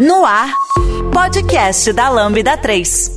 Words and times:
No 0.00 0.24
ar, 0.24 0.48
podcast 1.12 1.92
da 1.92 2.08
Lambda 2.08 2.56
3. 2.56 3.16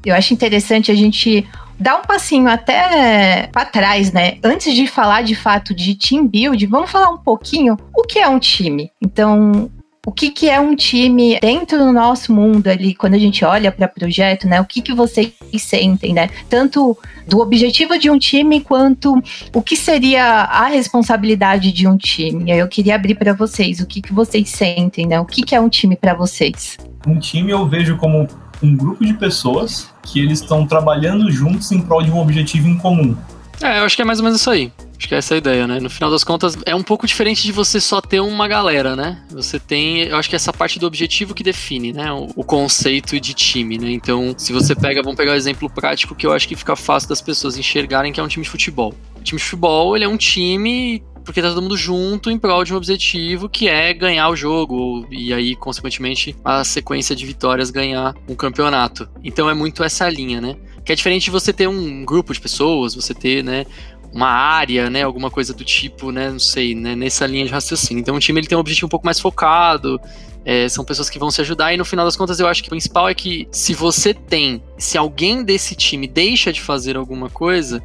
Eu 0.04 0.14
acho 0.14 0.32
interessante 0.32 0.92
a 0.92 0.94
gente 0.94 1.44
dar 1.78 1.98
um 1.98 2.02
passinho 2.02 2.48
até 2.48 3.48
para 3.52 3.64
trás, 3.64 4.12
né? 4.12 4.38
Antes 4.42 4.74
de 4.74 4.86
falar 4.86 5.22
de 5.22 5.34
fato 5.34 5.74
de 5.74 5.94
team 5.94 6.26
build, 6.26 6.64
vamos 6.66 6.90
falar 6.90 7.10
um 7.10 7.18
pouquinho 7.18 7.76
o 7.94 8.02
que 8.04 8.18
é 8.18 8.28
um 8.28 8.38
time. 8.38 8.90
Então, 9.02 9.70
o 10.06 10.12
que, 10.12 10.30
que 10.30 10.48
é 10.48 10.60
um 10.60 10.76
time 10.76 11.36
dentro 11.40 11.76
do 11.78 11.92
nosso 11.92 12.32
mundo 12.32 12.68
ali, 12.68 12.94
quando 12.94 13.14
a 13.14 13.18
gente 13.18 13.44
olha 13.44 13.72
para 13.72 13.88
projeto, 13.88 14.46
né? 14.46 14.60
O 14.60 14.64
que, 14.64 14.80
que 14.80 14.94
vocês 14.94 15.32
sentem, 15.58 16.14
né? 16.14 16.30
Tanto 16.48 16.96
do 17.26 17.40
objetivo 17.40 17.98
de 17.98 18.08
um 18.08 18.16
time 18.16 18.60
quanto 18.60 19.20
o 19.52 19.60
que 19.60 19.74
seria 19.74 20.24
a 20.24 20.66
responsabilidade 20.66 21.72
de 21.72 21.88
um 21.88 21.96
time. 21.96 22.52
Eu 22.52 22.68
queria 22.68 22.94
abrir 22.94 23.16
para 23.16 23.32
vocês 23.32 23.80
o 23.80 23.86
que, 23.86 24.00
que 24.00 24.12
vocês 24.12 24.48
sentem, 24.48 25.08
né? 25.08 25.18
O 25.18 25.24
que, 25.24 25.42
que 25.42 25.56
é 25.56 25.60
um 25.60 25.68
time 25.68 25.96
para 25.96 26.14
vocês? 26.14 26.78
Um 27.04 27.18
time 27.18 27.50
eu 27.50 27.66
vejo 27.68 27.96
como 27.96 28.28
um 28.62 28.76
grupo 28.76 29.04
de 29.04 29.12
pessoas 29.12 29.90
que 30.04 30.20
eles 30.20 30.40
estão 30.40 30.64
trabalhando 30.68 31.28
juntos 31.32 31.72
em 31.72 31.82
prol 31.82 32.04
de 32.04 32.12
um 32.12 32.20
objetivo 32.20 32.68
em 32.68 32.78
comum. 32.78 33.16
É, 33.62 33.78
eu 33.78 33.84
acho 33.84 33.96
que 33.96 34.02
é 34.02 34.04
mais 34.04 34.18
ou 34.18 34.24
menos 34.24 34.40
isso 34.40 34.50
aí. 34.50 34.72
Acho 34.98 35.08
que 35.08 35.14
essa 35.14 35.34
é 35.34 35.36
a 35.36 35.38
ideia, 35.38 35.66
né? 35.66 35.78
No 35.78 35.90
final 35.90 36.10
das 36.10 36.24
contas, 36.24 36.56
é 36.64 36.74
um 36.74 36.82
pouco 36.82 37.06
diferente 37.06 37.42
de 37.42 37.52
você 37.52 37.80
só 37.80 38.00
ter 38.00 38.20
uma 38.20 38.48
galera, 38.48 38.96
né? 38.96 39.22
Você 39.30 39.58
tem, 39.58 40.04
eu 40.04 40.16
acho 40.16 40.28
que 40.28 40.36
essa 40.36 40.52
parte 40.52 40.78
do 40.78 40.86
objetivo 40.86 41.34
que 41.34 41.42
define, 41.42 41.92
né? 41.92 42.10
O, 42.12 42.28
o 42.36 42.44
conceito 42.44 43.18
de 43.20 43.34
time, 43.34 43.76
né? 43.76 43.90
Então, 43.90 44.34
se 44.36 44.52
você 44.52 44.74
pega, 44.74 45.02
vamos 45.02 45.16
pegar 45.16 45.32
um 45.32 45.36
exemplo 45.36 45.68
prático 45.68 46.14
que 46.14 46.26
eu 46.26 46.32
acho 46.32 46.48
que 46.48 46.56
fica 46.56 46.74
fácil 46.74 47.08
das 47.08 47.20
pessoas 47.20 47.58
enxergarem 47.58 48.12
que 48.12 48.20
é 48.20 48.22
um 48.22 48.28
time 48.28 48.44
de 48.44 48.50
futebol. 48.50 48.94
O 49.18 49.22
time 49.22 49.38
de 49.38 49.44
futebol, 49.44 49.94
ele 49.94 50.04
é 50.04 50.08
um 50.08 50.16
time 50.16 51.02
porque 51.26 51.42
tá 51.42 51.48
todo 51.48 51.60
mundo 51.60 51.76
junto 51.76 52.30
em 52.30 52.38
prol 52.38 52.62
de 52.62 52.72
um 52.72 52.76
objetivo 52.76 53.48
que 53.48 53.68
é 53.68 53.92
ganhar 53.92 54.28
o 54.28 54.36
jogo 54.36 55.04
e 55.10 55.34
aí, 55.34 55.56
consequentemente, 55.56 56.36
a 56.44 56.62
sequência 56.62 57.16
de 57.16 57.26
vitórias 57.26 57.68
ganhar 57.68 58.14
um 58.28 58.34
campeonato. 58.36 59.08
Então 59.24 59.50
é 59.50 59.54
muito 59.54 59.82
essa 59.82 60.08
linha, 60.08 60.40
né? 60.40 60.56
Que 60.86 60.92
é 60.92 60.94
diferente 60.94 61.24
de 61.24 61.30
você 61.30 61.52
ter 61.52 61.68
um 61.68 62.04
grupo 62.04 62.32
de 62.32 62.40
pessoas, 62.40 62.94
você 62.94 63.12
ter, 63.12 63.44
né, 63.44 63.66
uma 64.12 64.28
área, 64.28 64.88
né, 64.88 65.02
alguma 65.02 65.30
coisa 65.30 65.52
do 65.52 65.62
tipo, 65.62 66.10
né, 66.10 66.30
não 66.30 66.38
sei, 66.38 66.74
né, 66.74 66.96
nessa 66.96 67.26
linha 67.26 67.44
de 67.44 67.50
raciocínio. 67.50 68.00
Então 68.00 68.16
o 68.16 68.20
time 68.20 68.40
ele 68.40 68.46
tem 68.46 68.56
um 68.56 68.60
objetivo 68.60 68.86
um 68.86 68.88
pouco 68.88 69.04
mais 69.04 69.20
focado, 69.20 70.00
é, 70.44 70.68
são 70.68 70.84
pessoas 70.84 71.10
que 71.10 71.18
vão 71.18 71.30
se 71.30 71.40
ajudar 71.40 71.74
e 71.74 71.76
no 71.76 71.84
final 71.84 72.04
das 72.04 72.16
contas 72.16 72.40
eu 72.40 72.46
acho 72.46 72.62
que 72.62 72.68
o 72.68 72.70
principal 72.70 73.08
é 73.08 73.14
que 73.14 73.48
se 73.50 73.74
você 73.74 74.14
tem, 74.14 74.62
se 74.78 74.96
alguém 74.96 75.42
desse 75.42 75.74
time 75.74 76.06
deixa 76.06 76.52
de 76.52 76.62
fazer 76.62 76.96
alguma 76.96 77.28
coisa, 77.28 77.82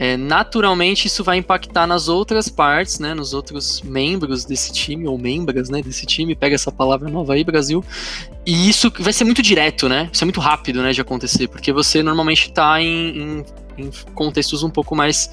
é, 0.00 0.16
naturalmente 0.16 1.06
isso 1.08 1.22
vai 1.22 1.36
impactar 1.36 1.86
nas 1.86 2.08
outras 2.08 2.48
partes, 2.48 2.98
né, 2.98 3.12
nos 3.12 3.34
outros 3.34 3.82
membros 3.82 4.46
desse 4.46 4.72
time, 4.72 5.06
ou 5.06 5.18
membras, 5.18 5.68
né, 5.68 5.82
desse 5.82 6.06
time, 6.06 6.34
pega 6.34 6.54
essa 6.54 6.72
palavra 6.72 7.10
nova 7.10 7.34
aí, 7.34 7.44
Brasil, 7.44 7.84
e 8.46 8.66
isso 8.70 8.90
vai 8.98 9.12
ser 9.12 9.24
muito 9.24 9.42
direto, 9.42 9.90
né, 9.90 10.08
isso 10.10 10.24
é 10.24 10.26
muito 10.26 10.40
rápido, 10.40 10.82
né, 10.82 10.92
de 10.92 11.02
acontecer, 11.02 11.48
porque 11.48 11.70
você 11.70 12.02
normalmente 12.02 12.48
está 12.48 12.80
em, 12.80 13.18
em, 13.18 13.44
em 13.76 13.90
contextos 14.14 14.62
um 14.62 14.70
pouco 14.70 14.96
mais 14.96 15.30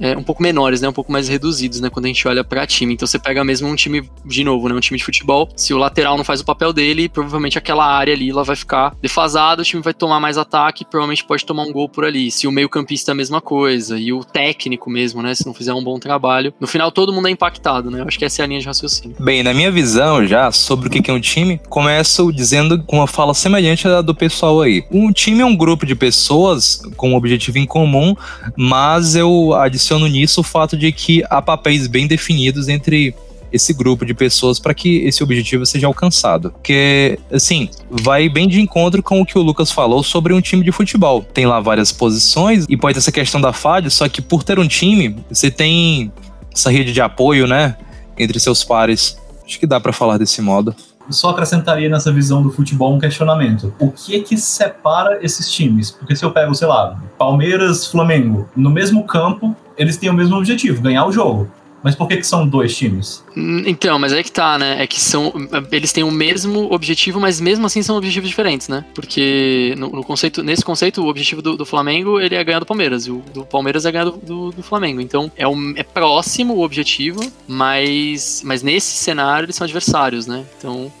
é, 0.00 0.16
um 0.16 0.22
pouco 0.22 0.42
menores, 0.42 0.80
né? 0.80 0.88
Um 0.88 0.92
pouco 0.92 1.12
mais 1.12 1.28
reduzidos, 1.28 1.80
né? 1.80 1.90
Quando 1.90 2.06
a 2.06 2.08
gente 2.08 2.26
olha 2.26 2.42
para 2.42 2.66
time. 2.66 2.94
Então 2.94 3.06
você 3.06 3.18
pega 3.18 3.44
mesmo 3.44 3.68
um 3.68 3.76
time, 3.76 4.08
de 4.24 4.42
novo, 4.42 4.68
né? 4.68 4.74
Um 4.74 4.80
time 4.80 4.98
de 4.98 5.04
futebol. 5.04 5.48
Se 5.54 5.74
o 5.74 5.78
lateral 5.78 6.16
não 6.16 6.24
faz 6.24 6.40
o 6.40 6.44
papel 6.44 6.72
dele, 6.72 7.08
provavelmente 7.08 7.58
aquela 7.58 7.86
área 7.86 8.14
ali 8.14 8.30
ela 8.30 8.42
vai 8.42 8.56
ficar 8.56 8.94
defasada, 9.02 9.62
o 9.62 9.64
time 9.64 9.82
vai 9.82 9.92
tomar 9.92 10.18
mais 10.18 10.38
ataque, 10.38 10.84
provavelmente 10.84 11.24
pode 11.24 11.44
tomar 11.44 11.64
um 11.64 11.72
gol 11.72 11.88
por 11.88 12.04
ali. 12.04 12.30
Se 12.30 12.46
o 12.46 12.52
meio-campista 12.52 13.12
a 13.12 13.14
mesma 13.14 13.40
coisa, 13.40 13.98
e 13.98 14.12
o 14.12 14.24
técnico 14.24 14.88
mesmo, 14.88 15.22
né? 15.22 15.34
Se 15.34 15.44
não 15.46 15.52
fizer 15.52 15.74
um 15.74 15.84
bom 15.84 15.98
trabalho, 15.98 16.52
no 16.58 16.66
final 16.66 16.90
todo 16.90 17.12
mundo 17.12 17.28
é 17.28 17.30
impactado, 17.30 17.90
né? 17.90 18.00
Eu 18.00 18.06
acho 18.06 18.18
que 18.18 18.24
essa 18.24 18.42
é 18.42 18.44
a 18.44 18.48
linha 18.48 18.60
de 18.60 18.66
raciocínio. 18.66 19.16
Bem, 19.20 19.42
na 19.42 19.52
minha 19.52 19.70
visão 19.70 20.26
já 20.26 20.50
sobre 20.50 20.88
o 20.88 20.90
que 20.90 21.10
é 21.10 21.14
um 21.14 21.20
time, 21.20 21.60
começo 21.68 22.32
dizendo 22.32 22.82
com 22.84 22.96
uma 22.96 23.06
fala 23.06 23.34
semelhante 23.34 23.86
à 23.86 24.00
do 24.00 24.14
pessoal 24.14 24.62
aí. 24.62 24.84
Um 24.90 25.12
time 25.12 25.40
é 25.40 25.44
um 25.44 25.56
grupo 25.56 25.84
de 25.84 25.94
pessoas 25.94 26.82
com 26.96 27.10
um 27.10 27.16
objetivo 27.16 27.58
em 27.58 27.66
comum, 27.66 28.14
mas 28.56 29.14
eu 29.14 29.52
adiciono 29.54 29.89
adiciono 29.90 30.06
nisso 30.06 30.40
o 30.40 30.44
fato 30.44 30.76
de 30.76 30.92
que 30.92 31.24
há 31.28 31.42
papéis 31.42 31.86
bem 31.86 32.06
definidos 32.06 32.68
entre 32.68 33.14
esse 33.52 33.72
grupo 33.72 34.06
de 34.06 34.14
pessoas 34.14 34.60
para 34.60 34.72
que 34.72 34.98
esse 34.98 35.24
objetivo 35.24 35.66
seja 35.66 35.88
alcançado. 35.88 36.52
Porque, 36.52 37.18
assim, 37.32 37.68
vai 37.90 38.28
bem 38.28 38.46
de 38.46 38.60
encontro 38.60 39.02
com 39.02 39.20
o 39.20 39.26
que 39.26 39.36
o 39.36 39.42
Lucas 39.42 39.72
falou 39.72 40.04
sobre 40.04 40.32
um 40.32 40.40
time 40.40 40.64
de 40.64 40.70
futebol. 40.70 41.22
Tem 41.22 41.46
lá 41.46 41.58
várias 41.58 41.90
posições 41.90 42.64
e 42.68 42.76
pode 42.76 42.94
ter 42.94 43.00
essa 43.00 43.10
questão 43.10 43.40
da 43.40 43.52
FAD, 43.52 43.90
só 43.90 44.08
que 44.08 44.22
por 44.22 44.44
ter 44.44 44.58
um 44.60 44.68
time, 44.68 45.16
você 45.28 45.50
tem 45.50 46.12
essa 46.54 46.70
rede 46.70 46.92
de 46.92 47.00
apoio, 47.00 47.48
né, 47.48 47.76
entre 48.16 48.38
seus 48.38 48.62
pares. 48.62 49.18
Acho 49.44 49.58
que 49.58 49.66
dá 49.66 49.80
para 49.80 49.92
falar 49.92 50.16
desse 50.16 50.40
modo 50.40 50.74
só 51.10 51.30
acrescentaria 51.30 51.88
nessa 51.88 52.12
visão 52.12 52.42
do 52.42 52.50
futebol 52.50 52.94
um 52.94 52.98
questionamento. 52.98 53.74
O 53.78 53.90
que 53.90 54.16
é 54.16 54.20
que 54.20 54.36
separa 54.36 55.18
esses 55.22 55.50
times? 55.50 55.90
Porque 55.90 56.14
se 56.14 56.24
eu 56.24 56.30
pego, 56.30 56.54
sei 56.54 56.68
lá, 56.68 57.02
Palmeiras, 57.18 57.86
Flamengo, 57.86 58.48
no 58.54 58.70
mesmo 58.70 59.04
campo, 59.04 59.56
eles 59.80 59.96
têm 59.96 60.10
o 60.10 60.14
mesmo 60.14 60.36
objetivo, 60.36 60.82
ganhar 60.82 61.06
o 61.06 61.10
jogo. 61.10 61.50
Mas 61.82 61.94
por 61.94 62.06
que, 62.06 62.18
que 62.18 62.26
são 62.26 62.46
dois 62.46 62.76
times? 62.76 63.24
Hum, 63.34 63.62
então, 63.64 63.98
mas 63.98 64.12
é 64.12 64.22
que 64.22 64.30
tá, 64.30 64.58
né? 64.58 64.82
É 64.82 64.86
que 64.86 65.00
são. 65.00 65.32
Eles 65.72 65.90
têm 65.90 66.04
o 66.04 66.10
mesmo 66.10 66.70
objetivo, 66.70 67.18
mas 67.18 67.40
mesmo 67.40 67.64
assim 67.64 67.82
são 67.82 67.96
objetivos 67.96 68.28
diferentes, 68.28 68.68
né? 68.68 68.84
Porque 68.94 69.74
no, 69.78 69.88
no 69.88 70.04
conceito, 70.04 70.42
nesse 70.42 70.62
conceito, 70.62 71.02
o 71.02 71.08
objetivo 71.08 71.40
do, 71.40 71.56
do, 71.56 71.64
Flamengo 71.64 72.20
ele 72.20 72.34
é 72.34 72.44
ganhar 72.44 72.58
do 72.58 72.66
Palmeiras. 72.66 73.06
E 73.06 73.10
o 73.10 73.24
do 73.32 73.46
Palmeiras 73.46 73.86
é 73.86 73.92
ganhar 73.92 74.04
do, 74.04 74.18
do, 74.18 74.50
do 74.50 74.62
Flamengo. 74.62 75.00
Então 75.00 75.32
é, 75.34 75.48
um, 75.48 75.72
é 75.74 75.82
próximo 75.82 76.52
o 76.52 76.62
objetivo, 76.62 77.20
mas, 77.48 78.42
mas 78.44 78.62
nesse 78.62 78.98
cenário 78.98 79.46
eles 79.46 79.56
são 79.56 79.64
adversários, 79.64 80.26
né? 80.26 80.44
Então 80.58 80.92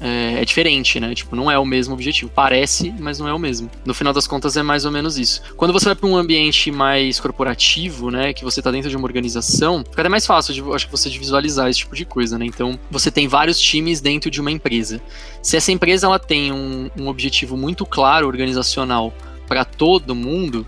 é, 0.00 0.42
é, 0.42 0.44
diferente, 0.44 1.00
né? 1.00 1.14
Tipo, 1.14 1.34
não 1.34 1.50
é 1.50 1.58
o 1.58 1.64
mesmo 1.64 1.94
objetivo. 1.94 2.30
Parece, 2.34 2.92
mas 2.98 3.18
não 3.18 3.28
é 3.28 3.32
o 3.32 3.38
mesmo. 3.38 3.70
No 3.84 3.94
final 3.94 4.12
das 4.12 4.26
contas, 4.26 4.56
é 4.56 4.62
mais 4.62 4.84
ou 4.84 4.90
menos 4.90 5.18
isso. 5.18 5.42
Quando 5.56 5.72
você 5.72 5.86
vai 5.86 5.94
para 5.94 6.08
um 6.08 6.16
ambiente 6.16 6.70
mais 6.70 7.18
corporativo, 7.18 8.10
né? 8.10 8.32
Que 8.32 8.44
você 8.44 8.60
está 8.60 8.70
dentro 8.70 8.90
de 8.90 8.96
uma 8.96 9.06
organização, 9.06 9.84
fica 9.88 10.02
até 10.02 10.08
mais 10.08 10.26
fácil, 10.26 10.52
de, 10.52 10.62
acho 10.74 10.86
que 10.86 10.92
você 10.92 11.08
de 11.08 11.18
visualizar 11.18 11.68
esse 11.68 11.80
tipo 11.80 11.94
de 11.94 12.04
coisa, 12.04 12.38
né? 12.38 12.44
Então, 12.44 12.78
você 12.90 13.10
tem 13.10 13.26
vários 13.26 13.58
times 13.58 14.00
dentro 14.00 14.30
de 14.30 14.40
uma 14.40 14.50
empresa. 14.50 15.00
Se 15.42 15.56
essa 15.56 15.72
empresa 15.72 16.06
ela 16.06 16.18
tem 16.18 16.52
um, 16.52 16.90
um 16.98 17.08
objetivo 17.08 17.56
muito 17.56 17.86
claro 17.86 18.26
organizacional 18.26 19.14
para 19.48 19.64
todo 19.64 20.14
mundo, 20.14 20.66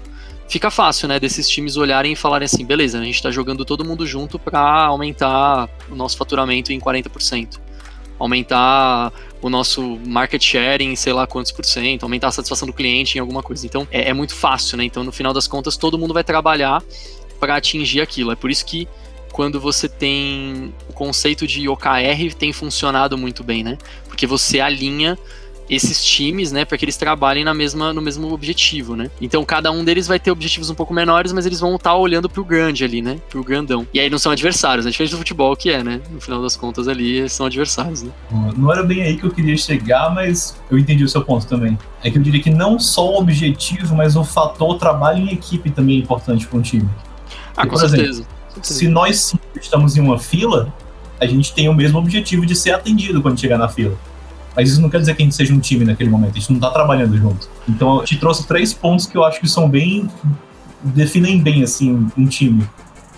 fica 0.49 0.71
fácil, 0.71 1.09
né, 1.09 1.19
desses 1.19 1.49
times 1.49 1.77
olharem 1.77 2.13
e 2.13 2.17
falarem 2.17 2.47
assim, 2.47 2.65
beleza, 2.65 2.99
a 2.99 3.05
gente 3.05 3.17
está 3.17 3.31
jogando 3.31 3.65
todo 3.65 3.85
mundo 3.85 4.07
junto 4.07 4.39
para 4.39 4.87
aumentar 4.87 5.69
o 5.91 5.95
nosso 5.95 6.17
faturamento 6.17 6.73
em 6.73 6.81
40% 6.81 7.68
aumentar 8.19 9.13
o 9.41 9.49
nosso 9.49 9.99
market 10.07 10.43
share 10.43 10.83
em 10.83 10.97
sei 10.97 11.13
lá 11.13 11.27
quantos 11.27 11.53
por 11.53 11.65
cento, 11.65 12.03
aumentar 12.03 12.29
a 12.29 12.33
satisfação 12.33 12.67
do 12.67 12.73
cliente 12.73 13.17
em 13.17 13.21
alguma 13.21 13.43
coisa. 13.43 13.65
Então 13.65 13.87
é, 13.91 14.11
é 14.11 14.13
muito 14.13 14.35
fácil, 14.35 14.77
né? 14.77 14.85
Então 14.85 15.05
no 15.05 15.13
final 15.13 15.33
das 15.33 15.47
contas 15.47 15.77
todo 15.77 15.99
mundo 15.99 16.13
vai 16.13 16.25
trabalhar 16.25 16.83
para 17.39 17.57
atingir 17.57 18.01
aquilo. 18.01 18.33
É 18.33 18.37
por 18.37 18.51
isso 18.51 18.65
que 18.65 18.89
quando 19.33 19.61
você 19.61 19.89
tem 19.89 20.75
o 20.89 20.93
conceito 20.93 21.47
de 21.47 21.69
OKR 21.69 22.35
tem 22.37 22.53
funcionado 22.53 23.17
muito 23.17 23.45
bem, 23.45 23.63
né? 23.63 23.79
Porque 24.09 24.27
você 24.27 24.61
alinha 24.61 25.17
esses 25.69 26.05
times, 26.05 26.53
né, 26.53 26.65
para 26.65 26.79
que 26.79 26.85
eles 26.85 26.97
trabalhem 26.97 27.45
na 27.45 27.53
mesma, 27.53 27.93
no 27.93 28.01
mesmo 28.01 28.33
objetivo, 28.33 28.97
né? 28.97 29.11
Então 29.21 29.45
cada 29.45 29.71
um 29.71 29.85
deles 29.85 30.07
vai 30.07 30.19
ter 30.19 30.31
objetivos 30.31 30.71
um 30.71 30.75
pouco 30.75 30.95
menores, 30.95 31.33
mas 31.33 31.47
eles 31.47 31.61
vão 31.61 31.77
estar 31.77 31.95
olhando 31.95 32.29
pro 32.29 32.45
grande 32.45 32.85
ali, 32.85 33.03
né? 33.03 33.19
Pro 33.29 33.45
grandão. 33.45 33.87
E 33.93 34.01
aí 34.01 34.09
não 34.09 34.19
são 34.19 34.33
adversários, 34.33 34.87
é 34.87 34.91
diferente 34.91 35.13
do 35.13 35.19
futebol 35.19 35.55
que 35.57 35.71
é, 35.71 35.83
né? 35.83 36.01
No 36.11 36.21
final 36.21 36.41
das 36.43 36.57
contas 36.57 36.89
ali 36.89 37.29
são 37.29 37.47
adversários, 37.47 38.03
né? 38.03 38.11
Não 38.57 38.73
era 38.73 38.83
bem 38.83 39.03
aí 39.03 39.17
que 39.17 39.25
eu 39.25 39.31
queria 39.31 39.57
chegar, 39.57 40.15
mas 40.15 40.57
eu 40.71 40.79
entendi 40.79 41.05
o 41.05 41.09
seu 41.09 41.23
ponto 41.23 41.47
também. 41.47 41.79
É 42.03 42.11
que 42.11 42.19
eu 42.19 42.23
diria 42.23 42.43
que 42.43 42.51
não 42.51 42.79
só 42.79 43.11
o 43.11 43.19
objetivo, 43.19 43.95
mas 43.95 44.17
o 44.17 44.25
fator 44.25 44.79
trabalho 44.79 45.19
em 45.19 45.33
equipe 45.33 45.71
também 45.71 45.97
é 45.97 45.99
importante 46.01 46.47
para 46.47 46.59
um 46.59 46.63
time. 46.63 46.89
Ah, 47.57 47.67
com, 47.67 47.77
certeza. 47.77 48.21
Exemplo, 48.21 48.39
se 48.63 48.89
nós 48.89 49.35
estamos 49.61 49.97
em 49.97 50.01
uma 50.01 50.19
fila, 50.19 50.73
a 51.21 51.27
gente 51.27 51.53
tem 51.53 51.69
o 51.69 51.75
mesmo 51.75 51.99
objetivo 51.99 52.47
de 52.47 52.55
ser 52.55 52.73
atendido 52.73 53.21
quando 53.21 53.39
chegar 53.39 53.59
na 53.59 53.69
fila. 53.69 53.97
Mas 54.59 54.71
isso 54.71 54.81
não 54.81 54.91
quer 54.91 54.99
dizer 54.99 55.15
que 55.15 55.23
a 55.23 55.25
gente 55.25 55.37
seja 55.37 55.55
um 55.55 55.61
time 55.61 55.85
naquele 55.85 56.11
momento, 56.11 56.33
a 56.33 56.41
gente 56.41 56.53
não 56.53 56.59
tá 56.59 56.71
trabalhando 56.71 57.17
junto. 57.17 57.49
Então 57.69 57.99
eu 57.99 58.05
te 58.05 58.17
trouxe 58.17 58.45
três 58.45 58.75
pontos 58.75 59.07
que 59.07 59.17
eu 59.17 59.25
acho 59.25 59.39
que 59.39 59.49
são 59.49 59.71
bem. 59.71 60.11
definem 60.83 61.41
bem, 61.41 61.63
assim, 61.63 62.09
um 62.17 62.27
time 62.27 62.67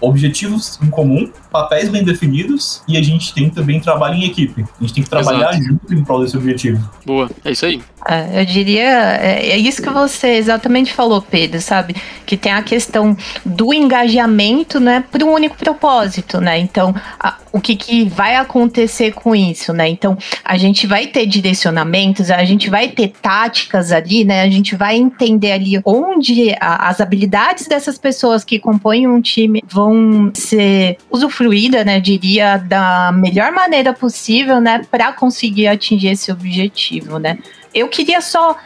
objetivos 0.02 0.78
em 0.82 0.90
comum, 0.90 1.30
papéis 1.50 1.88
bem 1.88 2.04
definidos 2.04 2.82
e 2.86 2.96
a 2.98 3.02
gente 3.02 3.32
tem 3.32 3.48
também 3.48 3.80
trabalho 3.80 4.16
em 4.16 4.24
equipe. 4.24 4.62
A 4.62 4.82
gente 4.82 4.92
tem 4.92 5.02
que 5.02 5.08
trabalhar 5.08 5.54
Exato. 5.54 5.64
junto 5.64 5.94
em 5.94 6.04
prol 6.04 6.22
desse 6.22 6.36
objetivo. 6.36 6.90
Boa, 7.06 7.30
é 7.42 7.52
isso 7.52 7.64
aí. 7.64 7.82
É, 8.08 8.40
eu 8.40 8.44
diria, 8.46 8.88
é, 9.20 9.50
é 9.50 9.58
isso 9.58 9.82
que 9.82 9.90
você 9.90 10.28
exatamente 10.28 10.92
falou, 10.92 11.20
Pedro, 11.20 11.60
sabe? 11.60 11.94
Que 12.24 12.34
tem 12.36 12.50
a 12.50 12.62
questão 12.62 13.14
do 13.44 13.74
engajamento, 13.74 14.80
né, 14.80 15.04
para 15.10 15.22
um 15.24 15.30
único 15.32 15.54
propósito, 15.56 16.40
né? 16.40 16.58
Então, 16.58 16.94
a- 17.18 17.36
o 17.52 17.60
que, 17.60 17.76
que 17.76 18.08
vai 18.08 18.36
acontecer 18.36 19.12
com 19.12 19.34
isso, 19.34 19.72
né? 19.74 19.88
Então, 19.88 20.16
a 20.44 20.56
gente 20.56 20.86
vai 20.86 21.08
ter 21.08 21.26
direcionamentos, 21.26 22.30
a 22.30 22.42
gente 22.44 22.70
vai 22.70 22.88
ter 22.88 23.08
táticas 23.20 23.92
ali, 23.92 24.24
né? 24.24 24.42
A 24.42 24.48
gente 24.48 24.74
vai 24.76 24.96
entender 24.96 25.52
ali 25.52 25.78
onde 25.84 26.54
a- 26.60 26.88
as 26.88 27.00
habilidades 27.00 27.66
dessas 27.66 27.98
pessoas 27.98 28.44
que 28.44 28.58
compõem 28.58 29.06
um 29.06 29.20
time 29.20 29.62
vão 29.68 30.30
ser 30.32 30.96
usufruídas, 31.10 31.84
né? 31.84 32.00
Diria, 32.00 32.56
da 32.56 33.12
melhor 33.12 33.52
maneira 33.52 33.92
possível, 33.92 34.58
né? 34.60 34.82
Para 34.90 35.12
conseguir 35.12 35.66
atingir 35.66 36.08
esse 36.08 36.32
objetivo, 36.32 37.18
né? 37.18 37.36
Eu 37.74 37.88
queria 37.88 38.20
só 38.20 38.56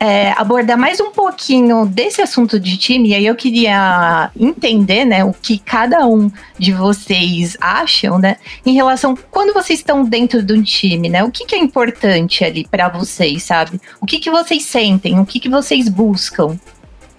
é, 0.00 0.32
abordar 0.32 0.78
mais 0.78 0.98
um 0.98 1.10
pouquinho 1.10 1.84
desse 1.84 2.22
assunto 2.22 2.58
de 2.58 2.78
time, 2.78 3.10
e 3.10 3.14
aí 3.14 3.26
eu 3.26 3.34
queria 3.34 4.30
entender, 4.34 5.04
né, 5.04 5.22
o 5.22 5.34
que 5.34 5.58
cada 5.58 6.06
um 6.06 6.30
de 6.58 6.72
vocês 6.72 7.54
acham, 7.60 8.18
né, 8.18 8.38
em 8.64 8.72
relação 8.72 9.14
quando 9.30 9.52
vocês 9.52 9.80
estão 9.80 10.02
dentro 10.02 10.42
de 10.42 10.54
um 10.54 10.62
time, 10.62 11.10
né, 11.10 11.22
o 11.22 11.30
que, 11.30 11.44
que 11.44 11.54
é 11.54 11.58
importante 11.58 12.42
ali 12.42 12.66
para 12.66 12.88
vocês, 12.88 13.42
sabe? 13.42 13.78
O 14.00 14.06
que, 14.06 14.18
que 14.18 14.30
vocês 14.30 14.64
sentem, 14.64 15.20
o 15.20 15.26
que, 15.26 15.38
que 15.38 15.50
vocês 15.50 15.86
buscam 15.88 16.58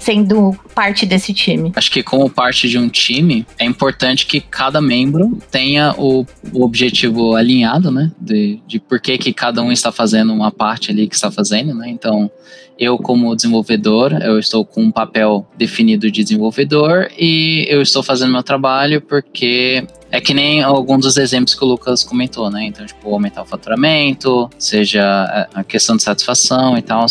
sendo 0.01 0.51
parte 0.74 1.06
desse 1.06 1.31
time? 1.31 1.71
Acho 1.75 1.92
que 1.92 2.01
como 2.01 2.27
parte 2.27 2.68
de 2.68 2.77
um 2.77 2.89
time, 2.89 3.45
é 3.59 3.65
importante 3.65 4.25
que 4.25 4.42
cada 4.42 4.81
membro 4.81 5.38
tenha 5.51 5.94
o, 5.95 6.25
o 6.51 6.63
objetivo 6.63 7.36
alinhado, 7.36 7.92
né? 7.92 8.12
De, 8.19 8.59
de 8.68 8.80
por 8.80 9.00
que, 9.00 9.15
que 9.19 9.31
cada 9.31 9.62
um 9.62 9.71
está 9.71 9.92
fazendo 9.92 10.33
uma 10.33 10.51
parte 10.51 10.89
ali 10.89 11.07
que 11.07 11.13
está 11.13 11.30
fazendo, 11.30 11.75
né? 11.75 11.88
Então, 11.88 12.31
eu 12.80 12.98
como 12.98 13.36
desenvolvedor, 13.36 14.12
eu 14.24 14.39
estou 14.39 14.65
com 14.65 14.81
um 14.81 14.92
papel 14.92 15.48
definido 15.56 16.09
de 16.09 16.24
desenvolvedor 16.24 17.07
e 17.15 17.68
eu 17.69 17.80
estou 17.80 18.01
fazendo 18.01 18.31
meu 18.31 18.42
trabalho 18.42 19.01
porque 19.01 19.86
é 20.09 20.19
que 20.19 20.33
nem 20.33 20.63
alguns 20.63 21.01
dos 21.06 21.18
exemplos 21.18 21.54
que 21.54 21.63
o 21.63 21.68
Lucas 21.68 22.04
comentou, 22.04 22.50
né? 22.50 22.65
Então, 22.65 22.83
tipo, 22.88 23.13
aumentar 23.13 23.44
o 23.44 23.45
faturamento, 23.45 24.50
seja 24.57 25.47
a- 25.54 25.63
questão 25.63 25.95
de 25.95 26.01
satisfação 26.01 26.75
e 26.75 26.81
tal. 26.81 27.06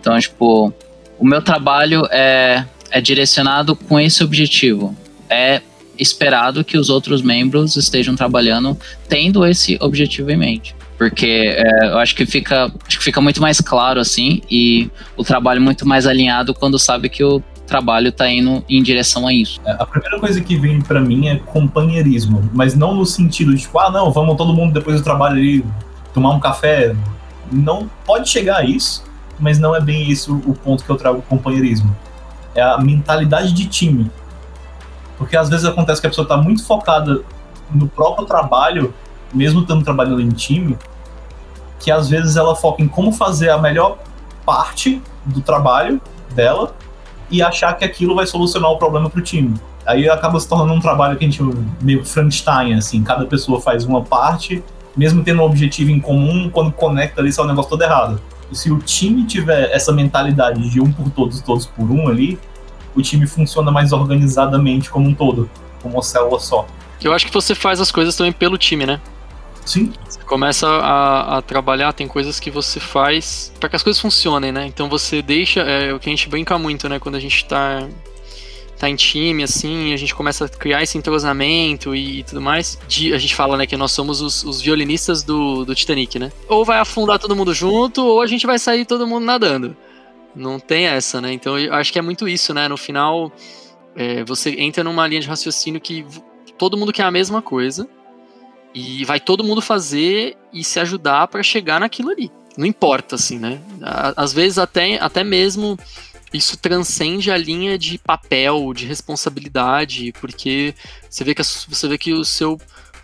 Então, 0.00 0.16
tipo, 0.20 0.72
o 1.20 1.26
meu 1.26 1.42
trabalho 1.42 2.08
é, 2.10 2.64
é 2.90 3.00
direcionado 3.00 3.76
com 3.76 4.00
esse 4.00 4.24
objetivo. 4.24 4.96
É 5.28 5.60
esperado 5.98 6.64
que 6.64 6.78
os 6.78 6.88
outros 6.88 7.20
membros 7.20 7.76
estejam 7.76 8.16
trabalhando 8.16 8.76
tendo 9.06 9.46
esse 9.46 9.76
objetivo 9.82 10.30
em 10.30 10.36
mente. 10.36 10.74
Porque 10.96 11.54
é, 11.56 11.86
eu 11.88 11.98
acho 11.98 12.16
que, 12.16 12.24
fica, 12.24 12.72
acho 12.86 12.98
que 12.98 13.04
fica 13.04 13.20
muito 13.20 13.40
mais 13.40 13.60
claro 13.60 14.00
assim 14.00 14.40
e 14.50 14.90
o 15.14 15.22
trabalho 15.22 15.60
muito 15.60 15.86
mais 15.86 16.06
alinhado 16.06 16.54
quando 16.54 16.78
sabe 16.78 17.10
que 17.10 17.22
o 17.22 17.42
trabalho 17.66 18.08
está 18.08 18.28
indo 18.28 18.64
em 18.68 18.82
direção 18.82 19.26
a 19.26 19.32
isso. 19.32 19.60
É, 19.64 19.72
A 19.78 19.86
primeira 19.86 20.18
coisa 20.18 20.40
que 20.40 20.56
vem 20.56 20.80
pra 20.80 21.00
mim 21.00 21.28
é 21.28 21.36
companheirismo, 21.36 22.50
mas 22.52 22.74
não 22.74 22.94
no 22.94 23.04
sentido 23.04 23.54
de 23.54 23.60
tipo, 23.60 23.78
ah, 23.78 23.90
não, 23.90 24.10
vamos 24.10 24.36
todo 24.36 24.54
mundo 24.54 24.72
depois 24.72 24.96
do 24.96 25.04
trabalho 25.04 25.36
ali 25.36 25.64
tomar 26.14 26.30
um 26.30 26.40
café. 26.40 26.94
Não 27.52 27.90
pode 28.04 28.28
chegar 28.28 28.58
a 28.58 28.64
isso, 28.64 29.04
mas 29.40 29.58
não 29.58 29.74
é 29.74 29.80
bem 29.80 30.08
isso 30.08 30.36
o 30.46 30.54
ponto 30.54 30.84
que 30.84 30.90
eu 30.90 30.96
trago 30.96 31.22
companheirismo. 31.22 31.96
É 32.54 32.62
a 32.62 32.78
mentalidade 32.78 33.52
de 33.52 33.66
time. 33.66 34.10
Porque 35.16 35.36
às 35.36 35.48
vezes 35.48 35.64
acontece 35.64 36.00
que 36.00 36.06
a 36.06 36.10
pessoa 36.10 36.28
tá 36.28 36.36
muito 36.36 36.64
focada 36.64 37.22
no 37.72 37.88
próprio 37.88 38.26
trabalho, 38.26 38.94
mesmo 39.32 39.62
estando 39.62 39.84
trabalhando 39.84 40.20
em 40.20 40.28
time, 40.28 40.76
que 41.78 41.90
às 41.90 42.08
vezes 42.08 42.36
ela 42.36 42.54
foca 42.54 42.82
em 42.82 42.88
como 42.88 43.12
fazer 43.12 43.50
a 43.50 43.58
melhor 43.58 43.98
parte 44.44 45.02
do 45.24 45.40
trabalho 45.40 46.00
dela 46.34 46.74
e 47.30 47.42
achar 47.42 47.74
que 47.74 47.84
aquilo 47.84 48.14
vai 48.14 48.26
solucionar 48.26 48.70
o 48.70 48.76
problema 48.76 49.08
pro 49.08 49.22
time. 49.22 49.54
Aí 49.86 50.08
acaba 50.08 50.38
se 50.38 50.48
tornando 50.48 50.74
um 50.74 50.80
trabalho 50.80 51.16
que 51.16 51.24
a 51.24 51.28
gente 51.28 51.42
meio 51.80 52.04
Frankenstein, 52.04 52.74
assim, 52.74 53.02
cada 53.02 53.24
pessoa 53.24 53.60
faz 53.60 53.84
uma 53.84 54.02
parte, 54.02 54.62
mesmo 54.96 55.22
tendo 55.22 55.40
um 55.40 55.44
objetivo 55.44 55.90
em 55.90 56.00
comum, 56.00 56.50
quando 56.50 56.72
conecta 56.72 57.20
ali 57.20 57.32
sai 57.32 57.44
um 57.44 57.48
negócio 57.48 57.70
todo 57.70 57.82
errado. 57.82 58.20
Se 58.52 58.70
o 58.70 58.78
time 58.78 59.24
tiver 59.24 59.70
essa 59.72 59.92
mentalidade 59.92 60.68
de 60.68 60.80
um 60.80 60.92
por 60.92 61.10
todos, 61.10 61.40
todos 61.40 61.66
por 61.66 61.90
um 61.90 62.08
ali, 62.08 62.38
o 62.94 63.02
time 63.02 63.26
funciona 63.26 63.70
mais 63.70 63.92
organizadamente 63.92 64.90
como 64.90 65.08
um 65.08 65.14
todo, 65.14 65.48
como 65.80 65.94
uma 65.94 66.02
célula 66.02 66.40
só. 66.40 66.66
Eu 67.02 67.12
acho 67.12 67.26
que 67.26 67.32
você 67.32 67.54
faz 67.54 67.80
as 67.80 67.90
coisas 67.90 68.16
também 68.16 68.32
pelo 68.32 68.58
time, 68.58 68.84
né? 68.84 69.00
Sim, 69.64 69.92
Você 70.08 70.20
começa 70.22 70.66
a, 70.66 71.38
a 71.38 71.42
trabalhar, 71.42 71.92
tem 71.92 72.08
coisas 72.08 72.40
que 72.40 72.50
você 72.50 72.80
faz 72.80 73.52
para 73.60 73.68
que 73.68 73.76
as 73.76 73.82
coisas 73.82 74.00
funcionem, 74.00 74.50
né? 74.50 74.66
Então 74.66 74.88
você 74.88 75.22
deixa, 75.22 75.60
é 75.60 75.92
o 75.92 76.00
que 76.00 76.08
a 76.08 76.12
gente 76.12 76.28
brinca 76.28 76.58
muito, 76.58 76.88
né? 76.88 76.98
Quando 76.98 77.14
a 77.14 77.20
gente 77.20 77.44
tá, 77.44 77.86
tá 78.80 78.88
em 78.88 78.96
time, 78.96 79.42
assim, 79.42 79.92
a 79.92 79.96
gente 79.96 80.14
começa 80.14 80.46
a 80.46 80.48
criar 80.48 80.82
esse 80.82 80.96
entrosamento 80.96 81.94
e, 81.94 82.24
tudo 82.24 82.40
mais. 82.40 82.78
De, 82.88 83.12
a 83.12 83.18
gente 83.18 83.34
fala, 83.34 83.58
né, 83.58 83.66
que 83.66 83.76
nós 83.76 83.92
somos 83.92 84.22
os, 84.22 84.42
os 84.42 84.62
violinistas 84.62 85.22
do, 85.22 85.66
do 85.66 85.74
Titanic, 85.74 86.18
né? 86.18 86.32
Ou 86.48 86.64
vai 86.64 86.78
afundar 86.78 87.18
todo 87.18 87.36
mundo 87.36 87.52
junto, 87.52 88.02
ou 88.02 88.22
a 88.22 88.26
gente 88.26 88.46
vai 88.46 88.58
sair 88.58 88.86
todo 88.86 89.06
mundo 89.06 89.26
nadando. 89.26 89.76
Não 90.34 90.58
tem 90.58 90.86
essa, 90.86 91.20
né? 91.20 91.30
Então 91.30 91.58
eu 91.58 91.74
acho 91.74 91.92
que 91.92 91.98
é 91.98 92.02
muito 92.02 92.26
isso, 92.26 92.54
né? 92.54 92.68
No 92.68 92.78
final, 92.78 93.30
é, 93.94 94.24
você 94.24 94.54
entra 94.58 94.82
numa 94.82 95.06
linha 95.06 95.20
de 95.20 95.28
raciocínio 95.28 95.78
que 95.78 96.06
todo 96.56 96.76
mundo 96.78 96.90
quer 96.90 97.02
a 97.02 97.10
mesma 97.10 97.42
coisa. 97.42 97.86
E 98.72 99.04
vai 99.04 99.20
todo 99.20 99.44
mundo 99.44 99.60
fazer 99.60 100.38
e 100.52 100.64
se 100.64 100.80
ajudar 100.80 101.26
para 101.28 101.42
chegar 101.42 101.80
naquilo 101.80 102.08
ali. 102.08 102.30
Não 102.56 102.64
importa, 102.64 103.16
assim, 103.16 103.38
né? 103.38 103.60
Às 104.16 104.32
vezes 104.32 104.58
até, 104.58 104.96
até 104.98 105.22
mesmo 105.22 105.76
isso 106.32 106.56
transcende 106.56 107.30
a 107.30 107.36
linha 107.36 107.78
de 107.78 107.98
papel, 107.98 108.72
de 108.74 108.86
responsabilidade, 108.86 110.12
porque 110.20 110.74
você 111.08 111.24
vê 111.24 111.34
que, 111.34 111.40
as- 111.40 111.66
você 111.68 111.88
vê 111.88 111.98
que 111.98 112.12
o 112.12 112.24
seu 112.24 112.58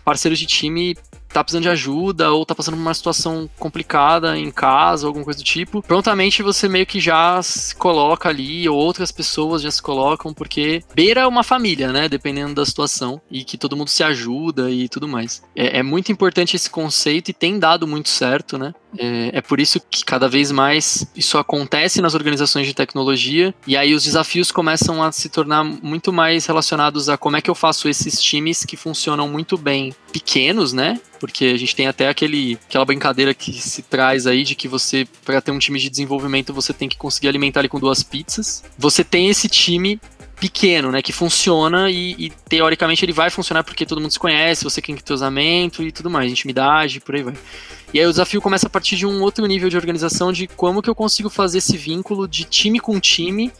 parceiro 0.05 0.35
de 0.35 0.45
time 0.45 0.95
tá 1.27 1.43
precisando 1.43 1.63
de 1.63 1.69
ajuda 1.69 2.31
ou 2.31 2.45
tá 2.45 2.55
passando 2.55 2.75
por 2.75 2.81
uma 2.81 2.93
situação 2.93 3.49
complicada 3.59 4.37
em 4.37 4.49
casa, 4.49 5.05
alguma 5.05 5.25
coisa 5.25 5.37
do 5.39 5.43
tipo, 5.43 5.83
prontamente 5.83 6.41
você 6.41 6.69
meio 6.69 6.85
que 6.85 7.01
já 7.01 7.43
se 7.43 7.75
coloca 7.75 8.29
ali, 8.29 8.67
ou 8.69 8.77
outras 8.77 9.11
pessoas 9.11 9.61
já 9.61 9.69
se 9.69 9.81
colocam, 9.81 10.33
porque 10.33 10.81
beira 10.95 11.27
uma 11.27 11.43
família, 11.43 11.91
né? 11.91 12.07
Dependendo 12.07 12.55
da 12.55 12.65
situação, 12.65 13.21
e 13.29 13.43
que 13.43 13.57
todo 13.57 13.75
mundo 13.75 13.89
se 13.89 14.01
ajuda 14.03 14.71
e 14.71 14.87
tudo 14.87 15.07
mais. 15.07 15.43
É, 15.53 15.79
é 15.79 15.83
muito 15.83 16.11
importante 16.13 16.55
esse 16.55 16.69
conceito 16.69 17.29
e 17.29 17.33
tem 17.33 17.59
dado 17.59 17.85
muito 17.85 18.07
certo, 18.07 18.57
né? 18.57 18.73
É, 18.97 19.37
é 19.37 19.41
por 19.41 19.59
isso 19.59 19.79
que 19.79 20.05
cada 20.05 20.29
vez 20.29 20.51
mais 20.51 21.05
isso 21.15 21.37
acontece 21.37 22.01
nas 22.01 22.13
organizações 22.13 22.67
de 22.67 22.73
tecnologia, 22.73 23.53
e 23.65 23.75
aí 23.75 23.93
os 23.93 24.03
desafios 24.03 24.51
começam 24.51 25.03
a 25.03 25.11
se 25.11 25.29
tornar 25.29 25.63
muito 25.63 26.13
mais 26.13 26.45
relacionados 26.45 27.09
a 27.09 27.17
como 27.17 27.37
é 27.37 27.41
que 27.41 27.49
eu 27.49 27.55
faço 27.55 27.89
esses 27.89 28.21
times 28.21 28.63
que 28.63 28.77
funcionam 28.77 29.27
muito 29.27 29.57
bem 29.57 29.93
pequenos, 30.11 30.73
né? 30.73 30.99
Porque 31.19 31.45
a 31.45 31.57
gente 31.57 31.75
tem 31.75 31.87
até 31.87 32.07
aquele, 32.07 32.59
aquela 32.67 32.85
brincadeira 32.85 33.33
que 33.33 33.53
se 33.53 33.81
traz 33.81 34.27
aí 34.27 34.43
de 34.43 34.55
que 34.55 34.67
você, 34.67 35.07
para 35.25 35.41
ter 35.41 35.51
um 35.51 35.59
time 35.59 35.79
de 35.79 35.89
desenvolvimento, 35.89 36.53
você 36.53 36.73
tem 36.73 36.87
que 36.87 36.97
conseguir 36.97 37.27
alimentar 37.27 37.61
ele 37.61 37.69
com 37.69 37.79
duas 37.79 38.03
pizzas. 38.03 38.63
Você 38.77 39.03
tem 39.03 39.29
esse 39.29 39.49
time 39.49 39.99
pequeno, 40.39 40.91
né, 40.91 41.01
que 41.01 41.11
funciona 41.11 41.89
e, 41.89 42.15
e, 42.17 42.29
teoricamente 42.47 43.03
ele 43.03 43.11
vai 43.13 43.29
funcionar 43.29 43.63
porque 43.63 43.85
todo 43.85 43.99
mundo 43.99 44.11
se 44.11 44.19
conhece, 44.19 44.63
você 44.63 44.81
tem 44.81 44.93
entrosamento 44.93 45.81
e 45.81 45.91
tudo 45.91 46.09
mais, 46.09 46.31
intimidade, 46.31 46.99
por 46.99 47.15
aí 47.15 47.23
vai. 47.23 47.33
E 47.93 47.99
aí 47.99 48.05
o 48.05 48.09
desafio 48.09 48.41
começa 48.41 48.67
a 48.67 48.69
partir 48.69 48.95
de 48.95 49.05
um 49.05 49.21
outro 49.21 49.45
nível 49.45 49.69
de 49.69 49.77
organização 49.77 50.31
de 50.31 50.47
como 50.47 50.81
que 50.81 50.89
eu 50.89 50.95
consigo 50.95 51.29
fazer 51.29 51.57
esse 51.59 51.75
vínculo 51.75 52.27
de 52.27 52.43
time 52.43 52.79
com 52.79 52.99
time, 52.99 53.51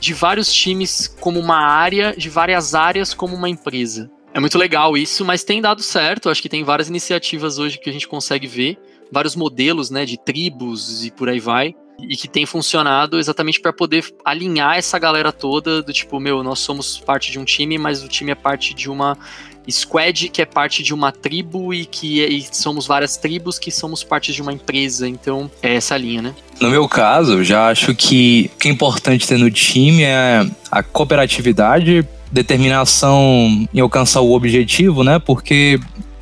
de 0.00 0.12
vários 0.12 0.52
times 0.52 1.06
como 1.20 1.38
uma 1.38 1.58
área, 1.58 2.14
de 2.16 2.28
várias 2.28 2.74
áreas 2.74 3.14
como 3.14 3.36
uma 3.36 3.48
empresa. 3.48 4.10
É 4.32 4.40
muito 4.40 4.58
legal 4.58 4.96
isso, 4.96 5.24
mas 5.24 5.44
tem 5.44 5.60
dado 5.60 5.80
certo. 5.80 6.28
Acho 6.28 6.42
que 6.42 6.48
tem 6.48 6.64
várias 6.64 6.88
iniciativas 6.88 7.58
hoje 7.58 7.78
que 7.78 7.88
a 7.88 7.92
gente 7.92 8.08
consegue 8.08 8.48
ver, 8.48 8.76
vários 9.12 9.36
modelos, 9.36 9.90
né, 9.90 10.04
de 10.04 10.18
tribos 10.18 11.04
e 11.04 11.10
por 11.12 11.28
aí 11.28 11.38
vai, 11.38 11.74
e 12.00 12.16
que 12.16 12.28
tem 12.28 12.44
funcionado 12.44 13.18
exatamente 13.18 13.60
para 13.60 13.72
poder 13.72 14.04
alinhar 14.24 14.76
essa 14.76 14.98
galera 14.98 15.32
toda 15.32 15.82
do 15.82 15.92
tipo, 15.92 16.18
meu, 16.18 16.42
nós 16.42 16.58
somos 16.58 16.98
parte 16.98 17.30
de 17.30 17.38
um 17.38 17.44
time, 17.44 17.78
mas 17.78 18.02
o 18.02 18.08
time 18.08 18.32
é 18.32 18.34
parte 18.34 18.74
de 18.74 18.90
uma 18.90 19.16
squad 19.70 20.28
que 20.28 20.42
é 20.42 20.44
parte 20.44 20.82
de 20.82 20.92
uma 20.92 21.10
tribo 21.10 21.72
e 21.72 21.86
que 21.86 22.22
é, 22.22 22.28
e 22.28 22.46
somos 22.52 22.86
várias 22.86 23.16
tribos 23.16 23.58
que 23.58 23.70
somos 23.70 24.04
parte 24.04 24.32
de 24.32 24.42
uma 24.42 24.52
empresa. 24.52 25.08
Então, 25.08 25.50
é 25.62 25.74
essa 25.74 25.96
linha, 25.96 26.22
né? 26.22 26.34
No 26.60 26.70
meu 26.70 26.88
caso, 26.88 27.42
já 27.42 27.68
acho 27.68 27.94
que 27.94 28.50
o 28.54 28.58
que 28.58 28.68
é 28.68 28.70
importante 28.70 29.26
ter 29.26 29.38
no 29.38 29.50
time 29.50 30.02
é 30.02 30.46
a 30.70 30.82
cooperatividade, 30.82 32.06
determinação 32.30 33.66
em 33.72 33.80
alcançar 33.80 34.20
o 34.20 34.32
objetivo, 34.32 35.04
né? 35.04 35.18
Porque 35.18 35.80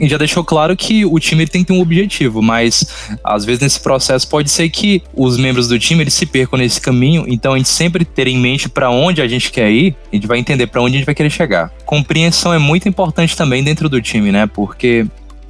já 0.08 0.18
deixou 0.18 0.44
claro 0.44 0.76
que 0.76 1.04
o 1.04 1.18
time 1.18 1.46
tem 1.46 1.62
que 1.62 1.68
ter 1.68 1.72
um 1.72 1.80
objetivo, 1.80 2.42
mas 2.42 2.86
às 3.22 3.44
vezes 3.44 3.60
nesse 3.60 3.80
processo 3.80 4.28
pode 4.28 4.50
ser 4.50 4.68
que 4.68 5.02
os 5.14 5.36
membros 5.36 5.68
do 5.68 5.78
time 5.78 6.02
eles 6.02 6.14
se 6.14 6.26
percam 6.26 6.58
nesse 6.58 6.80
caminho, 6.80 7.24
então 7.28 7.52
a 7.52 7.56
gente 7.56 7.68
sempre 7.68 8.04
ter 8.04 8.26
em 8.26 8.38
mente 8.38 8.68
para 8.68 8.90
onde 8.90 9.22
a 9.22 9.28
gente 9.28 9.50
quer 9.50 9.70
ir, 9.70 9.94
a 10.12 10.16
gente 10.16 10.26
vai 10.26 10.38
entender 10.38 10.66
para 10.66 10.82
onde 10.82 10.96
a 10.96 10.98
gente 10.98 11.06
vai 11.06 11.14
querer 11.14 11.30
chegar. 11.30 11.70
Compreensão 11.84 12.52
é 12.52 12.58
muito 12.58 12.88
importante 12.88 13.36
também 13.36 13.62
dentro 13.62 13.88
do 13.88 14.00
time, 14.00 14.32
né? 14.32 14.46
Porque 14.46 15.06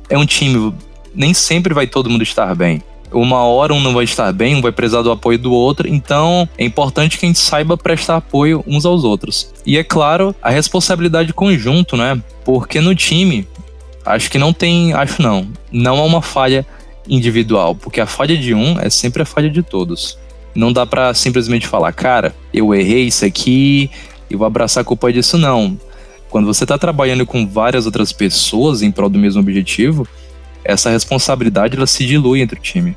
é 0.08 0.18
um 0.18 0.26
time, 0.26 0.72
nem 1.14 1.32
sempre 1.32 1.72
vai 1.72 1.86
todo 1.86 2.10
mundo 2.10 2.22
estar 2.22 2.54
bem 2.54 2.82
uma 3.12 3.44
hora 3.44 3.74
um 3.74 3.80
não 3.80 3.92
vai 3.92 4.04
estar 4.04 4.32
bem, 4.32 4.56
um 4.56 4.62
vai 4.62 4.72
precisar 4.72 5.02
do 5.02 5.10
apoio 5.10 5.38
do 5.38 5.52
outro, 5.52 5.86
então 5.86 6.48
é 6.56 6.64
importante 6.64 7.18
que 7.18 7.26
a 7.26 7.28
gente 7.28 7.38
saiba 7.38 7.76
prestar 7.76 8.16
apoio 8.16 8.64
uns 8.66 8.84
aos 8.84 9.04
outros. 9.04 9.52
E 9.66 9.76
é 9.76 9.84
claro, 9.84 10.34
a 10.42 10.50
responsabilidade 10.50 11.32
conjunto, 11.32 11.96
né? 11.96 12.20
Porque 12.44 12.80
no 12.80 12.94
time, 12.94 13.46
acho 14.04 14.30
que 14.30 14.38
não 14.38 14.52
tem, 14.52 14.92
acho 14.92 15.20
não, 15.22 15.48
não 15.70 15.98
há 15.98 16.04
uma 16.04 16.22
falha 16.22 16.66
individual, 17.08 17.74
porque 17.74 18.00
a 18.00 18.06
falha 18.06 18.36
de 18.36 18.54
um 18.54 18.78
é 18.80 18.88
sempre 18.88 19.22
a 19.22 19.26
falha 19.26 19.50
de 19.50 19.62
todos. 19.62 20.18
Não 20.54 20.72
dá 20.72 20.86
para 20.86 21.14
simplesmente 21.14 21.66
falar, 21.66 21.92
cara, 21.92 22.34
eu 22.52 22.74
errei 22.74 23.06
isso 23.06 23.24
aqui 23.24 23.90
e 24.30 24.36
vou 24.36 24.46
abraçar 24.46 24.82
a 24.82 24.84
culpa 24.84 25.12
disso, 25.12 25.38
não. 25.38 25.78
Quando 26.28 26.46
você 26.46 26.64
está 26.64 26.78
trabalhando 26.78 27.26
com 27.26 27.46
várias 27.46 27.86
outras 27.86 28.12
pessoas 28.12 28.82
em 28.82 28.90
prol 28.90 29.08
do 29.08 29.18
mesmo 29.18 29.40
objetivo, 29.40 30.06
essa 30.64 30.90
responsabilidade 30.90 31.76
ela 31.76 31.86
se 31.86 32.06
dilui 32.06 32.40
entre 32.40 32.58
o 32.58 32.62
time. 32.62 32.96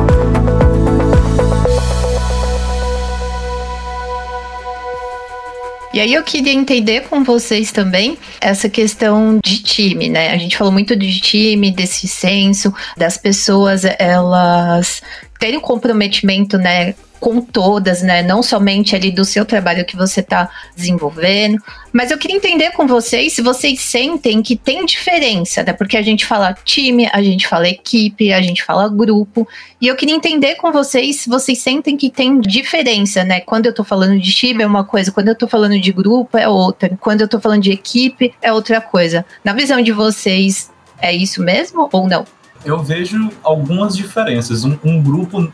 E 5.93 5.99
aí 5.99 6.13
eu 6.13 6.23
queria 6.23 6.53
entender 6.53 7.01
com 7.01 7.23
vocês 7.23 7.71
também 7.71 8.17
essa 8.39 8.69
questão 8.69 9.39
de 9.43 9.61
time, 9.61 10.07
né? 10.09 10.31
A 10.31 10.37
gente 10.37 10.57
falou 10.57 10.71
muito 10.71 10.95
de 10.95 11.19
time, 11.19 11.69
desse 11.69 12.07
senso, 12.07 12.73
das 12.95 13.17
pessoas, 13.17 13.83
elas 13.99 15.01
terem 15.37 15.57
um 15.57 15.61
comprometimento, 15.61 16.57
né, 16.57 16.93
com 17.21 17.39
todas, 17.39 18.01
né? 18.01 18.23
Não 18.23 18.41
somente 18.41 18.95
ali 18.95 19.11
do 19.11 19.23
seu 19.23 19.45
trabalho 19.45 19.85
que 19.85 19.95
você 19.95 20.21
está 20.21 20.49
desenvolvendo. 20.75 21.61
Mas 21.93 22.09
eu 22.09 22.17
queria 22.17 22.35
entender 22.35 22.71
com 22.71 22.87
vocês 22.87 23.33
se 23.33 23.43
vocês 23.43 23.79
sentem 23.79 24.41
que 24.41 24.55
tem 24.55 24.83
diferença, 24.85 25.61
né? 25.61 25.71
Porque 25.71 25.95
a 25.95 26.01
gente 26.01 26.25
fala 26.25 26.55
time, 26.65 27.07
a 27.13 27.21
gente 27.21 27.47
fala 27.47 27.69
equipe, 27.69 28.33
a 28.33 28.41
gente 28.41 28.63
fala 28.63 28.89
grupo. 28.89 29.47
E 29.79 29.87
eu 29.87 29.95
queria 29.95 30.15
entender 30.15 30.55
com 30.55 30.71
vocês 30.71 31.17
se 31.17 31.29
vocês 31.29 31.59
sentem 31.59 31.95
que 31.95 32.09
tem 32.09 32.39
diferença, 32.41 33.23
né? 33.23 33.39
Quando 33.39 33.67
eu 33.67 33.73
tô 33.73 33.83
falando 33.83 34.19
de 34.19 34.31
time 34.33 34.63
é 34.63 34.67
uma 34.67 34.83
coisa, 34.83 35.11
quando 35.11 35.27
eu 35.27 35.35
tô 35.35 35.47
falando 35.47 35.79
de 35.79 35.91
grupo 35.91 36.35
é 36.39 36.49
outra, 36.49 36.97
quando 36.99 37.21
eu 37.21 37.27
tô 37.27 37.39
falando 37.39 37.61
de 37.61 37.71
equipe 37.71 38.33
é 38.41 38.51
outra 38.51 38.81
coisa. 38.81 39.23
Na 39.45 39.53
visão 39.53 39.79
de 39.79 39.91
vocês, 39.91 40.71
é 40.99 41.13
isso 41.13 41.43
mesmo 41.43 41.87
ou 41.91 42.07
não? 42.07 42.25
Eu 42.65 42.79
vejo 42.79 43.29
algumas 43.43 43.95
diferenças. 43.95 44.63
Um, 44.63 44.75
um 44.83 45.01
grupo 45.01 45.51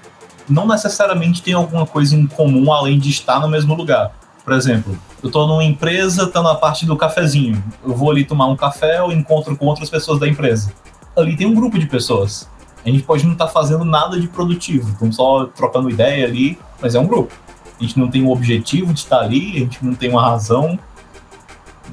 não 0.50 0.68
necessariamente 0.68 1.42
tem 1.42 1.54
alguma 1.54 1.86
coisa 1.86 2.16
em 2.16 2.26
comum 2.26 2.72
além 2.72 2.98
de 2.98 3.10
estar 3.10 3.40
no 3.40 3.48
mesmo 3.48 3.76
lugar. 3.76 4.12
Por 4.44 4.54
exemplo, 4.54 4.98
eu 5.22 5.28
estou 5.28 5.46
numa 5.46 5.64
empresa, 5.64 6.24
estou 6.24 6.42
na 6.42 6.56
parte 6.56 6.86
do 6.86 6.96
cafezinho. 6.96 7.62
Eu 7.84 7.94
vou 7.94 8.12
ali 8.12 8.24
tomar 8.24 8.46
um 8.48 8.56
café, 8.56 9.00
eu 9.00 9.12
encontro 9.12 9.56
com 9.58 9.66
outras 9.66 9.90
pessoas 9.90 10.20
da 10.20 10.28
empresa. 10.28 10.72
Ali 11.16 11.36
tem 11.36 11.46
um 11.46 11.54
grupo 11.54 11.78
de 11.78 11.86
pessoas. 11.86 12.50
A 12.86 12.90
gente 12.90 13.04
pode 13.04 13.26
não 13.26 13.34
estar 13.34 13.48
tá 13.48 13.52
fazendo 13.52 13.84
nada 13.84 14.18
de 14.20 14.28
produtivo, 14.28 14.90
estamos 14.92 15.18
só 15.18 15.46
trocando 15.48 15.90
ideia 15.90 16.26
ali, 16.26 16.58
mas 16.82 16.96
é 16.96 17.00
um 17.00 17.06
grupo. 17.06 17.34
A 17.78 17.84
gente 17.84 18.00
não 18.00 18.08
tem 18.10 18.24
um 18.24 18.32
objetivo 18.32 18.94
de 18.94 19.00
estar 19.00 19.20
ali, 19.20 19.58
a 19.58 19.60
gente 19.60 19.84
não 19.84 19.94
tem 19.94 20.10
uma 20.10 20.22
razão, 20.22 20.80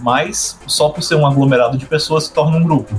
mas 0.01 0.59
só 0.67 0.89
por 0.91 1.03
ser 1.03 1.17
um 1.17 1.27
aglomerado 1.27 1.77
de 1.77 1.87
pessoas 1.87 2.25
se 2.25 2.33
torna 2.33 2.57
um 2.57 2.63
grupo. 2.63 2.95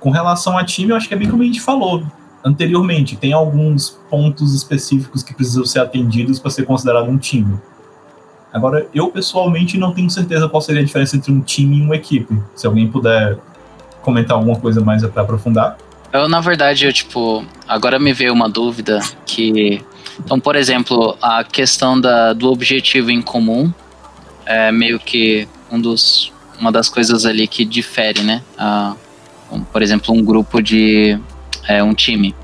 Com 0.00 0.10
relação 0.10 0.58
a 0.58 0.64
time, 0.64 0.90
eu 0.90 0.96
acho 0.96 1.06
que 1.06 1.14
é 1.14 1.16
bem 1.16 1.30
como 1.30 1.42
a 1.42 1.46
gente 1.46 1.60
falou 1.60 2.02
anteriormente. 2.44 3.16
Tem 3.16 3.32
alguns 3.32 3.90
pontos 4.10 4.54
específicos 4.54 5.22
que 5.22 5.34
precisam 5.34 5.64
ser 5.64 5.80
atendidos 5.80 6.38
para 6.38 6.50
ser 6.50 6.64
considerado 6.64 7.08
um 7.08 7.18
time. 7.18 7.58
Agora, 8.52 8.86
eu 8.94 9.08
pessoalmente 9.08 9.78
não 9.78 9.94
tenho 9.94 10.10
certeza 10.10 10.48
qual 10.48 10.60
seria 10.60 10.82
a 10.82 10.84
diferença 10.84 11.16
entre 11.16 11.32
um 11.32 11.40
time 11.40 11.78
e 11.78 11.82
uma 11.82 11.96
equipe. 11.96 12.36
Se 12.54 12.66
alguém 12.66 12.86
puder 12.86 13.38
comentar 14.02 14.36
alguma 14.36 14.58
coisa 14.58 14.80
mais 14.80 15.06
para 15.06 15.22
aprofundar. 15.22 15.78
Eu, 16.12 16.28
na 16.28 16.40
verdade, 16.40 16.84
eu, 16.84 16.92
tipo, 16.92 17.44
agora 17.66 17.98
me 17.98 18.12
veio 18.12 18.32
uma 18.32 18.48
dúvida 18.48 19.00
que. 19.24 19.82
Então, 20.18 20.38
por 20.38 20.56
exemplo, 20.56 21.16
a 21.22 21.42
questão 21.42 21.98
da, 21.98 22.34
do 22.34 22.50
objetivo 22.50 23.10
em 23.10 23.22
comum 23.22 23.72
é 24.44 24.70
meio 24.70 24.98
que 24.98 25.48
um 25.70 25.80
dos, 25.80 26.30
uma 26.60 26.70
das 26.70 26.90
coisas 26.90 27.24
ali 27.24 27.48
que 27.48 27.64
difere, 27.64 28.20
né? 28.20 28.42
A, 28.58 28.94
um, 29.50 29.60
por 29.60 29.80
exemplo, 29.80 30.14
um 30.14 30.22
grupo 30.22 30.60
de 30.60 31.18
é, 31.68 31.82
um 31.82 31.94
time. 31.94 32.34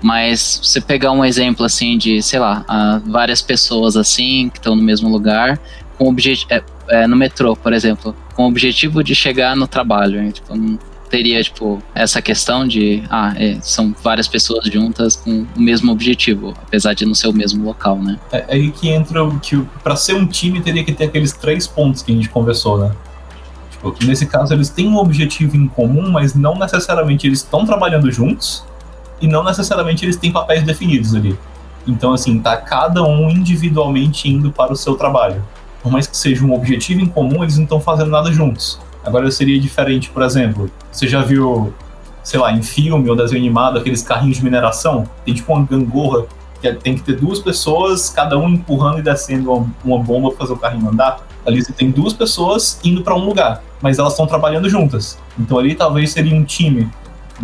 Mas 0.00 0.60
você 0.62 0.80
pegar 0.80 1.10
um 1.10 1.24
exemplo 1.24 1.64
assim 1.64 1.98
de, 1.98 2.22
sei 2.22 2.38
lá, 2.38 2.64
várias 3.04 3.42
pessoas 3.42 3.96
assim 3.96 4.48
que 4.48 4.58
estão 4.58 4.76
no 4.76 4.82
mesmo 4.82 5.08
lugar, 5.08 5.58
com. 5.96 6.14
É, 6.48 6.62
é, 6.90 7.06
no 7.06 7.16
metrô, 7.16 7.56
por 7.56 7.72
exemplo, 7.72 8.14
com 8.34 8.44
o 8.44 8.48
objetivo 8.48 9.02
de 9.02 9.14
chegar 9.14 9.56
no 9.56 9.66
trabalho. 9.66 10.22
Hein? 10.22 10.30
Tipo, 10.30 10.56
não 10.56 10.78
teria, 11.10 11.42
tipo, 11.42 11.82
essa 11.94 12.22
questão 12.22 12.66
de. 12.66 13.02
Ah, 13.10 13.34
é, 13.36 13.58
são 13.60 13.94
várias 14.02 14.28
pessoas 14.28 14.66
juntas 14.66 15.16
com 15.16 15.46
o 15.56 15.60
mesmo 15.60 15.90
objetivo, 15.90 16.54
apesar 16.62 16.94
de 16.94 17.04
não 17.04 17.14
ser 17.14 17.28
o 17.28 17.32
mesmo 17.32 17.64
local, 17.64 17.98
né? 17.98 18.18
É, 18.30 18.38
é 18.38 18.44
aí 18.54 18.70
que 18.70 18.88
entra 18.88 19.24
o 19.24 19.40
que, 19.40 19.60
para 19.82 19.96
ser 19.96 20.14
um 20.14 20.26
time, 20.26 20.60
teria 20.60 20.84
que 20.84 20.92
ter 20.92 21.04
aqueles 21.04 21.32
três 21.32 21.66
pontos 21.66 22.02
que 22.02 22.12
a 22.12 22.14
gente 22.14 22.28
conversou, 22.28 22.78
né? 22.78 22.92
Tipo, 23.82 23.94
nesse 24.04 24.26
caso, 24.26 24.52
eles 24.52 24.68
têm 24.68 24.88
um 24.88 24.96
objetivo 24.96 25.56
em 25.56 25.68
comum, 25.68 26.10
mas 26.10 26.34
não 26.34 26.58
necessariamente 26.58 27.26
eles 27.26 27.40
estão 27.40 27.64
trabalhando 27.64 28.10
juntos 28.10 28.64
e 29.20 29.26
não 29.26 29.44
necessariamente 29.44 30.04
eles 30.04 30.16
têm 30.16 30.32
papéis 30.32 30.62
definidos 30.64 31.14
ali. 31.14 31.38
Então, 31.86 32.12
assim, 32.12 32.38
tá 32.38 32.56
cada 32.56 33.02
um 33.02 33.30
individualmente 33.30 34.28
indo 34.28 34.50
para 34.50 34.72
o 34.72 34.76
seu 34.76 34.94
trabalho. 34.94 35.42
Por 35.82 35.90
mais 35.90 36.06
que 36.06 36.16
seja 36.16 36.44
um 36.44 36.52
objetivo 36.52 37.00
em 37.00 37.06
comum, 37.06 37.42
eles 37.42 37.56
não 37.56 37.64
estão 37.64 37.80
fazendo 37.80 38.10
nada 38.10 38.32
juntos. 38.32 38.80
Agora 39.04 39.30
seria 39.30 39.58
diferente, 39.58 40.10
por 40.10 40.22
exemplo, 40.22 40.70
você 40.90 41.06
já 41.06 41.22
viu, 41.22 41.72
sei 42.22 42.38
lá, 42.38 42.52
em 42.52 42.62
filme 42.62 43.08
ou 43.08 43.16
desenho 43.16 43.40
animado, 43.40 43.78
aqueles 43.78 44.02
carrinhos 44.02 44.38
de 44.38 44.44
mineração? 44.44 45.08
Tem 45.24 45.32
tipo 45.32 45.52
uma 45.52 45.64
gangorra 45.64 46.26
que 46.60 46.68
é, 46.68 46.74
tem 46.74 46.94
que 46.94 47.02
ter 47.02 47.16
duas 47.16 47.38
pessoas, 47.38 48.10
cada 48.10 48.36
um 48.36 48.48
empurrando 48.48 48.98
e 48.98 49.02
descendo 49.02 49.52
uma, 49.52 49.66
uma 49.84 49.98
bomba 50.02 50.30
para 50.30 50.38
fazer 50.38 50.52
o 50.52 50.56
carrinho 50.56 50.88
andar. 50.88 51.20
Ali 51.46 51.62
você 51.62 51.72
tem 51.72 51.90
duas 51.90 52.12
pessoas 52.12 52.78
indo 52.84 53.02
para 53.02 53.14
um 53.14 53.24
lugar, 53.24 53.62
mas 53.80 53.98
elas 53.98 54.12
estão 54.12 54.26
trabalhando 54.26 54.68
juntas. 54.68 55.18
Então 55.38 55.58
ali 55.58 55.74
talvez 55.74 56.10
seria 56.10 56.34
um 56.34 56.44
time 56.44 56.90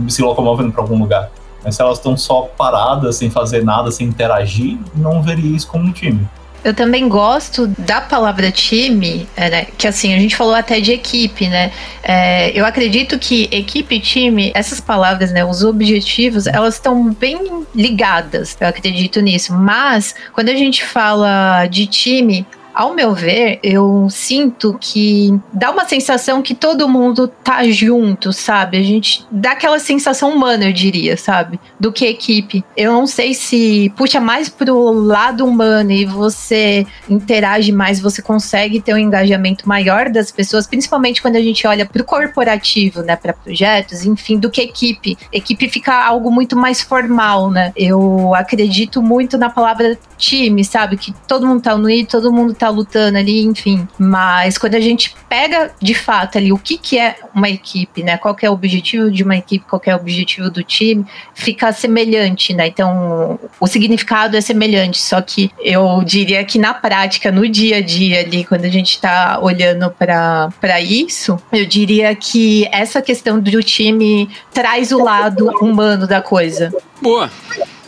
se 0.09 0.23
locomovendo 0.23 0.73
para 0.73 0.83
algum 0.83 0.99
lugar. 0.99 1.31
Mas 1.65 1.77
se 1.77 1.83
elas 1.83 1.99
estão 1.99 2.17
só 2.17 2.43
paradas, 2.43 3.17
sem 3.17 3.31
fazer 3.31 3.65
nada, 3.65 3.91
sem 3.91 4.07
interagir, 4.07 4.79
não 4.95 5.23
veria 5.23 5.57
isso 5.57 5.67
como 5.67 5.85
um 5.85 5.93
time. 5.93 6.29
Eu 6.63 6.73
também 6.73 7.07
gosto 7.11 7.67
da 7.79 8.01
palavra 8.01 8.51
time, 8.51 9.29
né, 9.37 9.67
que 9.77 9.87
assim, 9.87 10.15
a 10.15 10.19
gente 10.19 10.35
falou 10.35 10.55
até 10.55 10.81
de 10.81 10.93
equipe, 10.93 11.47
né? 11.47 11.71
É, 12.03 12.59
eu 12.59 12.65
acredito 12.65 13.19
que 13.19 13.51
equipe 13.53 13.97
e 13.97 14.01
time, 14.01 14.51
essas 14.55 14.81
palavras, 14.81 15.31
né, 15.31 15.45
os 15.45 15.63
objetivos, 15.63 16.47
elas 16.47 16.75
estão 16.75 17.13
bem 17.13 17.67
ligadas, 17.75 18.57
eu 18.59 18.67
acredito 18.67 19.21
nisso. 19.21 19.53
Mas, 19.53 20.15
quando 20.33 20.49
a 20.49 20.55
gente 20.55 20.83
fala 20.83 21.67
de 21.67 21.87
time, 21.87 22.47
ao 22.75 22.93
meu 22.93 23.15
ver, 23.15 23.61
eu 23.63 24.09
sinto 24.11 24.77
que 24.81 25.39
dá 25.53 25.71
uma 25.71 25.87
sensação 25.87 26.43
que 26.43 26.55
todo 26.55 26.89
mundo 26.89 27.29
tá 27.29 27.63
junto, 27.69 28.33
sabe? 28.33 28.77
A 28.79 28.83
gente 28.83 29.25
dá 29.31 29.53
aquela 29.53 29.79
sensação 29.79 30.31
humana, 30.35 30.65
eu 30.65 30.73
diria, 30.73 31.17
sabe? 31.17 31.61
Do 31.79 31.93
que 31.93 32.05
equipe. 32.07 32.65
Eu 32.77 32.93
não 32.93 33.07
sei 33.07 33.33
se 33.33 33.93
puxa 33.97 34.21
mais 34.21 34.49
pro 34.49 34.93
lado 34.93 35.47
humano 35.47 35.93
e 35.93 36.05
você 36.05 36.85
interage 37.09 37.71
mais, 37.71 38.01
você 38.01 38.21
consegue 38.21 38.81
ter 38.81 38.93
um 38.93 38.99
engajamento 38.99 39.69
maior 39.69 40.11
das 40.11 40.33
pessoas, 40.33 40.67
principalmente 40.67 41.23
quando 41.23 41.37
a 41.37 41.43
gente 41.43 41.67
olha 41.67 41.87
pro 41.87 42.05
corporativo, 42.05 43.03
né? 43.03 43.15
Para 43.15 43.33
projetos, 43.33 44.05
enfim, 44.05 44.39
do 44.39 44.51
que 44.51 44.61
equipe. 44.61 45.17
Equipe 45.33 45.69
fica 45.69 46.05
algo 46.05 46.31
muito 46.31 46.57
mais 46.57 46.83
formal, 46.83 47.51
né? 47.51 47.73
Eu 47.77 48.35
acredito 48.35 49.01
muito 49.01 49.39
na 49.39 49.49
palavra 49.49 49.97
time, 50.17 50.65
sabe? 50.65 50.97
Que 50.97 51.15
todo 51.29 51.47
mundo 51.47 51.63
tá 51.63 51.75
unido, 51.75 52.09
todo 52.09 52.33
mundo 52.33 52.53
tá 52.55 52.64
tá 52.65 52.71
lutando 52.71 53.19
ali, 53.19 53.43
enfim. 53.43 53.87
Mas 53.99 54.57
quando 54.57 54.75
a 54.75 54.81
gente 54.81 55.15
pega 55.29 55.73
de 55.81 55.95
fato 55.95 56.39
ali 56.39 56.53
o 56.53 56.59
que, 56.59 56.79
que 56.79 56.99
é 56.99 57.17
uma 57.35 57.49
equipe, 57.49 58.03
né? 58.03 58.17
Qual 58.17 58.37
é 58.41 58.49
o 58.49 58.53
objetivo 58.53 59.11
de 59.11 59.23
uma 59.23 59.37
equipe, 59.37 59.65
qual 59.69 59.83
é 59.85 59.95
o 59.95 59.99
objetivo 59.99 60.51
do 60.51 60.63
time, 60.63 61.05
fica 61.35 61.73
semelhante, 61.73 62.55
né? 62.55 62.67
Então, 62.69 63.39
o 63.61 63.67
significado 63.67 64.37
é 64.37 64.41
semelhante, 64.41 64.99
só 64.99 65.21
que 65.21 65.51
eu 65.61 66.03
diria 66.05 66.45
que 66.45 66.59
na 66.59 66.73
prática, 66.73 67.31
no 67.31 67.47
dia 67.49 67.79
a 67.79 67.81
dia 67.81 68.21
ali, 68.21 68.45
quando 68.45 68.65
a 68.65 68.71
gente 68.71 69.01
tá 69.01 69.39
olhando 69.43 69.91
para 69.91 70.81
isso, 70.81 71.39
eu 71.53 71.67
diria 71.67 72.15
que 72.15 72.67
essa 72.73 73.03
questão 73.03 73.39
do 73.41 73.63
time 73.63 74.29
traz 74.53 74.93
o 74.93 75.03
lado 75.03 75.51
humano 75.61 76.07
da 76.07 76.23
coisa. 76.23 76.73
Boa. 77.03 77.31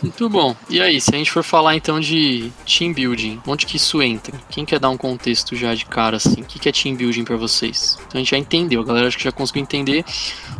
Muito 0.01 0.29
bom. 0.29 0.55
E 0.69 0.81
aí, 0.81 1.01
se 1.01 1.13
a 1.13 1.17
gente 1.17 1.31
for 1.31 1.43
falar 1.43 1.75
então 1.75 1.99
de 1.99 2.51
team 2.65 2.93
building, 2.93 3.39
onde 3.47 3.65
que 3.65 3.77
isso 3.77 4.01
entra? 4.01 4.37
Quem 4.49 4.65
quer 4.65 4.79
dar 4.79 4.89
um 4.89 4.97
contexto 4.97 5.55
já 5.55 5.73
de 5.73 5.85
cara 5.85 6.17
assim? 6.17 6.41
O 6.41 6.45
que 6.45 6.69
é 6.69 6.71
team 6.71 6.95
building 6.95 7.23
para 7.23 7.35
vocês? 7.35 7.97
Então 8.07 8.19
a 8.19 8.23
gente 8.23 8.31
já 8.31 8.37
entendeu, 8.37 8.81
a 8.81 8.85
galera 8.85 9.07
acho 9.07 9.17
que 9.17 9.23
já 9.23 9.31
conseguiu 9.31 9.63
entender 9.63 10.05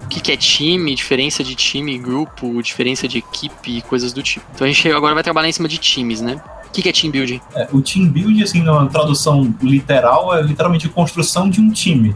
o 0.03 0.07
que 0.07 0.31
é 0.31 0.37
time, 0.37 0.95
diferença 0.95 1.43
de 1.43 1.55
time, 1.55 1.97
grupo, 1.97 2.61
diferença 2.61 3.07
de 3.07 3.19
equipe 3.19 3.77
e 3.77 3.81
coisas 3.81 4.11
do 4.13 4.23
tipo. 4.23 4.45
Então 4.55 4.65
a 4.65 4.69
gente 4.69 4.89
agora 4.91 5.13
vai 5.13 5.23
trabalhar 5.23 5.49
em 5.49 5.53
cima 5.53 5.67
de 5.67 5.77
times, 5.77 6.21
né? 6.21 6.41
O 6.65 6.71
que 6.71 6.87
é 6.87 6.91
team 6.91 7.11
building? 7.11 7.41
É, 7.55 7.67
o 7.71 7.81
team 7.81 8.09
building, 8.09 8.43
assim, 8.43 8.61
na 8.61 8.85
tradução 8.87 9.55
literal, 9.61 10.35
é 10.35 10.41
literalmente 10.41 10.87
a 10.87 10.89
construção 10.89 11.49
de 11.49 11.61
um 11.61 11.71
time. 11.71 12.15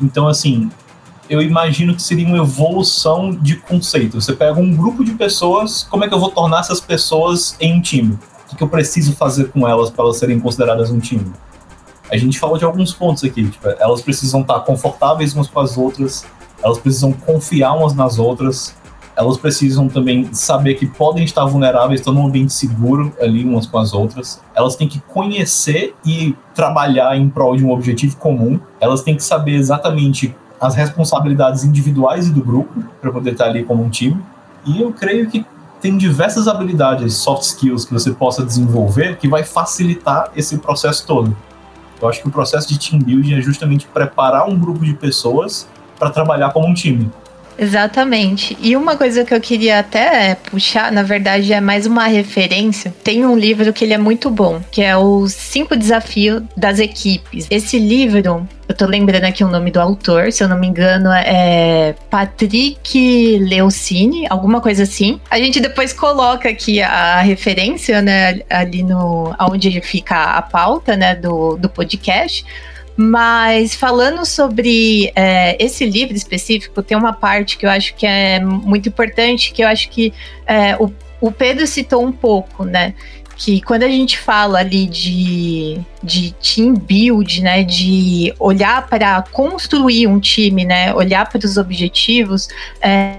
Então, 0.00 0.26
assim, 0.26 0.70
eu 1.32 1.40
imagino 1.40 1.94
que 1.94 2.02
seria 2.02 2.26
uma 2.26 2.36
evolução 2.36 3.30
de 3.30 3.56
conceito. 3.56 4.20
Você 4.20 4.34
pega 4.34 4.60
um 4.60 4.76
grupo 4.76 5.02
de 5.02 5.12
pessoas, 5.12 5.82
como 5.82 6.04
é 6.04 6.08
que 6.08 6.12
eu 6.12 6.20
vou 6.20 6.30
tornar 6.30 6.60
essas 6.60 6.78
pessoas 6.78 7.56
em 7.58 7.72
um 7.72 7.80
time? 7.80 8.18
O 8.52 8.54
que 8.54 8.62
eu 8.62 8.68
preciso 8.68 9.14
fazer 9.14 9.48
com 9.50 9.66
elas 9.66 9.88
para 9.88 10.04
elas 10.04 10.18
serem 10.18 10.38
consideradas 10.38 10.90
um 10.90 10.98
time? 10.98 11.32
A 12.10 12.18
gente 12.18 12.38
falou 12.38 12.58
de 12.58 12.66
alguns 12.66 12.92
pontos 12.92 13.24
aqui, 13.24 13.48
tipo, 13.48 13.66
elas 13.66 14.02
precisam 14.02 14.42
estar 14.42 14.60
confortáveis 14.60 15.34
umas 15.34 15.48
com 15.48 15.60
as 15.60 15.78
outras, 15.78 16.26
elas 16.62 16.76
precisam 16.76 17.12
confiar 17.14 17.72
umas 17.72 17.94
nas 17.94 18.18
outras, 18.18 18.74
elas 19.16 19.38
precisam 19.38 19.88
também 19.88 20.28
saber 20.34 20.74
que 20.74 20.84
podem 20.84 21.24
estar 21.24 21.46
vulneráveis, 21.46 22.00
estão 22.00 22.12
num 22.12 22.26
ambiente 22.26 22.52
seguro 22.52 23.10
ali 23.18 23.42
umas 23.42 23.66
com 23.66 23.78
as 23.78 23.94
outras. 23.94 24.42
Elas 24.54 24.76
têm 24.76 24.86
que 24.86 25.00
conhecer 25.00 25.94
e 26.04 26.36
trabalhar 26.54 27.16
em 27.16 27.30
prol 27.30 27.56
de 27.56 27.64
um 27.64 27.70
objetivo 27.70 28.16
comum. 28.16 28.60
Elas 28.78 29.00
têm 29.00 29.16
que 29.16 29.24
saber 29.24 29.54
exatamente 29.54 30.34
as 30.62 30.76
responsabilidades 30.76 31.64
individuais 31.64 32.28
e 32.28 32.30
do 32.30 32.42
grupo 32.42 32.84
para 33.00 33.10
poder 33.10 33.32
estar 33.32 33.46
ali 33.46 33.64
como 33.64 33.82
um 33.82 33.90
time. 33.90 34.22
E 34.64 34.80
eu 34.80 34.92
creio 34.92 35.28
que 35.28 35.44
tem 35.80 35.98
diversas 35.98 36.46
habilidades, 36.46 37.14
soft 37.14 37.42
skills 37.42 37.84
que 37.84 37.92
você 37.92 38.12
possa 38.12 38.44
desenvolver 38.44 39.16
que 39.16 39.26
vai 39.26 39.42
facilitar 39.42 40.30
esse 40.36 40.56
processo 40.58 41.04
todo. 41.04 41.36
Eu 42.00 42.08
acho 42.08 42.22
que 42.22 42.28
o 42.28 42.30
processo 42.30 42.68
de 42.68 42.78
team 42.78 43.00
building 43.00 43.34
é 43.34 43.40
justamente 43.40 43.86
preparar 43.86 44.48
um 44.48 44.56
grupo 44.56 44.84
de 44.84 44.94
pessoas 44.94 45.66
para 45.98 46.10
trabalhar 46.10 46.50
como 46.50 46.68
um 46.68 46.74
time. 46.74 47.10
Exatamente. 47.58 48.56
E 48.60 48.76
uma 48.76 48.96
coisa 48.96 49.24
que 49.24 49.34
eu 49.34 49.40
queria 49.40 49.80
até 49.80 50.34
puxar, 50.34 50.90
na 50.90 51.02
verdade, 51.02 51.52
é 51.52 51.60
mais 51.60 51.86
uma 51.86 52.06
referência. 52.06 52.92
Tem 53.04 53.24
um 53.26 53.36
livro 53.36 53.72
que 53.72 53.84
ele 53.84 53.92
é 53.92 53.98
muito 53.98 54.30
bom, 54.30 54.60
que 54.70 54.82
é 54.82 54.96
Os 54.96 55.32
Cinco 55.32 55.76
Desafios 55.76 56.42
das 56.56 56.78
Equipes. 56.78 57.46
Esse 57.50 57.78
livro, 57.78 58.46
eu 58.72 58.76
tô 58.76 58.86
lembrando 58.86 59.24
aqui 59.24 59.44
o 59.44 59.48
nome 59.48 59.70
do 59.70 59.78
autor, 59.78 60.32
se 60.32 60.42
eu 60.42 60.48
não 60.48 60.58
me 60.58 60.66
engano, 60.66 61.10
é 61.12 61.94
Patrick 62.08 63.38
Leocini, 63.38 64.26
alguma 64.30 64.62
coisa 64.62 64.84
assim. 64.84 65.20
A 65.30 65.38
gente 65.38 65.60
depois 65.60 65.92
coloca 65.92 66.48
aqui 66.48 66.80
a 66.80 67.20
referência, 67.20 68.00
né, 68.00 68.40
ali 68.48 68.82
no 68.82 69.34
onde 69.38 69.78
fica 69.82 70.38
a 70.38 70.42
pauta, 70.42 70.96
né, 70.96 71.14
do, 71.14 71.56
do 71.56 71.68
podcast. 71.68 72.46
Mas 72.96 73.74
falando 73.74 74.24
sobre 74.24 75.12
é, 75.14 75.62
esse 75.62 75.84
livro 75.84 76.14
específico, 76.14 76.82
tem 76.82 76.96
uma 76.96 77.12
parte 77.12 77.58
que 77.58 77.66
eu 77.66 77.70
acho 77.70 77.94
que 77.94 78.06
é 78.06 78.40
muito 78.40 78.88
importante, 78.88 79.52
que 79.52 79.62
eu 79.62 79.68
acho 79.68 79.90
que 79.90 80.14
é, 80.46 80.76
o, 80.76 80.90
o 81.20 81.30
Pedro 81.30 81.66
citou 81.66 82.02
um 82.02 82.12
pouco, 82.12 82.64
né? 82.64 82.94
Que 83.42 83.60
quando 83.60 83.82
a 83.82 83.88
gente 83.88 84.20
fala 84.20 84.60
ali 84.60 84.86
de, 84.86 85.80
de 86.00 86.32
team 86.34 86.74
build, 86.74 87.42
né, 87.42 87.64
de 87.64 88.32
olhar 88.38 88.86
para 88.86 89.20
construir 89.32 90.06
um 90.06 90.20
time, 90.20 90.64
né, 90.64 90.94
olhar 90.94 91.28
para 91.28 91.44
os 91.44 91.56
objetivos, 91.56 92.48
é, 92.80 93.16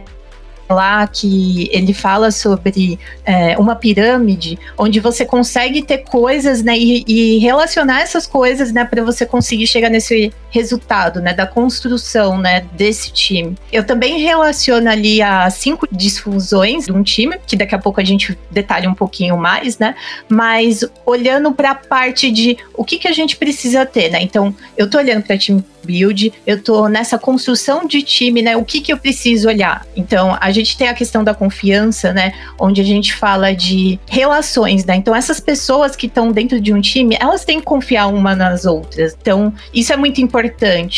lá 0.69 1.05
que 1.07 1.69
ele 1.73 1.93
fala 1.93 2.31
sobre 2.31 2.97
é, 3.25 3.57
uma 3.57 3.75
pirâmide 3.75 4.57
onde 4.77 5.01
você 5.01 5.25
consegue 5.25 5.83
ter 5.83 5.99
coisas, 5.99 6.63
né, 6.63 6.77
e, 6.77 7.03
e 7.05 7.39
relacionar 7.39 7.99
essas 7.99 8.25
coisas, 8.25 8.71
né, 8.71 8.85
para 8.85 9.03
você 9.03 9.25
conseguir 9.25 9.67
chegar 9.67 9.89
nesse 9.89 10.31
resultado, 10.53 11.19
né, 11.19 11.33
da 11.33 11.47
construção, 11.47 12.37
né, 12.37 12.63
desse 12.73 13.11
time. 13.11 13.57
Eu 13.71 13.83
também 13.83 14.19
relaciono 14.19 14.87
ali 14.87 15.21
as 15.21 15.55
cinco 15.55 15.87
disfunções 15.91 16.85
de 16.85 16.91
um 16.91 17.01
time, 17.01 17.37
que 17.45 17.55
daqui 17.55 17.73
a 17.73 17.79
pouco 17.79 17.99
a 17.99 18.03
gente 18.03 18.37
detalha 18.51 18.87
um 18.87 18.93
pouquinho 18.93 19.35
mais, 19.35 19.79
né, 19.79 19.95
mas 20.29 20.85
olhando 21.05 21.51
para 21.51 21.71
a 21.71 21.75
parte 21.75 22.31
de 22.31 22.57
o 22.75 22.85
que 22.85 22.99
que 22.99 23.07
a 23.07 23.11
gente 23.11 23.35
precisa 23.35 23.83
ter, 23.85 24.11
né? 24.11 24.21
Então, 24.21 24.55
eu 24.77 24.87
tô 24.87 24.99
olhando 24.99 25.23
para 25.23 25.37
time 25.37 25.63
build, 25.83 26.33
eu 26.45 26.61
tô 26.61 26.87
nessa 26.87 27.17
construção 27.17 27.85
de 27.85 28.01
time, 28.01 28.41
né? 28.41 28.55
O 28.55 28.63
que 28.63 28.81
que 28.81 28.91
eu 28.91 28.97
preciso 28.97 29.47
olhar? 29.47 29.85
Então, 29.95 30.37
a 30.39 30.51
gente 30.51 30.77
tem 30.77 30.87
a 30.87 30.93
questão 30.93 31.23
da 31.23 31.33
confiança, 31.33 32.13
né? 32.13 32.33
Onde 32.57 32.81
a 32.81 32.83
gente 32.83 33.13
fala 33.13 33.53
de 33.53 33.99
relações, 34.07 34.85
né? 34.85 34.95
Então, 34.95 35.15
essas 35.15 35.39
pessoas 35.39 35.95
que 35.95 36.07
estão 36.07 36.31
dentro 36.31 36.59
de 36.59 36.73
um 36.73 36.81
time, 36.81 37.17
elas 37.19 37.43
têm 37.43 37.59
que 37.59 37.65
confiar 37.65 38.07
uma 38.07 38.35
nas 38.35 38.65
outras. 38.65 39.15
Então, 39.19 39.53
isso 39.73 39.91
é 39.91 39.97
muito 39.97 40.21
importante, 40.21 40.42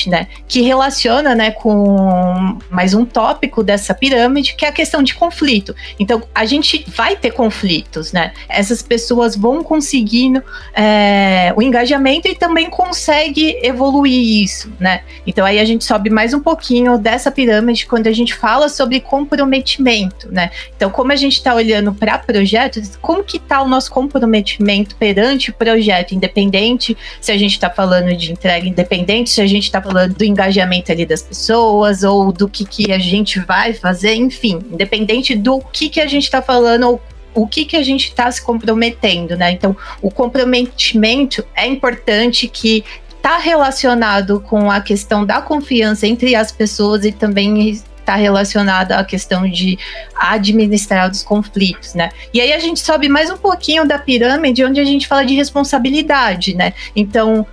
né? 0.09 0.27
Que 0.47 0.61
relaciona, 0.61 1.35
né, 1.35 1.51
com 1.51 2.57
mais 2.69 2.93
um 2.93 3.05
tópico 3.05 3.63
dessa 3.63 3.93
pirâmide, 3.93 4.55
que 4.55 4.65
é 4.65 4.69
a 4.69 4.71
questão 4.71 5.03
de 5.03 5.13
conflito. 5.13 5.75
Então, 5.99 6.23
a 6.33 6.45
gente 6.45 6.85
vai 6.95 7.15
ter 7.15 7.31
conflitos, 7.31 8.11
né? 8.11 8.33
Essas 8.47 8.81
pessoas 8.81 9.35
vão 9.35 9.63
conseguindo 9.63 10.43
é, 10.73 11.53
o 11.55 11.61
engajamento 11.61 12.27
e 12.27 12.35
também 12.35 12.69
consegue 12.69 13.59
evoluir 13.61 14.43
isso, 14.43 14.71
né? 14.79 15.01
Então 15.25 15.45
aí 15.45 15.59
a 15.59 15.65
gente 15.65 15.83
sobe 15.83 16.09
mais 16.09 16.33
um 16.33 16.39
pouquinho 16.39 16.97
dessa 16.97 17.31
pirâmide 17.31 17.85
quando 17.85 18.07
a 18.07 18.11
gente 18.11 18.33
fala 18.33 18.69
sobre 18.69 18.99
comprometimento, 18.99 20.31
né? 20.31 20.51
Então 20.75 20.89
como 20.89 21.11
a 21.11 21.15
gente 21.15 21.33
está 21.33 21.53
olhando 21.53 21.93
para 21.93 22.17
projetos, 22.17 22.95
como 23.01 23.23
que 23.23 23.37
está 23.37 23.61
o 23.61 23.67
nosso 23.67 23.91
comprometimento 23.91 24.95
perante 24.95 25.49
o 25.49 25.53
projeto, 25.53 26.13
independente 26.13 26.97
se 27.19 27.31
a 27.31 27.37
gente 27.37 27.53
está 27.53 27.69
falando 27.69 28.15
de 28.15 28.31
entrega 28.31 28.67
independente, 28.67 29.29
se 29.35 29.41
a 29.41 29.47
gente 29.47 29.65
está 29.65 29.81
falando 29.81 30.15
do 30.15 30.23
engajamento 30.23 30.91
ali 30.91 31.05
das 31.05 31.21
pessoas 31.21 32.03
ou 32.03 32.31
do 32.31 32.47
que, 32.47 32.65
que 32.65 32.91
a 32.91 32.99
gente 32.99 33.39
vai 33.39 33.73
fazer, 33.73 34.15
enfim, 34.15 34.59
independente 34.71 35.35
do 35.35 35.59
que, 35.59 35.89
que 35.89 35.99
a 35.99 36.07
gente 36.07 36.23
está 36.23 36.41
falando 36.41 36.87
ou 36.87 37.01
o 37.33 37.45
que, 37.45 37.65
que 37.65 37.75
a 37.75 37.83
gente 37.83 38.07
está 38.07 38.31
se 38.31 38.41
comprometendo, 38.41 39.35
né? 39.35 39.51
Então, 39.51 39.75
o 40.01 40.09
comprometimento 40.09 41.45
é 41.53 41.67
importante 41.67 42.47
que 42.47 42.85
está 43.17 43.37
relacionado 43.37 44.39
com 44.39 44.71
a 44.71 44.79
questão 44.79 45.25
da 45.25 45.41
confiança 45.41 46.07
entre 46.07 46.33
as 46.33 46.51
pessoas 46.51 47.03
e 47.03 47.11
também 47.11 47.71
está 47.71 48.15
relacionada 48.15 48.97
à 48.97 49.03
questão 49.03 49.49
de 49.49 49.77
administrar 50.15 51.11
os 51.11 51.23
conflitos, 51.23 51.93
né? 51.93 52.09
E 52.33 52.39
aí 52.39 52.53
a 52.53 52.59
gente 52.59 52.79
sobe 52.79 53.09
mais 53.09 53.29
um 53.29 53.37
pouquinho 53.37 53.85
da 53.85 53.99
pirâmide, 53.99 54.63
onde 54.63 54.79
a 54.79 54.85
gente 54.85 55.07
fala 55.07 55.25
de 55.25 55.33
responsabilidade, 55.33 56.55
né? 56.55 56.73
Então, 56.95 57.45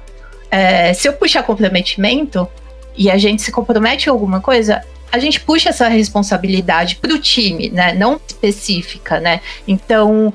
é, 0.53 0.93
se 0.93 1.09
eu 1.09 1.15
puxar 1.15 1.43
comprometimento 1.45 2.47
e 2.95 3.11
a 3.11 3.17
gente 3.17 3.41
se 3.41 3.51
compromete 3.51 4.07
em 4.07 4.11
alguma 4.11 4.39
coisa, 4.39 4.85
a 5.11 5.19
gente 5.19 5.41
puxa 5.41 5.71
essa 5.71 5.89
responsabilidade 5.89 6.97
para 6.97 7.15
o 7.15 7.19
time, 7.19 7.71
né? 7.71 7.95
Não 7.95 8.21
específica, 8.27 9.19
né? 9.19 9.41
Então, 9.67 10.33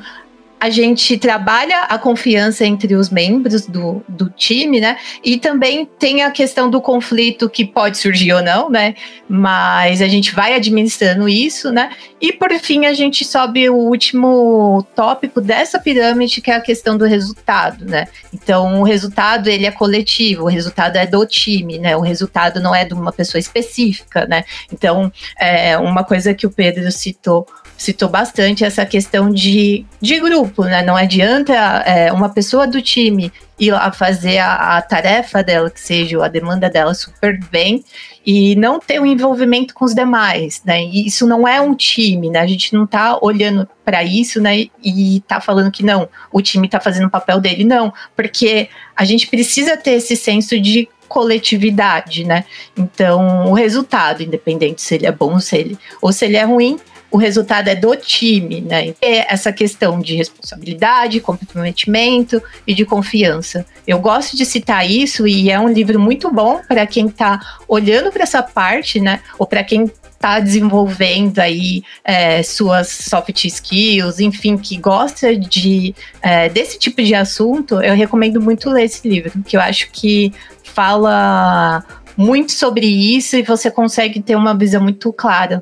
a 0.59 0.69
gente 0.69 1.17
trabalha 1.17 1.83
a 1.83 1.99
confiança 1.99 2.65
entre 2.65 2.95
os 2.95 3.09
membros 3.09 3.67
do, 3.67 4.03
do 4.07 4.29
time, 4.29 4.79
né? 4.79 4.97
E 5.23 5.37
também 5.37 5.85
tem 5.85 6.23
a 6.23 6.31
questão 6.31 6.69
do 6.69 6.81
conflito 6.81 7.49
que 7.49 7.63
pode 7.63 7.97
surgir 7.97 8.33
ou 8.33 8.41
não, 8.41 8.69
né? 8.69 8.95
Mas 9.29 10.01
a 10.01 10.07
gente 10.07 10.33
vai 10.33 10.55
administrando 10.55 11.29
isso, 11.29 11.71
né? 11.71 11.91
E 12.19 12.33
por 12.33 12.51
fim, 12.59 12.85
a 12.85 12.93
gente 12.93 13.23
sobe 13.23 13.69
o 13.69 13.75
último 13.75 14.83
tópico 14.95 15.39
dessa 15.39 15.79
pirâmide, 15.79 16.41
que 16.41 16.49
é 16.49 16.55
a 16.55 16.61
questão 16.61 16.97
do 16.97 17.05
resultado, 17.05 17.85
né? 17.85 18.07
Então, 18.33 18.81
o 18.81 18.83
resultado, 18.83 19.49
ele 19.49 19.67
é 19.67 19.71
coletivo, 19.71 20.45
o 20.45 20.49
resultado 20.49 20.95
é 20.95 21.05
do 21.05 21.23
time, 21.25 21.77
né? 21.77 21.95
O 21.95 22.01
resultado 22.01 22.59
não 22.59 22.73
é 22.73 22.83
de 22.83 22.95
uma 22.95 23.11
pessoa 23.11 23.39
específica, 23.39 24.25
né? 24.25 24.43
Então, 24.73 25.11
é 25.39 25.77
uma 25.77 26.03
coisa 26.03 26.33
que 26.33 26.47
o 26.47 26.51
Pedro 26.51 26.91
citou 26.91 27.45
citou 27.77 28.09
bastante 28.09 28.65
essa 28.65 28.85
questão 28.85 29.29
de, 29.29 29.85
de 30.01 30.19
grupo, 30.19 30.63
né? 30.63 30.81
Não 30.81 30.95
adianta 30.95 31.53
é, 31.53 32.11
uma 32.11 32.29
pessoa 32.29 32.65
do 32.65 32.81
time 32.81 33.31
ir 33.59 33.71
lá 33.71 33.91
fazer 33.91 34.39
a, 34.39 34.77
a, 34.77 34.81
tarefa 34.81 35.43
dela, 35.43 35.69
que 35.69 35.79
seja 35.79 36.23
a 36.23 36.27
demanda 36.27 36.69
dela 36.69 36.93
super 36.93 37.39
bem, 37.51 37.83
e 38.25 38.55
não 38.55 38.79
ter 38.79 38.99
o 38.99 39.03
um 39.03 39.05
envolvimento 39.05 39.73
com 39.73 39.85
os 39.85 39.95
demais, 39.95 40.61
né? 40.65 40.83
E 40.83 41.07
isso 41.07 41.25
não 41.25 41.47
é 41.47 41.61
um 41.61 41.73
time, 41.73 42.29
né? 42.29 42.39
A 42.39 42.47
gente 42.47 42.73
não 42.73 42.85
tá 42.85 43.17
olhando 43.21 43.67
para 43.85 44.03
isso, 44.03 44.41
né? 44.41 44.65
E 44.83 45.23
tá 45.27 45.39
falando 45.39 45.71
que 45.71 45.83
não, 45.83 46.09
o 46.31 46.41
time 46.41 46.67
tá 46.67 46.79
fazendo 46.79 47.07
o 47.07 47.11
papel 47.11 47.39
dele, 47.39 47.63
não, 47.63 47.93
porque 48.15 48.69
a 48.95 49.05
gente 49.05 49.27
precisa 49.27 49.77
ter 49.77 49.91
esse 49.91 50.15
senso 50.15 50.59
de 50.59 50.89
coletividade, 51.07 52.25
né? 52.25 52.43
Então, 52.75 53.49
o 53.49 53.53
resultado, 53.53 54.21
independente 54.21 54.81
se 54.81 54.95
ele 54.95 55.05
é 55.05 55.11
bom 55.11 55.33
ou 55.33 55.39
se 55.39 55.57
ele, 55.57 55.77
ou 56.01 56.11
se 56.11 56.25
ele 56.25 56.35
é 56.35 56.43
ruim, 56.43 56.77
o 57.09 57.17
resultado 57.17 57.67
é 57.69 57.75
do 57.75 57.95
time, 57.95 58.61
né? 58.61 58.93
É 59.01 59.33
essa 59.33 59.51
questão 59.51 59.99
de 59.99 60.15
responsabilidade, 60.15 61.19
comprometimento 61.19 62.41
e 62.65 62.73
de 62.73 62.85
confiança. 62.85 63.65
Eu 63.85 63.99
gosto 63.99 64.35
de 64.35 64.45
citar 64.45 64.89
isso 64.89 65.27
e 65.27 65.49
é 65.49 65.59
um 65.59 65.69
livro 65.69 65.99
muito 65.99 66.31
bom 66.31 66.61
para 66.67 66.85
quem 66.85 67.07
está 67.07 67.39
olhando 67.67 68.11
para 68.11 68.23
essa 68.23 68.43
parte, 68.43 68.99
né? 68.99 69.21
Ou 69.39 69.47
para 69.47 69.63
quem 69.63 69.89
está 70.17 70.39
desenvolvendo 70.39 71.39
aí 71.39 71.83
é, 72.03 72.41
suas 72.41 72.89
soft 72.89 73.45
skills, 73.45 74.19
enfim, 74.19 74.57
que 74.57 74.75
gosta 74.77 75.35
de 75.35 75.95
é, 76.21 76.49
desse 76.49 76.77
tipo 76.79 77.01
de 77.03 77.13
assunto, 77.13 77.81
eu 77.81 77.95
recomendo 77.95 78.41
muito 78.41 78.69
ler 78.69 78.85
esse 78.85 79.07
livro, 79.07 79.31
que 79.45 79.55
eu 79.55 79.61
acho 79.61 79.89
que 79.91 80.33
fala 80.63 81.83
muito 82.17 82.51
sobre 82.51 82.87
isso 82.87 83.35
e 83.37 83.43
você 83.43 83.69
consegue 83.69 84.21
ter 84.21 84.35
uma 84.35 84.57
visão 84.57 84.81
muito 84.81 85.13
clara. 85.13 85.61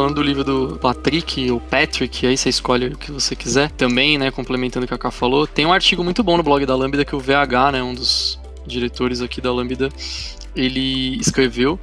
falando 0.00 0.14
do 0.14 0.22
livro 0.22 0.42
do 0.42 0.78
Patrick, 0.78 1.50
ou 1.50 1.60
Patrick, 1.60 2.26
aí 2.26 2.34
você 2.34 2.48
escolhe 2.48 2.86
o 2.86 2.96
que 2.96 3.12
você 3.12 3.36
quiser. 3.36 3.70
Também, 3.72 4.16
né, 4.16 4.30
complementando 4.30 4.86
o 4.86 4.88
que 4.88 4.94
a 4.94 4.98
Ká 4.98 5.10
falou, 5.10 5.46
tem 5.46 5.66
um 5.66 5.72
artigo 5.74 6.02
muito 6.02 6.22
bom 6.22 6.38
no 6.38 6.42
blog 6.42 6.64
da 6.64 6.74
Lambda 6.74 7.04
que 7.04 7.14
o 7.14 7.20
VH, 7.20 7.72
né, 7.72 7.82
um 7.82 7.92
dos 7.92 8.40
diretores 8.66 9.20
aqui 9.20 9.42
da 9.42 9.52
Lambda, 9.52 9.90
ele 10.56 11.18
escreveu. 11.18 11.78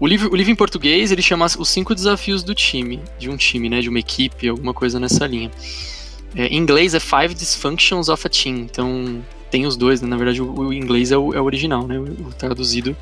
O 0.00 0.08
livro, 0.08 0.32
o 0.32 0.34
livro 0.34 0.50
em 0.50 0.56
português, 0.56 1.12
ele 1.12 1.22
chama 1.22 1.46
Os 1.56 1.68
Cinco 1.68 1.94
Desafios 1.94 2.42
do 2.42 2.52
Time, 2.52 3.00
de 3.16 3.30
um 3.30 3.36
time, 3.36 3.68
né, 3.68 3.80
de 3.80 3.88
uma 3.88 4.00
equipe, 4.00 4.48
alguma 4.48 4.74
coisa 4.74 4.98
nessa 4.98 5.24
linha. 5.24 5.48
É, 6.34 6.48
em 6.48 6.56
inglês 6.56 6.94
é 6.94 6.98
Five 6.98 7.32
Dysfunctions 7.32 8.08
of 8.08 8.26
a 8.26 8.28
Team, 8.28 8.56
então 8.56 9.22
tem 9.52 9.66
os 9.66 9.76
dois, 9.76 10.02
né? 10.02 10.08
na 10.08 10.16
verdade 10.16 10.42
o, 10.42 10.52
o 10.52 10.72
inglês 10.72 11.12
é 11.12 11.16
o, 11.16 11.32
é 11.32 11.40
o 11.40 11.44
original, 11.44 11.86
né, 11.86 11.96
o, 11.96 12.26
o 12.26 12.32
traduzido 12.32 12.96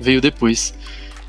veio 0.00 0.18
depois. 0.18 0.72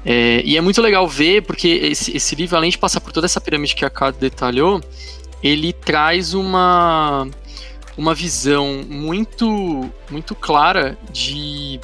É, 0.05 0.41
e 0.43 0.57
é 0.57 0.61
muito 0.61 0.81
legal 0.81 1.07
ver, 1.07 1.43
porque 1.43 1.67
esse, 1.67 2.15
esse, 2.15 2.35
livro, 2.35 2.57
além 2.57 2.69
de 2.69 2.77
passar 2.77 2.99
por 2.99 3.13
toda 3.13 3.25
essa 3.25 3.39
pirâmide 3.39 3.75
que 3.75 3.85
a 3.85 3.89
Cado 3.89 4.17
detalhou, 4.17 4.81
ele 5.41 5.71
traz 5.71 6.33
uma, 6.33 7.27
uma 7.97 8.13
visão 8.13 8.83
muito, 8.87 9.89
muito 10.09 10.35
clara 10.35 10.97
de 11.11 11.79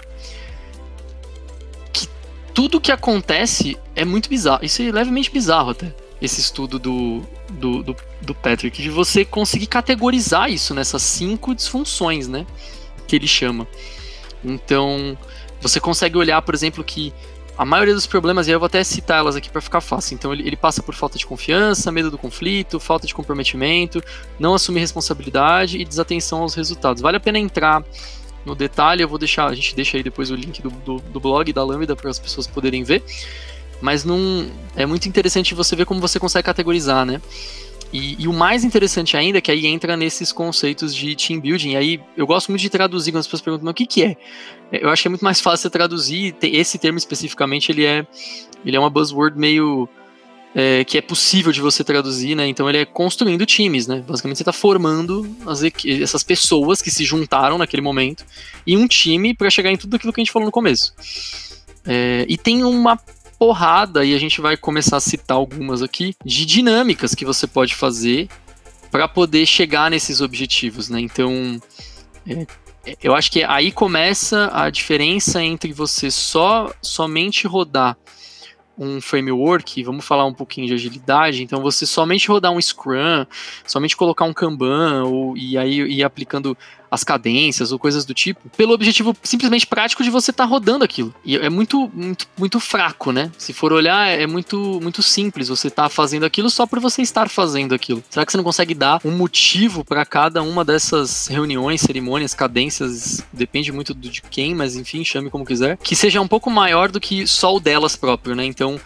que 1.93 2.07
tudo 2.53 2.81
que 2.81 2.91
acontece 2.91 3.77
é 3.95 4.03
muito 4.03 4.29
bizarro. 4.29 4.65
Isso 4.65 4.81
é 4.81 4.91
levemente 4.91 5.31
bizarro 5.31 5.69
até, 5.69 5.93
esse 6.21 6.41
estudo 6.41 6.77
do, 6.77 7.21
do, 7.51 7.83
do, 7.83 7.95
do 8.21 8.35
Patrick, 8.35 8.81
de 8.81 8.89
você 8.89 9.23
conseguir 9.23 9.67
categorizar 9.67 10.49
isso 10.49 10.73
nessas 10.73 11.03
cinco 11.03 11.55
disfunções, 11.55 12.27
né? 12.27 12.45
Que 13.07 13.15
ele 13.15 13.27
chama. 13.27 13.65
Então, 14.43 15.17
você 15.61 15.79
consegue 15.79 16.17
olhar, 16.17 16.41
por 16.41 16.53
exemplo, 16.53 16.83
que 16.83 17.13
a 17.59 17.65
maioria 17.65 17.93
dos 17.93 18.07
problemas, 18.07 18.47
e 18.47 18.51
eu 18.51 18.57
vou 18.57 18.67
até 18.67 18.81
citar 18.85 19.19
elas 19.19 19.35
aqui 19.35 19.49
para 19.49 19.59
ficar 19.59 19.81
fácil. 19.81 20.15
Então, 20.15 20.31
ele, 20.31 20.47
ele, 20.47 20.55
passa 20.55 20.81
por 20.81 20.95
falta 20.95 21.17
de 21.17 21.25
confiança, 21.25 21.91
medo 21.91 22.09
do 22.09 22.17
conflito, 22.17 22.79
falta 22.79 23.05
de 23.05 23.13
comprometimento, 23.13 24.01
não 24.39 24.53
assumir 24.53 24.79
responsabilidade 24.79 25.77
e 25.77 25.83
desatenção 25.83 26.39
aos 26.39 26.55
resultados. 26.55 27.01
Vale 27.01 27.17
a 27.17 27.19
pena 27.19 27.37
entrar 27.37 27.83
no 28.45 28.55
detalhe, 28.55 29.03
eu 29.03 29.09
vou 29.09 29.19
deixar, 29.19 29.47
a 29.47 29.53
gente 29.53 29.75
deixa 29.75 29.97
aí 29.97 30.03
depois 30.03 30.31
o 30.31 30.35
link 30.35 30.61
do, 30.61 30.69
do, 30.69 30.99
do 30.99 31.19
blog 31.19 31.51
da 31.51 31.61
Lambda 31.61 31.97
para 31.97 32.09
as 32.09 32.17
pessoas 32.17 32.47
poderem 32.47 32.81
ver. 32.81 33.03
Mas 33.81 34.05
não 34.05 34.49
é 34.73 34.85
muito 34.85 35.09
interessante 35.09 35.53
você 35.53 35.75
ver 35.75 35.85
como 35.85 35.99
você 35.99 36.17
consegue 36.17 36.45
categorizar, 36.45 37.05
né? 37.05 37.21
E, 37.91 38.21
e, 38.21 38.27
o 38.27 38.33
mais 38.33 38.63
interessante 38.63 39.17
ainda 39.17 39.39
é 39.39 39.41
que 39.41 39.49
aí 39.49 39.65
entra 39.65 39.97
nesses 39.97 40.31
conceitos 40.31 40.93
de 40.93 41.15
team 41.15 41.39
building. 41.39 41.71
E 41.71 41.75
aí 41.75 41.99
eu 42.15 42.27
gosto 42.27 42.49
muito 42.49 42.61
de 42.61 42.69
traduzir 42.69 43.11
quando 43.11 43.21
as 43.21 43.27
pessoas 43.27 43.41
perguntam, 43.41 43.65
mas 43.65 43.71
o 43.71 43.75
que, 43.75 43.87
que 43.87 44.03
é? 44.03 44.17
Eu 44.71 44.89
acho 44.89 45.01
que 45.01 45.07
é 45.07 45.09
muito 45.09 45.25
mais 45.25 45.41
fácil 45.41 45.63
você 45.63 45.69
traduzir. 45.71 46.35
Esse 46.41 46.77
termo 46.77 46.99
especificamente, 46.99 47.71
ele 47.71 47.85
é, 47.85 48.05
ele 48.63 48.77
é 48.77 48.79
uma 48.79 48.89
buzzword 48.89 49.37
meio. 49.37 49.89
É, 50.55 50.83
que 50.83 50.97
é 50.97 51.01
possível 51.01 51.51
de 51.51 51.61
você 51.61 51.83
traduzir, 51.83 52.33
né? 52.33 52.47
Então 52.47 52.67
ele 52.67 52.79
é 52.79 52.85
construindo 52.85 53.45
times, 53.45 53.85
né? 53.85 54.03
Basicamente 54.07 54.37
você 54.37 54.41
está 54.41 54.51
formando 54.51 55.29
as, 55.45 55.61
essas 55.85 56.23
pessoas 56.23 56.81
que 56.81 56.89
se 56.89 57.05
juntaram 57.05 57.59
naquele 57.59 57.83
momento 57.83 58.25
em 58.65 58.75
um 58.75 58.87
time 58.87 59.35
para 59.35 59.47
chegar 59.51 59.71
em 59.71 59.77
tudo 59.77 59.95
aquilo 59.95 60.11
que 60.11 60.19
a 60.19 60.23
gente 60.23 60.31
falou 60.31 60.47
no 60.47 60.51
começo. 60.51 60.91
É, 61.85 62.25
e 62.27 62.35
tem 62.35 62.63
uma 62.63 62.99
porrada, 63.39 64.03
e 64.03 64.13
a 64.13 64.19
gente 64.19 64.41
vai 64.41 64.57
começar 64.57 64.97
a 64.97 64.99
citar 64.99 65.37
algumas 65.37 65.81
aqui, 65.81 66.13
de 66.25 66.45
dinâmicas 66.45 67.15
que 67.15 67.23
você 67.23 67.47
pode 67.47 67.73
fazer 67.73 68.27
para 68.91 69.07
poder 69.07 69.45
chegar 69.45 69.89
nesses 69.89 70.19
objetivos, 70.19 70.89
né? 70.89 70.99
Então, 70.99 71.59
é, 72.27 72.45
eu 73.01 73.15
acho 73.15 73.31
que 73.31 73.43
aí 73.43 73.71
começa 73.71 74.49
a 74.53 74.69
diferença 74.69 75.41
entre 75.41 75.71
você 75.71 76.11
só 76.11 76.71
somente 76.81 77.47
rodar 77.47 77.97
um 78.77 79.01
framework, 79.01 79.83
vamos 79.83 80.05
falar 80.05 80.25
um 80.25 80.33
pouquinho 80.33 80.67
de 80.67 80.73
agilidade, 80.73 81.43
então 81.43 81.61
você 81.61 81.85
somente 81.85 82.29
rodar 82.29 82.51
um 82.51 82.61
Scrum, 82.61 83.25
somente 83.65 83.95
colocar 83.95 84.23
um 84.23 84.33
Kanban, 84.33 85.03
ou, 85.03 85.37
e 85.37 85.57
aí 85.57 85.79
ir 85.81 86.03
aplicando 86.03 86.57
as 86.89 87.03
cadências 87.03 87.71
ou 87.71 87.79
coisas 87.79 88.05
do 88.05 88.13
tipo, 88.13 88.49
pelo 88.57 88.73
objetivo 88.73 89.15
simplesmente 89.23 89.67
prático 89.67 90.03
de 90.03 90.09
você 90.09 90.31
estar 90.31 90.43
tá 90.43 90.49
rodando 90.49 90.83
aquilo. 90.83 91.13
E 91.23 91.37
é 91.37 91.49
muito, 91.49 91.89
muito, 91.93 92.27
muito 92.37 92.59
fraco, 92.59 93.11
né? 93.11 93.31
Se 93.37 93.53
for 93.53 93.71
olhar, 93.71 94.07
é 94.07 94.25
muito, 94.25 94.79
muito 94.81 95.01
simples. 95.01 95.47
Você 95.49 95.69
tá 95.69 95.89
fazendo 95.89 96.25
aquilo 96.25 96.49
só 96.49 96.65
por 96.65 96.79
você 96.79 97.01
estar 97.01 97.29
fazendo 97.29 97.73
aquilo. 97.73 98.03
Será 98.09 98.25
que 98.25 98.31
você 98.31 98.37
não 98.37 98.43
consegue 98.43 98.73
dar 98.73 98.99
um 99.03 99.11
motivo 99.11 99.83
para 99.83 100.05
cada 100.05 100.41
uma 100.41 100.65
dessas 100.65 101.27
reuniões, 101.27 101.81
cerimônias, 101.81 102.33
cadências? 102.33 103.23
Depende 103.31 103.71
muito 103.71 103.93
de 103.93 104.21
quem, 104.21 104.55
mas 104.55 104.75
enfim, 104.75 105.03
chame 105.03 105.29
como 105.29 105.45
quiser. 105.45 105.77
Que 105.77 105.95
seja 105.95 106.21
um 106.21 106.27
pouco 106.27 106.49
maior 106.49 106.91
do 106.91 106.99
que 106.99 107.27
só 107.27 107.55
o 107.55 107.59
delas 107.59 107.95
próprio, 107.95 108.35
né? 108.35 108.45
Então, 108.45 108.79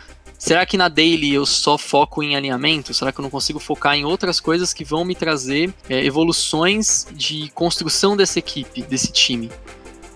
Será 0.43 0.65
que 0.65 0.75
na 0.75 0.89
daily 0.89 1.33
eu 1.33 1.45
só 1.45 1.77
foco 1.77 2.21
em 2.21 2.35
alinhamento? 2.35 2.93
Será 2.93 3.13
que 3.13 3.19
eu 3.21 3.23
não 3.23 3.29
consigo 3.29 3.59
focar 3.59 3.95
em 3.95 4.03
outras 4.03 4.41
coisas 4.41 4.73
que 4.73 4.83
vão 4.83 5.05
me 5.05 5.15
trazer 5.15 5.73
é, 5.89 6.05
evoluções 6.05 7.07
de 7.13 7.49
construção 7.51 8.17
dessa 8.17 8.39
equipe, 8.39 8.81
desse 8.81 9.09
time? 9.09 9.49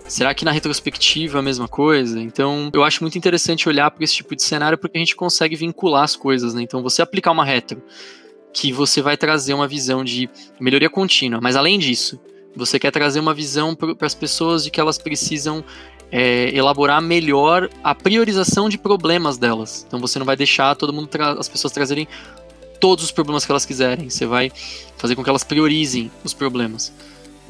Será 0.06 0.34
que 0.34 0.44
na 0.44 0.50
retrospectiva 0.50 1.38
é 1.38 1.40
a 1.40 1.42
mesma 1.42 1.66
coisa? 1.66 2.20
Então, 2.20 2.70
eu 2.74 2.84
acho 2.84 3.02
muito 3.02 3.16
interessante 3.16 3.70
olhar 3.70 3.90
para 3.90 4.04
esse 4.04 4.16
tipo 4.16 4.36
de 4.36 4.42
cenário 4.42 4.76
porque 4.76 4.98
a 4.98 5.00
gente 5.00 5.16
consegue 5.16 5.56
vincular 5.56 6.04
as 6.04 6.14
coisas, 6.14 6.52
né? 6.52 6.60
Então, 6.60 6.82
você 6.82 7.00
aplicar 7.00 7.30
uma 7.30 7.42
retro 7.42 7.82
que 8.52 8.70
você 8.70 9.00
vai 9.00 9.16
trazer 9.16 9.54
uma 9.54 9.66
visão 9.66 10.04
de 10.04 10.28
melhoria 10.60 10.90
contínua, 10.90 11.40
mas 11.40 11.56
além 11.56 11.78
disso, 11.78 12.20
você 12.54 12.78
quer 12.78 12.90
trazer 12.90 13.18
uma 13.18 13.32
visão 13.32 13.74
para 13.74 14.06
as 14.06 14.14
pessoas 14.14 14.62
de 14.62 14.70
que 14.70 14.78
elas 14.78 14.98
precisam 14.98 15.64
é, 16.10 16.50
elaborar 16.54 17.00
melhor 17.02 17.68
a 17.82 17.94
priorização 17.94 18.68
de 18.68 18.78
problemas 18.78 19.36
delas. 19.36 19.84
Então 19.86 20.00
você 20.00 20.18
não 20.18 20.26
vai 20.26 20.36
deixar 20.36 20.74
todo 20.74 20.92
mundo 20.92 21.08
as 21.38 21.48
pessoas 21.48 21.72
trazerem 21.72 22.08
todos 22.80 23.04
os 23.04 23.10
problemas 23.10 23.44
que 23.44 23.52
elas 23.52 23.66
quiserem. 23.66 24.08
Você 24.08 24.26
vai 24.26 24.50
fazer 24.96 25.14
com 25.14 25.22
que 25.22 25.30
elas 25.30 25.44
priorizem 25.44 26.10
os 26.24 26.32
problemas. 26.32 26.92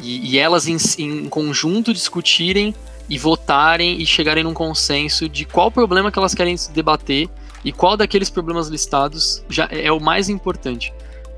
E, 0.01 0.33
e 0.33 0.39
elas 0.39 0.67
em, 0.67 0.77
em, 0.99 1.29
conjunto 1.29 1.93
discutirem 1.93 2.75
e 3.09 3.19
votarem 3.19 4.01
e 4.01 4.07
chegarem 4.07 4.45
num 4.45 4.55
consenso 4.55 5.29
de 5.29 5.45
qual 5.45 5.71
problema 5.71 6.13
que 6.13 6.19
elas 6.19 6.35
querem 6.35 6.57
debater 6.73 7.29
e 7.65 7.73
qual 7.73 7.97
daqueles 7.97 8.31
problemas 8.31 8.69
listados 8.69 9.43
já 9.49 9.69
é, 9.71 9.87
é 9.87 9.93
o 9.93 10.01
mais 10.01 10.29
importante. 10.29 10.93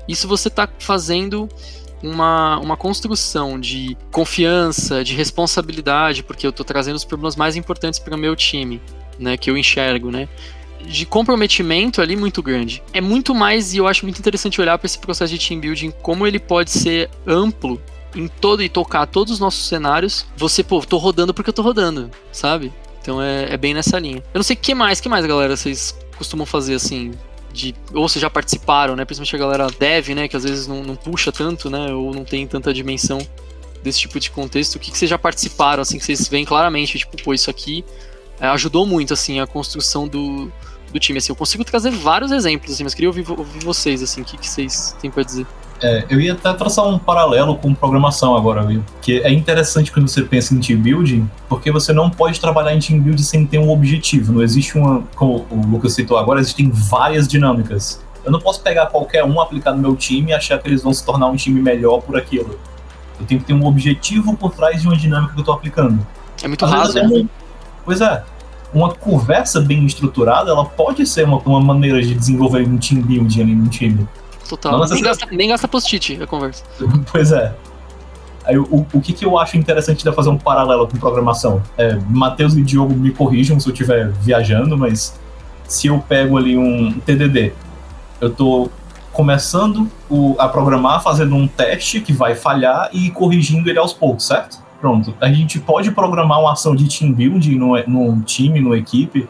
Isso 0.07 0.27
você 0.27 0.47
está 0.47 0.67
fazendo 0.79 1.47
uma, 2.03 2.57
uma 2.59 2.77
construção 2.77 3.59
de 3.59 3.97
confiança, 4.11 5.03
de 5.03 5.13
responsabilidade, 5.15 6.23
porque 6.23 6.45
eu 6.45 6.49
estou 6.49 6.65
trazendo 6.65 6.95
os 6.95 7.05
problemas 7.05 7.35
mais 7.35 7.55
importantes 7.55 7.99
para 7.99 8.15
o 8.15 8.17
meu 8.17 8.35
time, 8.35 8.81
né, 9.19 9.37
que 9.37 9.49
eu 9.49 9.57
enxergo, 9.57 10.11
né? 10.11 10.27
De 10.85 11.05
comprometimento 11.05 12.01
ali 12.01 12.15
muito 12.15 12.41
grande. 12.41 12.81
É 12.91 12.99
muito 12.99 13.35
mais, 13.35 13.73
e 13.73 13.77
eu 13.77 13.87
acho 13.87 14.03
muito 14.03 14.17
interessante 14.17 14.59
olhar 14.59 14.77
para 14.79 14.87
esse 14.87 14.97
processo 14.97 15.31
de 15.31 15.47
team 15.47 15.59
building, 15.59 15.91
como 16.01 16.25
ele 16.25 16.39
pode 16.39 16.71
ser 16.71 17.09
amplo 17.25 17.79
em 18.15 18.27
todo 18.27 18.63
e 18.63 18.69
tocar 18.69 19.05
todos 19.05 19.33
os 19.33 19.39
nossos 19.39 19.67
cenários, 19.67 20.25
você, 20.35 20.63
pô, 20.63 20.81
tô 20.81 20.97
rodando 20.97 21.33
porque 21.33 21.49
eu 21.49 21.53
tô 21.53 21.61
rodando, 21.61 22.09
sabe? 22.31 22.73
Então 23.01 23.21
é, 23.21 23.53
é 23.53 23.57
bem 23.57 23.73
nessa 23.73 23.99
linha. 23.99 24.17
Eu 24.33 24.39
não 24.39 24.43
sei 24.43 24.55
o 24.55 24.59
que 24.59 24.73
mais, 24.73 24.99
que 24.99 25.07
mais, 25.07 25.25
galera, 25.25 25.55
vocês 25.55 25.95
costumam 26.17 26.45
fazer 26.45 26.75
assim, 26.75 27.11
de, 27.51 27.75
ou 27.93 28.07
vocês 28.07 28.21
já 28.21 28.29
participaram, 28.29 28.95
né? 28.95 29.05
Principalmente 29.05 29.35
a 29.35 29.39
galera 29.39 29.67
dev, 29.77 30.09
né? 30.09 30.27
Que 30.27 30.35
às 30.35 30.43
vezes 30.43 30.67
não, 30.67 30.83
não 30.83 30.95
puxa 30.95 31.31
tanto, 31.31 31.69
né? 31.69 31.93
Ou 31.93 32.13
não 32.13 32.23
tem 32.23 32.47
tanta 32.47 32.73
dimensão 32.73 33.19
desse 33.83 33.99
tipo 33.99 34.19
de 34.19 34.29
contexto. 34.29 34.75
O 34.75 34.79
que, 34.79 34.91
que 34.91 34.97
vocês 34.97 35.09
já 35.09 35.17
participaram, 35.17 35.81
assim, 35.81 35.97
que 35.97 36.05
vocês 36.05 36.27
veem 36.27 36.45
claramente, 36.45 36.97
tipo, 36.97 37.21
pô, 37.21 37.33
isso 37.33 37.49
aqui 37.49 37.83
é, 38.39 38.47
ajudou 38.47 38.85
muito, 38.85 39.13
assim, 39.13 39.39
a 39.39 39.47
construção 39.47 40.07
do, 40.07 40.51
do 40.91 40.99
time. 40.99 41.17
Assim, 41.17 41.31
eu 41.31 41.35
consigo 41.35 41.63
trazer 41.63 41.91
vários 41.91 42.31
exemplos, 42.31 42.73
assim, 42.73 42.83
mas 42.83 42.93
queria 42.93 43.09
ouvir, 43.09 43.29
ouvir 43.29 43.63
vocês, 43.63 44.01
assim, 44.01 44.21
o 44.21 44.25
que, 44.25 44.37
que 44.37 44.49
vocês 44.49 44.95
têm 45.01 45.11
para 45.11 45.23
dizer. 45.23 45.45
É, 45.83 46.05
eu 46.09 46.21
ia 46.21 46.33
até 46.33 46.53
traçar 46.53 46.87
um 46.87 46.99
paralelo 46.99 47.55
com 47.55 47.73
programação 47.73 48.35
agora, 48.35 48.61
viu? 48.63 48.83
Que 49.01 49.19
é 49.21 49.31
interessante 49.31 49.91
quando 49.91 50.07
você 50.07 50.21
pensa 50.21 50.53
em 50.53 50.59
team 50.59 50.79
building, 50.79 51.27
porque 51.49 51.71
você 51.71 51.91
não 51.91 52.09
pode 52.09 52.39
trabalhar 52.39 52.73
em 52.73 52.79
team 52.79 52.99
building 52.99 53.23
sem 53.23 53.45
ter 53.47 53.57
um 53.57 53.69
objetivo. 53.69 54.31
Não 54.31 54.43
existe 54.43 54.77
uma, 54.77 55.01
como 55.15 55.45
o 55.49 55.65
Lucas 55.67 55.93
citou 55.93 56.17
agora, 56.17 56.39
existem 56.39 56.69
várias 56.69 57.27
dinâmicas. 57.27 57.99
Eu 58.23 58.31
não 58.31 58.39
posso 58.39 58.61
pegar 58.61 58.85
qualquer 58.87 59.23
um, 59.25 59.41
aplicar 59.41 59.71
no 59.71 59.79
meu 59.79 59.95
time 59.95 60.29
e 60.29 60.33
achar 60.33 60.59
que 60.59 60.67
eles 60.67 60.83
vão 60.83 60.93
se 60.93 61.03
tornar 61.03 61.27
um 61.27 61.35
time 61.35 61.59
melhor 61.59 61.99
por 62.01 62.15
aquilo. 62.15 62.59
Eu 63.19 63.25
tenho 63.25 63.41
que 63.41 63.47
ter 63.47 63.53
um 63.53 63.65
objetivo 63.65 64.37
por 64.37 64.51
trás 64.51 64.81
de 64.81 64.87
uma 64.87 64.95
dinâmica 64.95 65.33
que 65.33 65.39
eu 65.39 65.41
estou 65.41 65.55
aplicando. 65.55 66.05
É 66.43 66.47
muito 66.47 66.65
raso, 66.65 66.93
né? 66.93 67.01
Uma... 67.01 67.29
Pois 67.83 68.01
é. 68.01 68.23
Uma 68.71 68.93
conversa 68.93 69.59
bem 69.59 69.83
estruturada, 69.85 70.51
ela 70.51 70.63
pode 70.63 71.05
ser 71.07 71.25
uma, 71.25 71.37
uma 71.39 71.59
maneira 71.59 72.01
de 72.01 72.13
desenvolver 72.13 72.67
um 72.67 72.77
team 72.77 73.01
building 73.01 73.41
ali 73.41 73.55
no 73.55 73.67
time. 73.67 74.07
Total. 74.51 74.77
Não, 74.77 74.85
nem, 74.85 75.01
gasta, 75.01 75.27
nem 75.31 75.47
gasta 75.47 75.65
post-it 75.65 76.21
a 76.21 76.27
conversa. 76.27 76.65
pois 77.09 77.31
é. 77.31 77.55
Aí, 78.43 78.57
o, 78.57 78.85
o 78.93 78.99
que, 78.99 79.13
que 79.13 79.23
eu 79.23 79.37
acho 79.37 79.55
interessante 79.55 80.03
de 80.03 80.11
fazer 80.11 80.29
um 80.29 80.37
paralelo 80.37 80.85
com 80.89 80.97
programação? 80.97 81.63
É, 81.77 81.95
Matheus 82.09 82.53
e 82.55 82.61
Diogo 82.61 82.93
me 82.93 83.11
corrijam 83.11 83.57
se 83.61 83.69
eu 83.69 83.71
estiver 83.71 84.11
viajando, 84.11 84.77
mas 84.77 85.17
se 85.63 85.87
eu 85.87 85.99
pego 85.99 86.37
ali 86.37 86.57
um 86.57 86.91
TDD, 86.99 87.53
eu 88.19 88.27
estou 88.27 88.69
começando 89.13 89.89
o, 90.09 90.35
a 90.37 90.49
programar, 90.49 91.01
fazendo 91.01 91.33
um 91.33 91.47
teste 91.47 92.01
que 92.01 92.11
vai 92.11 92.35
falhar 92.35 92.89
e 92.91 93.09
corrigindo 93.11 93.69
ele 93.69 93.79
aos 93.79 93.93
poucos, 93.93 94.25
certo? 94.25 94.59
Pronto. 94.81 95.13
A 95.21 95.31
gente 95.31 95.59
pode 95.59 95.91
programar 95.91 96.41
uma 96.41 96.51
ação 96.51 96.75
de 96.75 96.89
team 96.89 97.13
building 97.13 97.55
no, 97.55 97.81
num 97.87 98.21
time, 98.21 98.59
numa 98.59 98.77
equipe, 98.77 99.29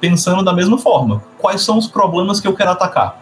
pensando 0.00 0.42
da 0.42 0.52
mesma 0.52 0.76
forma. 0.76 1.22
Quais 1.38 1.62
são 1.62 1.78
os 1.78 1.86
problemas 1.86 2.40
que 2.40 2.48
eu 2.48 2.54
quero 2.54 2.70
atacar? 2.70 3.19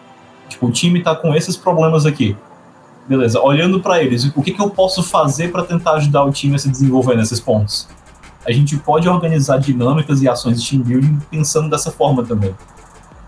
Tipo, 0.49 0.67
o 0.67 0.71
time 0.71 1.01
tá 1.01 1.15
com 1.15 1.33
esses 1.33 1.55
problemas 1.55 2.05
aqui. 2.05 2.35
Beleza, 3.07 3.39
olhando 3.39 3.79
para 3.79 4.03
eles, 4.03 4.25
o 4.35 4.41
que, 4.41 4.51
que 4.51 4.61
eu 4.61 4.69
posso 4.69 5.01
fazer 5.01 5.51
para 5.51 5.63
tentar 5.63 5.93
ajudar 5.93 6.25
o 6.25 6.31
time 6.31 6.55
a 6.55 6.59
se 6.59 6.69
desenvolver 6.69 7.15
nesses 7.15 7.39
pontos? 7.39 7.87
A 8.45 8.51
gente 8.51 8.77
pode 8.77 9.07
organizar 9.07 9.57
dinâmicas 9.57 10.21
e 10.21 10.27
ações 10.27 10.61
de 10.61 10.69
team 10.69 10.81
building 10.81 11.19
pensando 11.29 11.69
dessa 11.69 11.91
forma 11.91 12.23
também. 12.23 12.55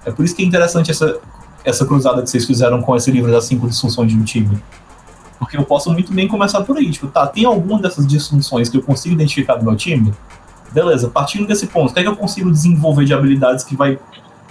É 0.06 0.12
por 0.12 0.26
isso 0.26 0.36
que 0.36 0.44
é 0.44 0.46
interessante 0.46 0.92
essa, 0.92 1.20
essa 1.64 1.86
cruzada 1.86 2.22
que 2.22 2.30
vocês 2.30 2.46
fizeram 2.46 2.82
com 2.82 2.96
esse 2.96 3.12
livro 3.12 3.32
das 3.32 3.46
cinco 3.46 3.68
disfunções 3.68 4.12
de 4.12 4.18
um 4.18 4.24
time. 4.24 4.62
Porque 5.38 5.58
eu 5.58 5.64
posso 5.64 5.92
muito 5.92 6.14
bem 6.14 6.28
começar 6.28 6.62
por 6.62 6.78
aí. 6.78 6.92
Tipo, 6.92 7.08
tá, 7.08 7.26
tem 7.26 7.46
alguma 7.46 7.80
dessas 7.80 8.06
disfunções 8.06 8.70
que 8.70 8.78
eu 8.78 8.84
consigo 8.84 9.16
identificar 9.16 9.58
no 9.58 9.64
meu 9.64 9.76
time? 9.76 10.14
Beleza, 10.72 11.10
partindo 11.10 11.48
desse 11.48 11.68
ponto, 11.68 11.92
o 11.92 11.94
que 11.94 12.00
é 12.00 12.04
que 12.04 12.10
eu 12.10 12.16
consigo 12.16 12.52
desenvolver 12.52 13.04
de 13.04 13.14
habilidades 13.14 13.64
que 13.64 13.76
vai 13.76 14.00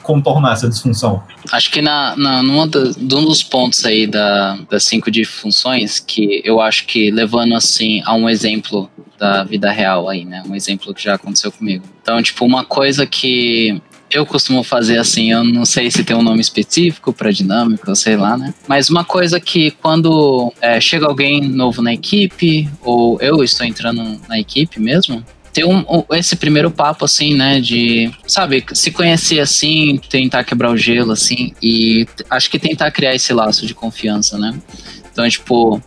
contornar 0.02 0.52
essa 0.52 0.68
disfunção? 0.68 1.22
Acho 1.52 1.70
que 1.70 1.80
na, 1.80 2.16
na, 2.16 2.42
numa 2.42 2.64
um 2.64 3.24
dos 3.24 3.42
pontos 3.42 3.84
aí 3.84 4.06
da, 4.06 4.58
das 4.70 4.84
cinco 4.84 5.10
disfunções, 5.10 5.98
que 5.98 6.42
eu 6.44 6.60
acho 6.60 6.86
que 6.86 7.10
levando 7.10 7.54
assim 7.54 8.02
a 8.04 8.14
um 8.14 8.28
exemplo 8.28 8.90
da 9.18 9.44
vida 9.44 9.70
real 9.70 10.08
aí, 10.08 10.24
né? 10.24 10.42
Um 10.48 10.54
exemplo 10.54 10.94
que 10.94 11.02
já 11.02 11.14
aconteceu 11.14 11.52
comigo. 11.52 11.84
Então, 12.02 12.22
tipo, 12.22 12.44
uma 12.44 12.64
coisa 12.64 13.06
que 13.06 13.80
eu 14.10 14.26
costumo 14.26 14.62
fazer 14.64 14.98
assim, 14.98 15.30
eu 15.30 15.44
não 15.44 15.64
sei 15.64 15.90
se 15.90 16.02
tem 16.02 16.16
um 16.16 16.22
nome 16.22 16.40
específico 16.40 17.12
para 17.12 17.30
dinâmica, 17.30 17.94
sei 17.94 18.16
lá, 18.16 18.36
né? 18.36 18.52
Mas 18.66 18.90
uma 18.90 19.04
coisa 19.04 19.38
que 19.38 19.70
quando 19.70 20.52
é, 20.60 20.80
chega 20.80 21.06
alguém 21.06 21.42
novo 21.42 21.80
na 21.80 21.94
equipe, 21.94 22.68
ou 22.82 23.20
eu 23.20 23.44
estou 23.44 23.64
entrando 23.64 24.20
na 24.28 24.38
equipe 24.38 24.80
mesmo, 24.80 25.24
ter 25.52 25.64
um, 25.64 25.84
esse 26.12 26.36
primeiro 26.36 26.70
papo, 26.70 27.04
assim, 27.04 27.34
né? 27.34 27.60
De, 27.60 28.10
sabe, 28.26 28.64
se 28.72 28.90
conhecer 28.90 29.40
assim, 29.40 30.00
tentar 30.08 30.44
quebrar 30.44 30.70
o 30.70 30.76
gelo, 30.76 31.12
assim, 31.12 31.52
e 31.62 32.06
acho 32.28 32.50
que 32.50 32.58
tentar 32.58 32.90
criar 32.90 33.14
esse 33.14 33.32
laço 33.32 33.66
de 33.66 33.74
confiança, 33.74 34.38
né? 34.38 34.58
Então, 35.12 35.28
tipo, 35.28 35.82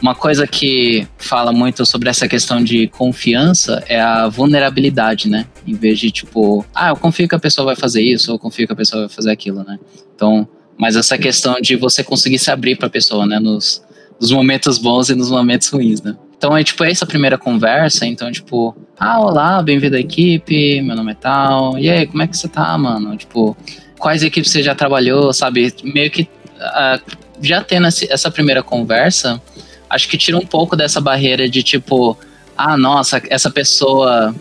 uma 0.00 0.14
coisa 0.14 0.46
que 0.46 1.06
fala 1.18 1.52
muito 1.52 1.84
sobre 1.86 2.08
essa 2.08 2.28
questão 2.28 2.62
de 2.62 2.88
confiança 2.88 3.82
é 3.88 4.00
a 4.00 4.28
vulnerabilidade, 4.28 5.28
né? 5.28 5.46
Em 5.66 5.74
vez 5.74 5.98
de, 5.98 6.10
tipo, 6.10 6.64
ah, 6.74 6.88
eu 6.90 6.96
confio 6.96 7.28
que 7.28 7.34
a 7.34 7.38
pessoa 7.38 7.66
vai 7.66 7.76
fazer 7.76 8.02
isso, 8.02 8.30
ou 8.30 8.36
eu 8.36 8.38
confio 8.38 8.66
que 8.66 8.72
a 8.72 8.76
pessoa 8.76 9.06
vai 9.06 9.14
fazer 9.14 9.30
aquilo, 9.30 9.62
né? 9.64 9.78
Então, 10.14 10.48
mas 10.76 10.96
essa 10.96 11.16
questão 11.16 11.60
de 11.60 11.76
você 11.76 12.02
conseguir 12.02 12.38
se 12.38 12.50
abrir 12.50 12.76
para 12.76 12.86
a 12.86 12.90
pessoa, 12.90 13.26
né? 13.26 13.38
Nos, 13.38 13.82
nos 14.20 14.30
momentos 14.30 14.78
bons 14.78 15.10
e 15.10 15.14
nos 15.14 15.30
momentos 15.30 15.68
ruins, 15.68 16.02
né? 16.02 16.16
Então 16.44 16.54
é 16.54 16.62
tipo 16.62 16.84
essa 16.84 17.06
primeira 17.06 17.38
conversa, 17.38 18.04
então 18.04 18.30
tipo, 18.30 18.76
ah, 18.98 19.18
olá, 19.18 19.62
bem-vindo 19.62 19.96
à 19.96 19.98
equipe, 19.98 20.82
meu 20.82 20.94
nome 20.94 21.12
é 21.12 21.14
tal, 21.14 21.78
e 21.78 21.88
aí, 21.88 22.06
como 22.06 22.22
é 22.22 22.26
que 22.26 22.36
você 22.36 22.46
tá, 22.46 22.76
mano? 22.76 23.16
Tipo, 23.16 23.56
quais 23.98 24.22
equipes 24.22 24.50
você 24.50 24.62
já 24.62 24.74
trabalhou, 24.74 25.32
sabe? 25.32 25.74
Meio 25.82 26.10
que 26.10 26.24
uh, 26.24 27.00
já 27.40 27.64
tendo 27.64 27.86
essa 27.86 28.30
primeira 28.30 28.62
conversa, 28.62 29.40
acho 29.88 30.06
que 30.06 30.18
tira 30.18 30.36
um 30.36 30.44
pouco 30.44 30.76
dessa 30.76 31.00
barreira 31.00 31.48
de 31.48 31.62
tipo, 31.62 32.14
ah, 32.58 32.76
nossa, 32.76 33.22
essa 33.30 33.50
pessoa. 33.50 34.34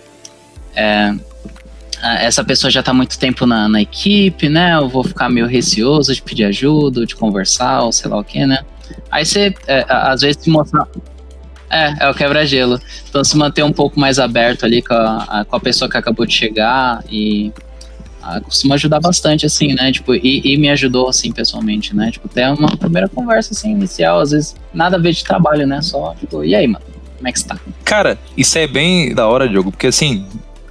É, 0.75 1.13
essa 2.19 2.43
pessoa 2.43 2.69
já 2.69 2.81
está 2.81 2.93
muito 2.93 3.17
tempo 3.17 3.45
na, 3.45 3.69
na, 3.69 3.81
equipe, 3.81 4.49
né? 4.49 4.75
Eu 4.75 4.89
vou 4.89 5.05
ficar 5.05 5.29
meio 5.29 5.47
receoso 5.47 6.13
de 6.13 6.21
pedir 6.21 6.43
ajuda, 6.43 7.05
de 7.05 7.15
conversar, 7.15 7.81
ou 7.83 7.93
sei 7.93 8.11
lá 8.11 8.17
o 8.17 8.25
que, 8.25 8.45
né? 8.45 8.59
Aí 9.09 9.25
você, 9.25 9.55
é, 9.67 9.85
às 9.87 10.19
vezes, 10.19 10.43
se 10.43 10.49
mostrar. 10.49 10.85
É, 11.73 12.05
é 12.05 12.09
o 12.09 12.13
quebra-gelo. 12.13 12.79
Então 13.09 13.23
se 13.23 13.35
manter 13.35 13.63
um 13.63 13.71
pouco 13.71 13.99
mais 13.99 14.19
aberto 14.19 14.63
ali 14.63 14.81
com 14.81 14.93
a, 14.93 15.43
com 15.49 15.55
a 15.55 15.59
pessoa 15.59 15.89
que 15.89 15.97
acabou 15.97 16.25
de 16.25 16.33
chegar 16.33 17.03
e 17.09 17.51
ah, 18.21 18.39
costuma 18.39 18.75
ajudar 18.75 19.01
bastante, 19.01 19.45
assim, 19.45 19.73
né? 19.73 19.91
Tipo, 19.91 20.15
e, 20.15 20.41
e, 20.45 20.57
me 20.57 20.69
ajudou, 20.69 21.09
assim, 21.09 21.29
pessoalmente, 21.31 21.93
né? 21.93 22.09
Tipo, 22.09 22.29
ter 22.29 22.47
uma 22.47 22.77
primeira 22.77 23.09
conversa, 23.09 23.53
assim, 23.53 23.71
inicial, 23.71 24.21
às 24.21 24.31
vezes 24.31 24.55
nada 24.73 24.95
a 24.95 24.99
ver 24.99 25.11
de 25.11 25.23
trabalho, 25.25 25.67
né? 25.67 25.81
Só, 25.81 26.15
tipo, 26.17 26.41
e 26.41 26.55
aí, 26.55 26.65
mano? 26.65 26.85
Como 27.17 27.27
é 27.27 27.31
que 27.31 27.37
está? 27.37 27.57
Cara, 27.83 28.17
isso 28.37 28.57
é 28.57 28.65
bem 28.65 29.13
da 29.13 29.27
hora, 29.27 29.49
Diogo, 29.49 29.71
porque 29.71 29.87
assim, 29.87 30.25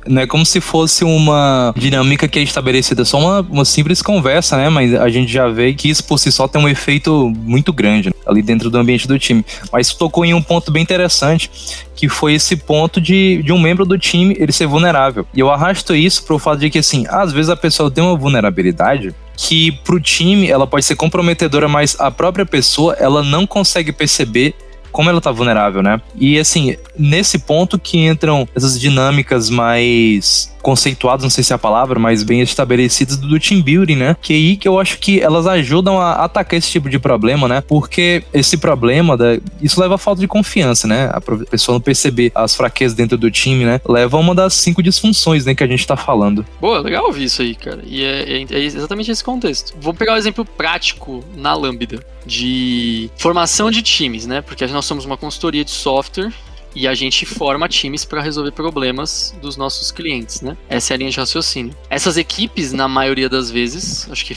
não 0.07 0.23
é 0.23 0.27
como 0.27 0.45
se 0.45 0.61
fosse 0.61 1.05
uma 1.05 1.75
dinâmica 1.77 2.27
que 2.27 2.38
é 2.38 2.43
estabelecida 2.43 3.05
só 3.05 3.19
uma, 3.19 3.41
uma 3.41 3.65
simples 3.65 4.03
conversa, 4.03 4.57
né? 4.57 4.69
Mas 4.69 4.95
a 4.95 5.09
gente 5.09 5.31
já 5.31 5.49
vê 5.49 5.73
que 5.75 5.88
isso 5.88 6.05
por 6.05 6.19
si 6.19 6.33
só 6.33 6.49
tem 6.49 6.61
um 6.61 6.69
efeito 6.69 7.31
muito 7.37 7.73
grande 7.73 8.09
né? 8.09 8.12
Ali 8.26 8.42
dentro 8.42 8.70
do 8.70 8.78
ambiente 8.78 9.08
do 9.08 9.18
time. 9.18 9.44
Mas 9.72 9.92
tocou 9.92 10.24
em 10.24 10.35
um 10.35 10.42
ponto 10.42 10.70
bem 10.70 10.82
interessante, 10.82 11.50
que 11.94 12.08
foi 12.08 12.35
esse 12.35 12.56
ponto 12.56 13.00
de, 13.00 13.42
de 13.42 13.52
um 13.52 13.58
membro 13.58 13.85
do 13.85 13.98
time 13.98 14.37
ele 14.38 14.52
ser 14.52 14.66
vulnerável. 14.66 15.26
E 15.35 15.40
eu 15.40 15.50
arrasto 15.50 15.94
isso 15.94 16.24
pro 16.24 16.38
fato 16.38 16.61
de 16.61 16.70
que, 16.70 16.78
assim, 16.78 17.04
às 17.08 17.32
vezes 17.32 17.50
a 17.50 17.56
pessoa 17.56 17.90
tem 17.90 18.02
uma 18.02 18.16
vulnerabilidade 18.16 19.14
que 19.37 19.72
pro 19.85 20.00
time 20.00 20.48
ela 20.48 20.66
pode 20.66 20.85
ser 20.85 20.94
comprometedora, 20.94 21.68
mas 21.68 21.98
a 21.98 22.11
própria 22.11 22.46
pessoa 22.46 22.94
ela 22.98 23.22
não 23.22 23.46
consegue 23.46 23.92
perceber 23.92 24.54
como 24.92 25.08
ela 25.08 25.20
tá 25.20 25.32
vulnerável, 25.32 25.82
né? 25.82 26.00
E 26.14 26.38
assim, 26.38 26.76
nesse 26.98 27.38
ponto 27.38 27.78
que 27.78 27.98
entram 27.98 28.46
essas 28.54 28.78
dinâmicas 28.78 29.48
mais 29.48 30.52
conceituadas, 30.62 31.22
não 31.22 31.31
sei 31.31 31.44
se 31.44 31.53
é 31.53 31.57
a 31.57 31.59
palavra, 31.59 31.98
mas 31.98 32.22
bem 32.22 32.40
estabelecidas 32.40 33.16
do 33.16 33.38
team 33.38 33.61
building, 33.61 33.96
né? 33.96 34.16
Que 34.20 34.33
é 34.33 34.37
aí 34.37 34.57
que 34.57 34.68
eu 34.68 34.79
acho 34.79 34.98
que 34.98 35.20
elas 35.20 35.46
ajudam 35.46 36.01
a 36.01 36.25
atacar 36.25 36.59
esse 36.59 36.70
tipo 36.70 36.88
de 36.88 36.98
problema, 36.98 37.48
né? 37.48 37.61
Porque 37.61 38.25
esse 38.33 38.57
problema, 38.57 39.18
isso 39.61 39.81
leva 39.81 39.96
a 39.96 39.98
falta 39.98 40.20
de 40.20 40.29
confiança, 40.29 40.87
né? 40.87 41.11
A 41.12 41.20
pessoa 41.20 41.75
não 41.75 41.81
perceber 41.81 42.31
as 42.35 42.55
fraquezas 42.55 42.96
dentro 42.96 43.18
do 43.18 43.31
time, 43.31 43.64
né? 43.64 43.81
Leva 43.87 44.16
a 44.16 44.20
uma 44.20 44.35
das 44.35 44.55
cinco 44.55 44.83
disfunções, 44.83 45.44
né, 45.44 45.55
que 45.55 45.64
a 45.64 45.66
gente 45.66 45.87
tá 45.87 45.96
falando. 45.96 46.46
Boa, 46.61 46.81
legal 46.81 47.07
ouvir 47.07 47.25
isso 47.25 47.42
aí, 47.42 47.55
cara. 47.55 47.81
E 47.85 48.03
é, 48.03 48.42
é, 48.42 48.46
é 48.51 48.59
exatamente 48.59 49.11
esse 49.11 49.25
contexto. 49.25 49.75
Vou 49.81 49.92
pegar 49.92 50.14
um 50.14 50.16
exemplo 50.16 50.44
prático 50.44 51.25
na 51.37 51.55
Lambda 51.55 52.05
de 52.25 53.11
formação 53.16 53.70
de 53.70 53.83
times, 53.83 54.27
né? 54.27 54.40
Porque 54.40 54.64
nós 54.66 54.85
somos 54.85 55.05
uma 55.05 55.16
consultoria 55.16 55.64
de 55.64 55.70
software 55.70 56.33
e 56.74 56.88
a 56.88 56.94
gente 56.94 57.26
forma 57.26 57.68
times 57.68 58.04
para 58.04 58.22
resolver 58.22 58.52
problemas 58.52 59.35
dos 59.40 59.56
nossos 59.56 59.90
clientes, 59.90 60.40
né? 60.40 60.56
Essa 60.68 60.92
é 60.92 60.94
a 60.94 60.98
linha 60.98 61.11
de 61.11 61.18
raciocínio. 61.18 61.74
Essas 61.90 62.16
equipes, 62.16 62.72
na 62.72 62.88
maioria 62.88 63.28
das 63.28 63.50
vezes, 63.50 64.08
acho 64.11 64.24
que 64.24 64.37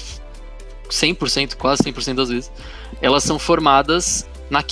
100%, 0.90 1.56
quase 1.56 1.84
100% 1.84 2.16
das 2.16 2.30
vezes, 2.30 2.52
elas 3.02 3.24
são 3.24 3.40
formadas 3.40 4.28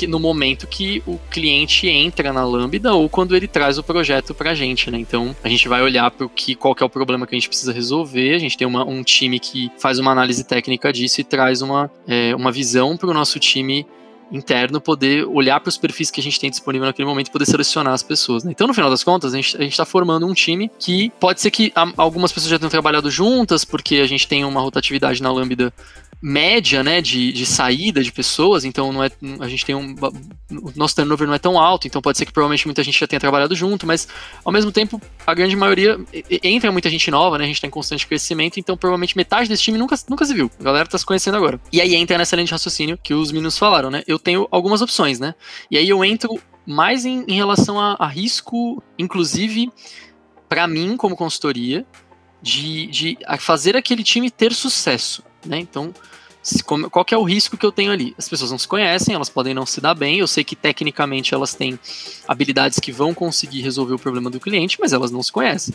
no 0.07 0.19
momento 0.19 0.67
que 0.67 1.01
o 1.05 1.17
cliente 1.31 1.87
entra 1.87 2.31
na 2.31 2.45
Lambda 2.45 2.93
ou 2.93 3.09
quando 3.09 3.35
ele 3.35 3.47
traz 3.47 3.77
o 3.77 3.83
projeto 3.83 4.33
para 4.33 4.51
a 4.51 4.53
gente, 4.53 4.91
né? 4.91 4.99
Então 4.99 5.35
a 5.43 5.49
gente 5.49 5.67
vai 5.67 5.81
olhar 5.81 6.09
para 6.11 6.27
que 6.29 6.55
qual 6.55 6.75
que 6.75 6.83
é 6.83 6.85
o 6.85 6.89
problema 6.89 7.25
que 7.25 7.35
a 7.35 7.39
gente 7.39 7.47
precisa 7.47 7.73
resolver. 7.73 8.35
A 8.35 8.39
gente 8.39 8.57
tem 8.57 8.67
uma, 8.67 8.85
um 8.85 9.03
time 9.03 9.39
que 9.39 9.71
faz 9.79 9.97
uma 9.99 10.11
análise 10.11 10.43
técnica 10.43 10.93
disso 10.93 11.21
e 11.21 11.23
traz 11.23 11.61
uma, 11.61 11.89
é, 12.07 12.35
uma 12.35 12.51
visão 12.51 12.95
para 12.95 13.09
o 13.09 13.13
nosso 13.13 13.39
time 13.39 13.85
interno 14.31 14.81
poder 14.81 15.25
olhar 15.25 15.59
para 15.59 15.69
os 15.69 15.77
perfis 15.77 16.09
que 16.09 16.19
a 16.19 16.23
gente 16.23 16.39
tem 16.39 16.49
disponível 16.49 16.87
naquele 16.87 17.07
momento 17.07 17.27
e 17.27 17.31
poder 17.31 17.45
selecionar 17.45 17.93
as 17.93 18.03
pessoas. 18.03 18.43
Né? 18.43 18.51
Então, 18.51 18.67
no 18.67 18.73
final 18.73 18.89
das 18.89 19.03
contas, 19.03 19.33
a 19.33 19.37
gente 19.37 19.57
está 19.59 19.85
formando 19.85 20.25
um 20.25 20.33
time 20.33 20.71
que 20.79 21.11
pode 21.19 21.41
ser 21.41 21.51
que 21.51 21.71
algumas 21.97 22.31
pessoas 22.31 22.49
já 22.49 22.59
tenham 22.59 22.69
trabalhado 22.69 23.09
juntas, 23.11 23.63
porque 23.63 23.97
a 23.97 24.07
gente 24.07 24.27
tem 24.27 24.43
uma 24.43 24.61
rotatividade 24.61 25.21
na 25.21 25.31
Lambda 25.31 25.73
média, 26.25 26.81
né, 26.81 27.01
de, 27.01 27.33
de 27.33 27.45
saída 27.45 28.01
de 28.01 28.09
pessoas, 28.09 28.63
então 28.63 28.93
não 28.93 29.03
é, 29.03 29.11
a 29.41 29.49
gente 29.49 29.65
tem 29.65 29.75
um, 29.75 29.93
o 30.51 30.71
nosso 30.73 30.95
turnover 30.95 31.27
não 31.27 31.33
é 31.33 31.37
tão 31.37 31.59
alto, 31.59 31.85
então 31.85 32.01
pode 32.01 32.17
ser 32.17 32.25
que 32.25 32.31
provavelmente 32.31 32.65
muita 32.65 32.81
gente 32.81 32.97
já 32.97 33.05
tenha 33.05 33.19
trabalhado 33.19 33.53
junto, 33.53 33.85
mas 33.85 34.07
ao 34.45 34.53
mesmo 34.53 34.71
tempo 34.71 35.01
a 35.27 35.33
grande 35.33 35.53
maioria 35.53 35.99
entra 36.41 36.71
muita 36.71 36.89
gente 36.89 37.11
nova, 37.11 37.37
né, 37.37 37.43
a 37.43 37.47
gente 37.47 37.57
está 37.57 37.67
em 37.67 37.69
constante 37.69 38.07
crescimento, 38.07 38.57
então 38.57 38.77
provavelmente 38.77 39.17
metade 39.17 39.49
desse 39.49 39.63
time 39.63 39.77
nunca, 39.77 39.97
nunca 40.07 40.23
se 40.23 40.33
viu, 40.33 40.49
a 40.57 40.63
galera 40.63 40.87
tá 40.87 40.97
se 40.97 41.05
conhecendo 41.05 41.35
agora. 41.35 41.59
E 41.73 41.81
aí 41.81 41.93
entra 41.93 42.17
nessa 42.17 42.37
linha 42.37 42.45
de 42.45 42.53
raciocínio 42.53 42.97
que 43.03 43.13
os 43.13 43.29
meninos 43.29 43.57
falaram, 43.57 43.91
né, 43.91 44.01
eu 44.07 44.17
tenho 44.17 44.47
algumas 44.49 44.81
opções, 44.81 45.19
né, 45.19 45.35
e 45.69 45.77
aí 45.77 45.89
eu 45.89 46.05
entro 46.05 46.39
mais 46.65 47.03
em, 47.03 47.25
em 47.27 47.35
relação 47.35 47.77
a, 47.77 47.97
a 47.99 48.07
risco, 48.07 48.81
inclusive 48.97 49.69
para 50.47 50.67
mim 50.67 50.95
como 50.95 51.17
consultoria, 51.17 51.85
de, 52.41 52.87
de 52.87 53.17
fazer 53.39 53.75
aquele 53.75 54.03
time 54.03 54.29
ter 54.29 54.53
sucesso, 54.53 55.23
né? 55.45 55.57
Então, 55.57 55.93
qual 56.91 57.05
que 57.05 57.13
é 57.13 57.17
o 57.17 57.23
risco 57.23 57.57
que 57.57 57.65
eu 57.65 57.71
tenho 57.71 57.91
ali? 57.91 58.13
As 58.17 58.27
pessoas 58.27 58.51
não 58.51 58.57
se 58.57 58.67
conhecem, 58.67 59.15
elas 59.15 59.29
podem 59.29 59.53
não 59.53 59.65
se 59.65 59.79
dar 59.79 59.93
bem. 59.93 60.19
Eu 60.19 60.27
sei 60.27 60.43
que 60.43 60.55
tecnicamente 60.55 61.33
elas 61.33 61.53
têm 61.53 61.79
habilidades 62.27 62.79
que 62.79 62.91
vão 62.91 63.13
conseguir 63.13 63.61
resolver 63.61 63.93
o 63.93 63.99
problema 63.99 64.29
do 64.29 64.39
cliente, 64.39 64.77
mas 64.79 64.91
elas 64.91 65.11
não 65.11 65.23
se 65.23 65.31
conhecem. 65.31 65.73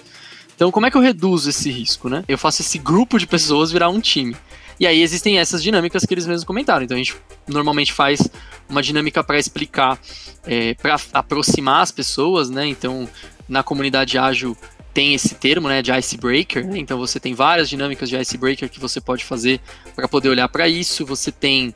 Então, 0.54 0.70
como 0.70 0.86
é 0.86 0.90
que 0.90 0.96
eu 0.96 1.00
reduzo 1.00 1.48
esse 1.48 1.70
risco, 1.70 2.08
né? 2.08 2.24
Eu 2.26 2.36
faço 2.36 2.62
esse 2.62 2.78
grupo 2.78 3.18
de 3.18 3.26
pessoas 3.26 3.70
virar 3.70 3.88
um 3.88 4.00
time. 4.00 4.36
E 4.80 4.86
aí 4.86 5.02
existem 5.02 5.38
essas 5.38 5.62
dinâmicas 5.62 6.04
que 6.04 6.14
eles 6.14 6.26
mesmos 6.26 6.44
comentaram. 6.44 6.84
Então 6.84 6.94
a 6.94 6.98
gente 6.98 7.16
normalmente 7.46 7.92
faz 7.92 8.28
uma 8.68 8.82
dinâmica 8.82 9.24
para 9.24 9.38
explicar, 9.38 9.98
é, 10.44 10.74
para 10.74 10.96
aproximar 11.12 11.82
as 11.82 11.90
pessoas, 11.90 12.48
né? 12.48 12.66
Então 12.66 13.08
na 13.48 13.62
comunidade 13.62 14.18
ágil 14.18 14.56
tem 14.94 15.14
esse 15.14 15.34
termo, 15.34 15.68
né, 15.68 15.82
de 15.82 15.92
icebreaker. 15.92 16.66
Né? 16.66 16.78
Então 16.78 16.98
você 16.98 17.20
tem 17.20 17.34
várias 17.34 17.68
dinâmicas 17.68 18.08
de 18.08 18.16
icebreaker 18.16 18.68
que 18.68 18.80
você 18.80 19.00
pode 19.00 19.24
fazer 19.24 19.60
para 19.94 20.08
poder 20.08 20.28
olhar 20.28 20.48
para 20.48 20.68
isso. 20.68 21.04
Você 21.06 21.30
tem 21.30 21.74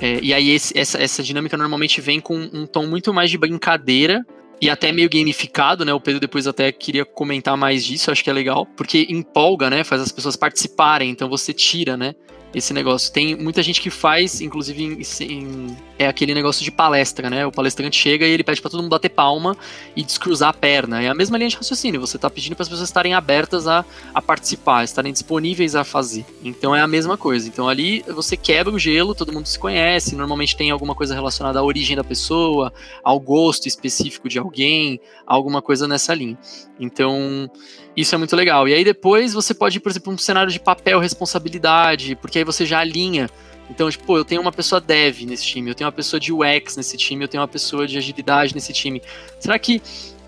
é, 0.00 0.18
e 0.22 0.34
aí 0.34 0.50
esse, 0.50 0.78
essa, 0.78 0.98
essa 0.98 1.22
dinâmica 1.22 1.56
normalmente 1.56 2.00
vem 2.00 2.20
com 2.20 2.36
um 2.36 2.66
tom 2.66 2.86
muito 2.86 3.14
mais 3.14 3.30
de 3.30 3.38
brincadeira 3.38 4.24
e 4.60 4.70
até 4.70 4.92
meio 4.92 5.08
gamificado, 5.08 5.84
né? 5.84 5.92
O 5.92 6.00
Pedro 6.00 6.20
depois 6.20 6.46
até 6.46 6.70
queria 6.72 7.04
comentar 7.04 7.56
mais 7.56 7.84
disso, 7.84 8.10
acho 8.10 8.22
que 8.24 8.30
é 8.30 8.32
legal, 8.32 8.66
porque 8.76 9.06
empolga, 9.10 9.70
né? 9.70 9.84
Faz 9.84 10.02
as 10.02 10.12
pessoas 10.12 10.36
participarem, 10.36 11.10
então 11.10 11.28
você 11.28 11.52
tira, 11.52 11.96
né? 11.96 12.14
Esse 12.54 12.72
negócio. 12.72 13.12
Tem 13.12 13.34
muita 13.34 13.62
gente 13.62 13.80
que 13.80 13.90
faz, 13.90 14.40
inclusive, 14.40 14.82
em, 14.82 15.02
em, 15.24 15.76
é 15.98 16.06
aquele 16.06 16.34
negócio 16.34 16.64
de 16.64 16.70
palestra, 16.70 17.28
né? 17.28 17.46
O 17.46 17.52
palestrante 17.52 17.96
chega 17.96 18.26
e 18.26 18.30
ele 18.30 18.44
pede 18.44 18.60
para 18.60 18.70
todo 18.70 18.80
mundo 18.80 18.90
bater 18.90 19.10
palma 19.10 19.56
e 19.94 20.02
descruzar 20.02 20.50
a 20.50 20.52
perna. 20.52 21.02
É 21.02 21.08
a 21.08 21.14
mesma 21.14 21.36
linha 21.36 21.50
de 21.50 21.56
raciocínio. 21.56 22.00
Você 22.00 22.18
tá 22.18 22.30
pedindo 22.30 22.54
para 22.56 22.62
as 22.62 22.68
pessoas 22.68 22.88
estarem 22.88 23.14
abertas 23.14 23.66
a, 23.66 23.84
a 24.14 24.22
participar, 24.22 24.84
estarem 24.84 25.12
disponíveis 25.12 25.74
a 25.74 25.84
fazer. 25.84 26.24
Então 26.42 26.74
é 26.74 26.80
a 26.80 26.86
mesma 26.86 27.16
coisa. 27.16 27.48
Então 27.48 27.68
ali 27.68 28.02
você 28.08 28.36
quebra 28.36 28.72
o 28.72 28.78
gelo, 28.78 29.14
todo 29.14 29.32
mundo 29.32 29.46
se 29.46 29.58
conhece. 29.58 30.16
Normalmente 30.16 30.56
tem 30.56 30.70
alguma 30.70 30.94
coisa 30.94 31.14
relacionada 31.14 31.58
à 31.58 31.62
origem 31.62 31.96
da 31.96 32.04
pessoa, 32.04 32.72
ao 33.02 33.20
gosto 33.20 33.66
específico 33.66 34.28
de 34.28 34.38
alguém, 34.38 35.00
alguma 35.26 35.60
coisa 35.60 35.86
nessa 35.86 36.14
linha. 36.14 36.38
Então 36.78 37.50
isso 37.96 38.14
é 38.14 38.18
muito 38.18 38.36
legal. 38.36 38.68
E 38.68 38.74
aí 38.74 38.84
depois 38.84 39.32
você 39.32 39.54
pode 39.54 39.78
ir, 39.78 39.80
por 39.80 39.90
exemplo, 39.90 40.12
um 40.12 40.18
cenário 40.18 40.52
de 40.52 40.60
papel 40.60 41.00
responsabilidade, 41.00 42.14
porque 42.16 42.38
aí 42.38 42.44
você 42.44 42.66
já 42.66 42.80
alinha. 42.80 43.30
Então, 43.70 43.90
tipo, 43.90 44.16
eu 44.16 44.24
tenho 44.24 44.40
uma 44.40 44.52
pessoa 44.52 44.80
dev 44.80 45.22
nesse 45.22 45.44
time, 45.44 45.70
eu 45.70 45.74
tenho 45.74 45.86
uma 45.86 45.92
pessoa 45.92 46.20
de 46.20 46.32
UX 46.32 46.76
nesse 46.76 46.96
time, 46.96 47.24
eu 47.24 47.28
tenho 47.28 47.40
uma 47.40 47.48
pessoa 47.48 47.86
de 47.86 47.98
agilidade 47.98 48.54
nesse 48.54 48.72
time. 48.72 49.02
Será 49.40 49.58
que 49.58 49.82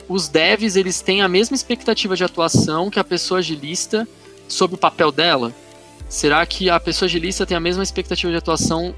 os 0.08 0.28
devs 0.28 0.74
eles 0.74 1.00
têm 1.00 1.22
a 1.22 1.28
mesma 1.28 1.54
expectativa 1.54 2.16
de 2.16 2.24
atuação 2.24 2.90
que 2.90 2.98
a 2.98 3.04
pessoa 3.04 3.38
agilista 3.38 4.08
sobre 4.48 4.74
o 4.74 4.78
papel 4.78 5.12
dela? 5.12 5.54
Será 6.08 6.44
que 6.46 6.70
a 6.70 6.80
pessoa 6.80 7.06
agilista 7.06 7.44
tem 7.44 7.56
a 7.56 7.60
mesma 7.60 7.82
expectativa 7.82 8.32
de 8.32 8.38
atuação 8.38 8.94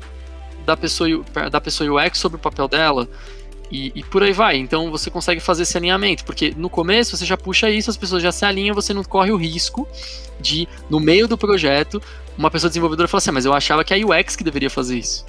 da 0.65 0.77
pessoa, 0.77 1.09
da 1.51 1.61
pessoa 1.61 2.07
UX 2.07 2.19
sobre 2.19 2.37
o 2.37 2.41
papel 2.41 2.69
dela? 2.69 3.09
E, 3.71 3.93
e, 3.95 4.03
por 4.03 4.23
aí 4.23 4.33
vai. 4.33 4.57
Então 4.57 4.91
você 4.91 5.11
consegue 5.11 5.41
fazer 5.41 5.63
esse 5.63 5.77
alinhamento, 5.77 6.25
porque 6.25 6.53
no 6.57 6.69
começo 6.69 7.17
você 7.17 7.25
já 7.25 7.37
puxa 7.37 7.71
isso, 7.71 7.89
as 7.89 7.97
pessoas 7.97 8.23
já 8.23 8.33
se 8.33 8.45
alinham, 8.45 8.75
você 8.75 8.93
não 8.93 9.05
corre 9.05 9.31
o 9.31 9.37
risco 9.37 9.87
de, 10.41 10.69
no 10.89 10.99
meio 10.99 11.29
do 11.29 11.39
projeto, 11.39 12.03
uma 12.37 12.51
pessoa 12.51 12.69
desenvolvedora 12.69 13.07
falar 13.07 13.19
assim: 13.19 13.31
ah, 13.31 13.35
mas 13.35 13.45
eu 13.45 13.53
achava 13.53 13.85
que 13.85 13.95
a 13.95 13.97
UX 13.97 14.35
que 14.35 14.43
deveria 14.43 14.71
fazer 14.71 14.99
isso. 14.99 15.25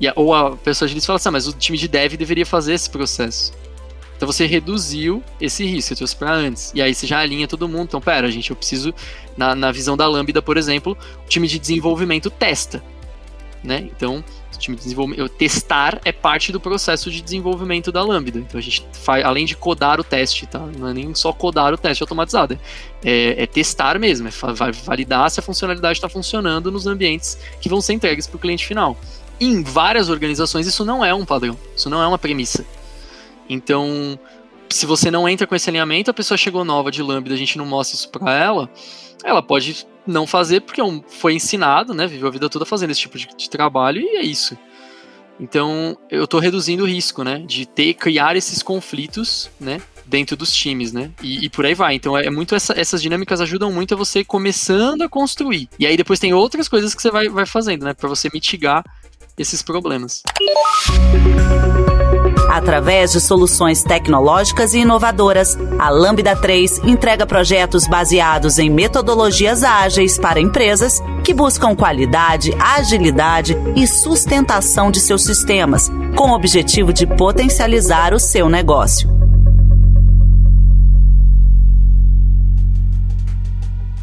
E 0.00 0.10
ou 0.16 0.34
a 0.34 0.56
pessoa 0.56 0.88
de 0.88 1.00
fala 1.00 1.18
assim: 1.18 1.28
ah, 1.28 1.32
mas 1.32 1.46
o 1.46 1.52
time 1.52 1.78
de 1.78 1.86
dev 1.86 2.14
deveria 2.14 2.46
fazer 2.46 2.74
esse 2.74 2.90
processo. 2.90 3.52
Então 4.16 4.30
você 4.30 4.44
reduziu 4.44 5.22
esse 5.40 5.64
risco, 5.64 5.88
você 5.88 5.96
trouxe 5.96 6.14
para 6.14 6.30
antes. 6.30 6.72
E 6.74 6.82
aí 6.82 6.94
você 6.94 7.06
já 7.06 7.20
alinha 7.20 7.48
todo 7.48 7.66
mundo. 7.66 7.84
Então, 7.84 8.02
pera, 8.02 8.30
gente, 8.30 8.50
eu 8.50 8.56
preciso, 8.56 8.92
na, 9.34 9.54
na 9.54 9.72
visão 9.72 9.96
da 9.96 10.06
Lambda, 10.06 10.42
por 10.42 10.58
exemplo, 10.58 10.94
o 11.24 11.28
time 11.28 11.48
de 11.48 11.58
desenvolvimento 11.58 12.28
testa. 12.28 12.82
Né? 13.64 13.88
Então, 13.96 14.22
time 14.60 14.76
de 14.76 14.82
desenvolvimento, 14.82 15.28
testar 15.30 16.00
é 16.04 16.12
parte 16.12 16.52
do 16.52 16.60
processo 16.60 17.10
de 17.10 17.20
desenvolvimento 17.20 17.90
da 17.90 18.02
Lambda. 18.02 18.38
Então 18.38 18.58
a 18.58 18.62
gente 18.62 18.84
faz, 18.92 19.24
além 19.24 19.44
de 19.44 19.56
codar 19.56 19.98
o 19.98 20.04
teste, 20.04 20.46
tá? 20.46 20.58
Não 20.58 20.88
é 20.88 20.92
nem 20.92 21.14
só 21.14 21.32
codar 21.32 21.72
o 21.74 21.78
teste 21.78 22.02
automatizado, 22.02 22.58
é, 23.04 23.42
é 23.42 23.46
testar 23.46 23.98
mesmo, 23.98 24.28
é 24.28 24.32
validar 24.84 25.30
se 25.30 25.40
a 25.40 25.42
funcionalidade 25.42 25.98
está 25.98 26.08
funcionando 26.08 26.70
nos 26.70 26.86
ambientes 26.86 27.38
que 27.60 27.68
vão 27.68 27.80
ser 27.80 27.94
entregues 27.94 28.26
para 28.26 28.36
o 28.36 28.40
cliente 28.40 28.66
final. 28.66 28.96
Em 29.40 29.62
várias 29.62 30.08
organizações 30.08 30.66
isso 30.66 30.84
não 30.84 31.04
é 31.04 31.14
um 31.14 31.24
padrão, 31.24 31.56
isso 31.74 31.88
não 31.88 32.02
é 32.02 32.06
uma 32.06 32.18
premissa. 32.18 32.64
Então, 33.48 34.18
se 34.68 34.86
você 34.86 35.10
não 35.10 35.28
entra 35.28 35.46
com 35.46 35.54
esse 35.54 35.68
alinhamento, 35.68 36.10
a 36.10 36.14
pessoa 36.14 36.38
chegou 36.38 36.64
nova 36.64 36.90
de 36.90 37.02
Lambda, 37.02 37.34
a 37.34 37.36
gente 37.36 37.58
não 37.58 37.66
mostra 37.66 37.96
isso 37.96 38.08
para 38.08 38.32
ela, 38.32 38.70
ela 39.24 39.42
pode 39.42 39.86
não 40.06 40.26
fazer 40.26 40.60
porque 40.60 40.80
é 40.80 41.00
foi 41.08 41.34
ensinado, 41.34 41.94
né? 41.94 42.06
Viveu 42.06 42.28
a 42.28 42.30
vida 42.30 42.48
toda 42.48 42.64
fazendo 42.64 42.90
esse 42.90 43.00
tipo 43.00 43.18
de, 43.18 43.28
de 43.36 43.50
trabalho 43.50 44.00
e 44.00 44.16
é 44.16 44.22
isso. 44.22 44.56
Então, 45.38 45.96
eu 46.10 46.24
estou 46.24 46.38
reduzindo 46.38 46.84
o 46.84 46.86
risco, 46.86 47.24
né? 47.24 47.42
De 47.46 47.64
ter, 47.64 47.94
criar 47.94 48.36
esses 48.36 48.62
conflitos, 48.62 49.50
né? 49.58 49.80
Dentro 50.04 50.36
dos 50.36 50.52
times, 50.52 50.92
né? 50.92 51.10
E, 51.22 51.46
e 51.46 51.48
por 51.48 51.64
aí 51.64 51.72
vai. 51.72 51.94
Então, 51.94 52.16
é, 52.16 52.26
é 52.26 52.30
muito 52.30 52.54
essa, 52.54 52.78
essas 52.78 53.00
dinâmicas 53.00 53.40
ajudam 53.40 53.72
muito 53.72 53.94
a 53.94 53.96
você 53.96 54.22
começando 54.22 55.02
a 55.02 55.08
construir. 55.08 55.68
E 55.78 55.86
aí 55.86 55.96
depois 55.96 56.18
tem 56.18 56.34
outras 56.34 56.68
coisas 56.68 56.94
que 56.94 57.00
você 57.00 57.10
vai, 57.10 57.28
vai 57.28 57.46
fazendo, 57.46 57.84
né? 57.84 57.94
Para 57.94 58.08
você 58.08 58.28
mitigar 58.32 58.84
esses 59.38 59.62
problemas. 59.62 60.22
Através 62.50 63.12
de 63.12 63.20
soluções 63.20 63.84
tecnológicas 63.84 64.74
e 64.74 64.78
inovadoras, 64.78 65.56
a 65.78 65.88
Lambda 65.88 66.34
3 66.34 66.80
entrega 66.82 67.24
projetos 67.24 67.86
baseados 67.86 68.58
em 68.58 68.68
metodologias 68.68 69.62
ágeis 69.62 70.18
para 70.18 70.40
empresas 70.40 71.00
que 71.22 71.32
buscam 71.32 71.76
qualidade, 71.76 72.50
agilidade 72.58 73.56
e 73.76 73.86
sustentação 73.86 74.90
de 74.90 74.98
seus 74.98 75.22
sistemas, 75.22 75.88
com 76.16 76.30
o 76.30 76.34
objetivo 76.34 76.92
de 76.92 77.06
potencializar 77.06 78.12
o 78.12 78.18
seu 78.18 78.48
negócio. 78.48 79.08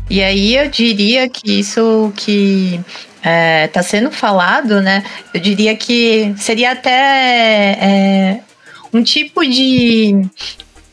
E 0.09 0.23
aí 0.23 0.55
eu 0.55 0.69
diria 0.69 1.27
que 1.27 1.59
isso 1.59 2.13
que 2.15 2.79
está 3.27 3.29
é, 3.29 3.67
tá 3.67 3.83
sendo 3.83 4.11
falado, 4.11 4.81
né? 4.81 5.03
Eu 5.33 5.39
diria 5.39 5.75
que 5.75 6.33
seria 6.37 6.71
até 6.71 7.77
é, 7.79 8.39
um 8.93 9.03
tipo 9.03 9.45
de, 9.45 10.25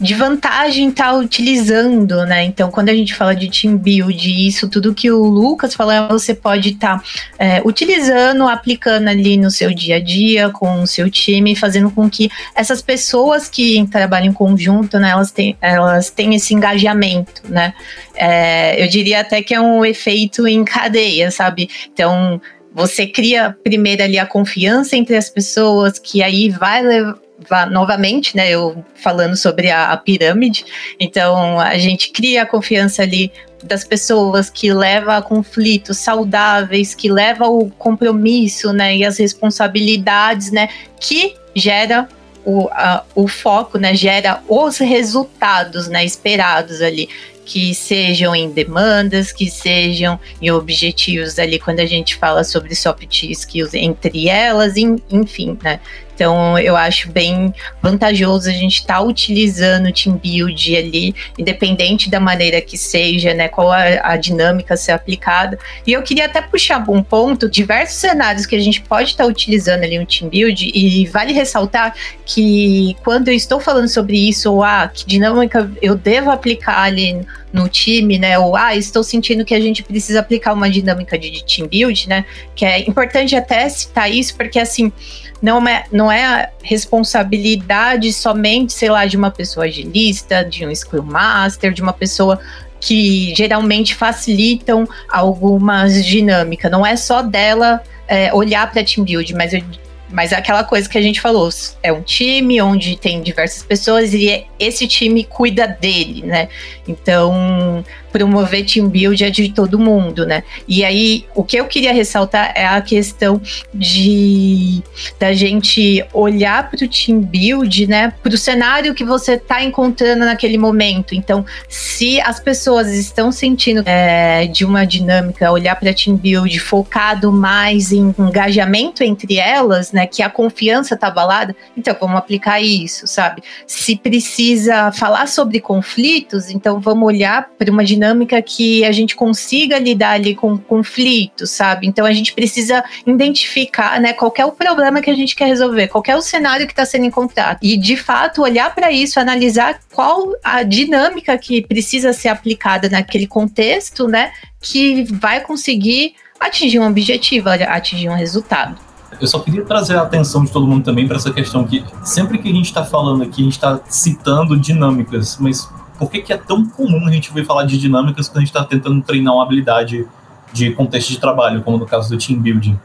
de 0.01 0.15
vantagem 0.15 0.89
estar 0.89 1.13
tá 1.13 1.15
utilizando, 1.15 2.25
né? 2.27 2.45
Então, 2.45 2.71
quando 2.71 2.89
a 2.89 2.95
gente 2.95 3.15
fala 3.15 3.35
de 3.35 3.49
team 3.49 3.77
build, 3.77 4.47
isso 4.47 4.69
tudo 4.69 4.95
que 4.95 5.11
o 5.11 5.25
Lucas 5.25 5.75
falou, 5.75 6.09
você 6.09 6.35
pode 6.35 6.71
estar 6.71 6.99
tá, 6.99 7.05
é, 7.39 7.63
utilizando, 7.65 8.47
aplicando 8.49 9.09
ali 9.09 9.37
no 9.37 9.51
seu 9.51 9.73
dia 9.73 9.97
a 9.97 10.01
dia, 10.01 10.51
com 10.51 10.83
o 10.83 10.87
seu 10.87 11.09
time, 11.09 11.55
fazendo 11.55 11.91
com 11.91 12.11
que 12.11 12.31
essas 12.55 12.83
pessoas 12.83 13.49
que 13.49 13.87
trabalham 13.91 14.29
em 14.29 14.33
conjunto, 14.33 14.99
né, 14.99 15.11
elas 15.11 15.31
têm, 15.31 15.57
elas 15.61 16.11
têm 16.11 16.35
esse 16.35 16.53
engajamento, 16.55 17.43
né? 17.49 17.73
É, 18.15 18.83
eu 18.83 18.89
diria 18.89 19.21
até 19.21 19.43
que 19.43 19.55
é 19.55 19.61
um 19.61 19.85
efeito 19.85 20.47
em 20.47 20.65
cadeia, 20.65 21.31
sabe? 21.31 21.69
Então, 21.93 22.41
você 22.75 23.07
cria 23.07 23.57
primeiro 23.63 24.03
ali 24.03 24.19
a 24.19 24.27
confiança 24.27 24.97
entre 24.97 25.17
as 25.17 25.31
pessoas, 25.31 25.99
que 25.99 26.23
aí 26.23 26.51
vai 26.51 26.83
levar 26.83 27.24
novamente, 27.71 28.37
né, 28.37 28.51
eu 28.51 28.85
falando 28.95 29.37
sobre 29.37 29.71
a, 29.71 29.91
a, 29.93 29.97
pirâmide, 29.97 30.65
então 31.01 31.59
a 31.59 31.77
gente 31.77 32.11
cria 32.11 32.43
a 32.43 32.47
confiança 32.47 33.03
ali 33.03 33.31
das 33.63 33.83
pessoas 33.83 34.49
que 34.49 34.73
leva 34.73 35.17
a 35.17 35.23
conflitos 35.23 35.99
saudáveis, 35.99 36.95
que 36.95 37.11
leva 37.11 37.47
o 37.47 37.71
compromisso, 37.71 38.73
né, 38.73 38.97
e 38.97 39.05
as 39.05 39.19
responsabilidades, 39.19 40.53
né, 40.53 40.69
que 41.01 41.35
gera 41.55 42.09
o, 42.45 42.69
a, 42.71 43.03
o 43.15 43.27
foco, 43.27 43.79
né, 43.79 43.95
gera 43.95 44.41
os 44.49 44.79
resultados, 44.79 45.89
né, 45.89 46.05
esperados 46.05 46.81
ali 46.81 47.09
que 47.45 47.75
sejam 47.75 48.35
em 48.35 48.51
demandas, 48.51 49.31
que 49.31 49.51
sejam 49.51 50.19
em 50.41 50.51
objetivos 50.51 51.39
ali 51.39 51.59
quando 51.59 51.81
a 51.81 51.87
gente 51.87 52.17
fala 52.17 52.43
sobre 52.43 52.75
soft 52.75 53.23
skills 53.23 53.75
entre 53.75 54.29
elas, 54.29 54.77
enfim, 54.77 55.59
né? 55.63 55.79
Então, 56.15 56.59
eu 56.59 56.77
acho 56.77 57.11
bem 57.11 57.53
vantajoso 57.83 58.49
a 58.49 58.53
gente 58.53 58.81
estar 58.81 58.95
tá 58.95 59.03
utilizando 59.03 59.89
o 59.89 59.93
team 59.93 60.17
build 60.17 60.77
ali, 60.77 61.15
independente 61.39 62.09
da 62.09 62.21
maneira 62.21 62.61
que 62.61 62.79
seja, 62.79 63.35
né? 63.35 63.49
Qual 63.49 63.71
a, 63.71 63.83
a, 64.03 64.17
dinâmica 64.17 64.75
a 64.75 64.77
ser 64.77 64.93
aplicada. 64.93 65.59
E 65.87 65.93
eu 65.93 66.03
queria 66.03 66.27
até 66.27 66.41
puxar 66.41 66.85
um 66.89 67.03
ponto, 67.03 67.49
diversos 67.51 67.97
cenários 67.97 68.47
que 68.47 68.55
a 68.55 68.61
gente 68.61 68.81
pode 68.81 69.11
estar 69.11 69.25
tá 69.25 69.31
utilizando 69.31 69.83
ali 69.83 69.99
um 69.99 70.07
team 70.07 70.31
build, 70.31 70.71
e 70.75 71.07
vale 71.07 71.33
ressaltar 71.33 71.95
que 72.25 72.97
quando 73.03 73.29
eu 73.29 73.35
estou 73.35 73.61
falando 73.61 73.89
sobre 73.89 74.17
isso, 74.29 74.53
ou 74.53 74.63
ah, 74.63 74.91
que 74.93 75.07
dinâmica 75.07 75.71
eu 75.83 75.95
devo 75.95 76.31
aplicar 76.31 76.83
ali 76.83 77.25
no 77.55 77.69
time, 77.69 78.19
né? 78.19 78.37
Ou 78.37 78.57
ah, 78.57 78.75
estou 78.75 79.05
sentindo 79.05 79.45
que 79.45 79.55
a 79.55 79.61
gente 79.61 79.83
precisa 79.85 80.19
aplicar 80.19 80.53
uma 80.53 80.69
dinâmica 80.69 81.17
de, 81.17 81.45
team 81.45 81.69
build, 81.69 82.09
né? 82.09 82.25
Que 82.55 82.65
é 82.65 82.81
importante 82.81 83.37
até 83.37 83.69
citar 83.69 84.11
isso, 84.11 84.37
porque 84.37 84.59
assim 84.59 84.93
não 85.41 85.67
é, 85.69 85.85
não 85.93 86.11
é 86.11 86.25
a 86.25 86.51
responsabilidade 86.63 88.13
somente, 88.13 88.73
sei 88.73 88.91
lá, 88.91 89.07
de 89.07 89.17
uma 89.17 89.31
pessoa 89.31 89.67
agilista, 89.67 90.45
de 90.45 90.67
um 90.67 90.75
Scrum 90.75 91.03
Master, 91.03 91.73
de 91.73 91.81
uma 91.81 91.93
pessoa 91.93 92.41
que 92.81 93.33
geralmente 93.37 93.95
facilitam 93.95 94.87
algumas 95.09 96.05
dinâmicas. 96.05 96.71
Não 96.71 96.85
é 96.85 96.97
só 96.97 97.23
dela 97.23 97.81
é, 98.09 98.35
olhar 98.35 98.71
para 98.71 98.83
Team 98.83 99.05
Build, 99.05 99.33
mas 99.33 99.55
eu 99.55 99.63
mas 100.11 100.33
é 100.33 100.37
aquela 100.37 100.63
coisa 100.63 100.89
que 100.89 100.99
a 100.99 101.03
gente 101.03 101.21
falou, 101.21 101.49
é 101.83 101.93
um 101.93 102.03
time 102.03 102.61
onde 102.61 102.97
tem 102.97 103.23
diversas 103.23 103.63
pessoas 103.63 104.13
e 104.15 104.47
esse 104.59 104.87
time 104.87 105.25
cuida 105.25 105.67
dele, 105.67 106.23
né? 106.23 106.49
Então, 106.87 107.85
promover 108.15 108.65
team 108.65 108.89
build 108.89 109.25
é 109.25 109.29
de 109.29 109.53
todo 109.53 109.77
mundo, 109.77 110.25
né? 110.25 110.45
E 110.69 110.85
aí, 110.85 111.27
o 111.35 111.43
que 111.43 111.57
eu 111.57 111.65
queria 111.65 111.93
ressaltar 111.93 112.53
é 112.55 112.65
a 112.65 112.81
questão 112.81 113.43
de 113.75 114.85
da 115.19 115.33
gente 115.33 116.05
olhar 116.13 116.71
para 116.71 116.85
o 116.85 116.89
team 116.89 117.19
build, 117.19 117.89
né? 117.89 118.13
Para 118.23 118.33
o 118.33 118.39
cenário 118.39 118.95
que 118.95 119.05
você 119.05 119.33
está 119.33 119.65
encontrando 119.65 120.25
naquele 120.25 120.57
momento. 120.57 121.13
Então, 121.13 121.45
se 121.69 122.21
as 122.21 122.39
pessoas 122.39 122.95
estão 122.95 123.33
sentindo 123.33 123.83
é, 123.85 124.47
de 124.47 124.65
uma 124.65 124.87
dinâmica, 124.87 125.51
olhar 125.51 125.75
para 125.75 125.93
team 125.93 126.17
build 126.17 126.57
focado 126.61 127.33
mais 127.33 127.91
em 127.91 128.15
engajamento 128.17 129.03
entre 129.03 129.39
elas, 129.39 129.91
né? 129.91 130.07
Que 130.07 130.23
a 130.23 130.31
confiança 130.31 130.95
está 130.95 131.09
abalada, 131.09 131.57
então 131.77 131.97
vamos 132.01 132.17
aplicar 132.17 132.61
isso, 132.61 133.09
sabe? 133.09 133.43
Se 133.67 133.97
precisa 133.97 134.93
falar 134.93 135.27
sobre 135.27 135.59
conflitos, 135.59 136.49
então 136.49 136.79
vamos 136.79 137.05
olhar 137.09 137.51
para 137.59 137.73
uma 137.73 137.85
dinâmica 137.85 138.04
dinâmica 138.05 138.41
que 138.43 138.85
a 138.85 138.93
gente 138.93 139.17
consiga 139.17 139.79
lidar 139.79 140.13
ali 140.13 140.35
com 140.35 140.59
conflitos, 140.59 141.51
sabe? 141.51 141.87
Então 141.87 142.05
a 142.05 142.13
gente 142.13 142.35
precisa 142.35 142.85
identificar, 143.07 143.99
né, 144.01 144.13
qual 144.13 144.33
é 144.37 144.45
o 144.45 144.53
problema 144.53 145.01
que 145.01 145.11
a 145.11 145.15
gente 145.15 145.35
quer 145.35 145.47
resolver, 145.47 145.89
qual 145.89 146.05
é 146.07 146.15
o 146.15 146.21
cenário 146.21 146.67
que 146.67 146.73
está 146.73 146.85
sendo 146.85 147.07
encontrado. 147.07 147.59
E 147.63 147.77
de 147.77 147.97
fato 147.97 148.43
olhar 148.43 148.75
para 148.75 148.93
isso, 148.93 149.19
analisar 149.19 149.79
qual 149.93 150.33
a 150.43 150.63
dinâmica 150.63 151.37
que 151.39 151.63
precisa 151.63 152.13
ser 152.13 152.29
aplicada 152.29 152.89
naquele 152.89 153.27
contexto, 153.27 154.07
né, 154.07 154.33
que 154.61 155.05
vai 155.05 155.41
conseguir 155.41 156.15
atingir 156.39 156.79
um 156.79 156.87
objetivo, 156.87 157.49
atingir 157.49 158.09
um 158.09 158.15
resultado. 158.15 158.77
Eu 159.21 159.29
só 159.29 159.39
queria 159.39 159.65
trazer 159.65 159.97
a 159.97 160.03
atenção 160.03 160.45
de 160.45 160.51
todo 160.51 160.67
mundo 160.67 160.85
também 160.85 161.07
para 161.07 161.17
essa 161.17 161.33
questão 161.33 161.65
que 161.65 161.85
sempre 162.03 162.37
que 162.39 162.49
a 162.49 162.53
gente 162.53 162.67
está 162.67 162.85
falando 162.85 163.23
aqui, 163.23 163.43
a 163.43 163.45
gente 163.45 163.53
está 163.53 163.81
citando 163.87 164.59
dinâmicas, 164.59 165.39
mas 165.39 165.69
por 165.99 166.11
que, 166.11 166.23
que 166.23 166.33
é 166.33 166.37
tão 166.37 166.67
comum 166.67 167.07
a 167.07 167.11
gente 167.11 167.29
ouvir 167.31 167.45
falar 167.45 167.65
de 167.65 167.79
dinâmicas 167.79 168.29
quando 168.29 168.39
a 168.39 168.41
gente 168.41 168.49
está 168.49 168.65
tentando 168.65 169.01
treinar 169.03 169.35
uma 169.35 169.45
habilidade 169.45 170.07
de 170.53 170.73
contexto 170.73 171.11
de 171.11 171.19
trabalho, 171.19 171.63
como 171.63 171.79
no 171.79 171.87
caso 171.87 172.09
do 172.11 172.19
team 172.19 172.41
building? 172.41 172.79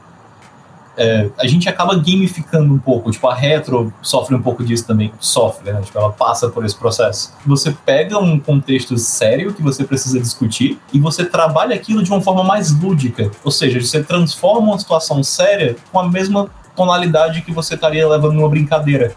É, 1.02 1.30
a 1.40 1.48
gente 1.48 1.70
acaba 1.70 1.96
gamificando 1.96 2.74
um 2.74 2.78
pouco, 2.78 3.10
tipo, 3.10 3.26
a 3.28 3.34
retro 3.34 3.94
sofre 4.02 4.36
um 4.36 4.42
pouco 4.42 4.66
disso 4.66 4.86
também, 4.86 5.14
sofre, 5.18 5.72
né? 5.72 5.82
Tipo, 5.82 5.98
ela 5.98 6.12
passa 6.12 6.50
por 6.50 6.66
esse 6.66 6.76
processo. 6.76 7.34
Você 7.46 7.72
pega 7.86 8.20
um 8.20 8.38
contexto 8.38 8.98
sério 8.98 9.54
que 9.54 9.64
você 9.64 9.86
precisa 9.86 10.20
discutir 10.20 10.78
e 10.92 11.00
você 11.00 11.24
trabalha 11.24 11.74
aquilo 11.74 12.04
de 12.04 12.12
uma 12.12 12.20
forma 12.20 12.44
mais 12.44 12.78
lúdica, 12.78 13.32
ou 13.46 13.52
seja, 13.52 13.80
você 13.80 14.04
transforma 14.04 14.72
uma 14.72 14.80
situação 14.80 15.24
séria 15.24 15.78
com 15.90 16.02
a 16.02 16.10
mesma 16.10 16.50
tonalidade 16.76 17.44
que 17.44 17.52
você 17.54 17.76
estaria 17.76 18.06
levando 18.06 18.34
numa 18.34 18.50
brincadeira. 18.50 19.16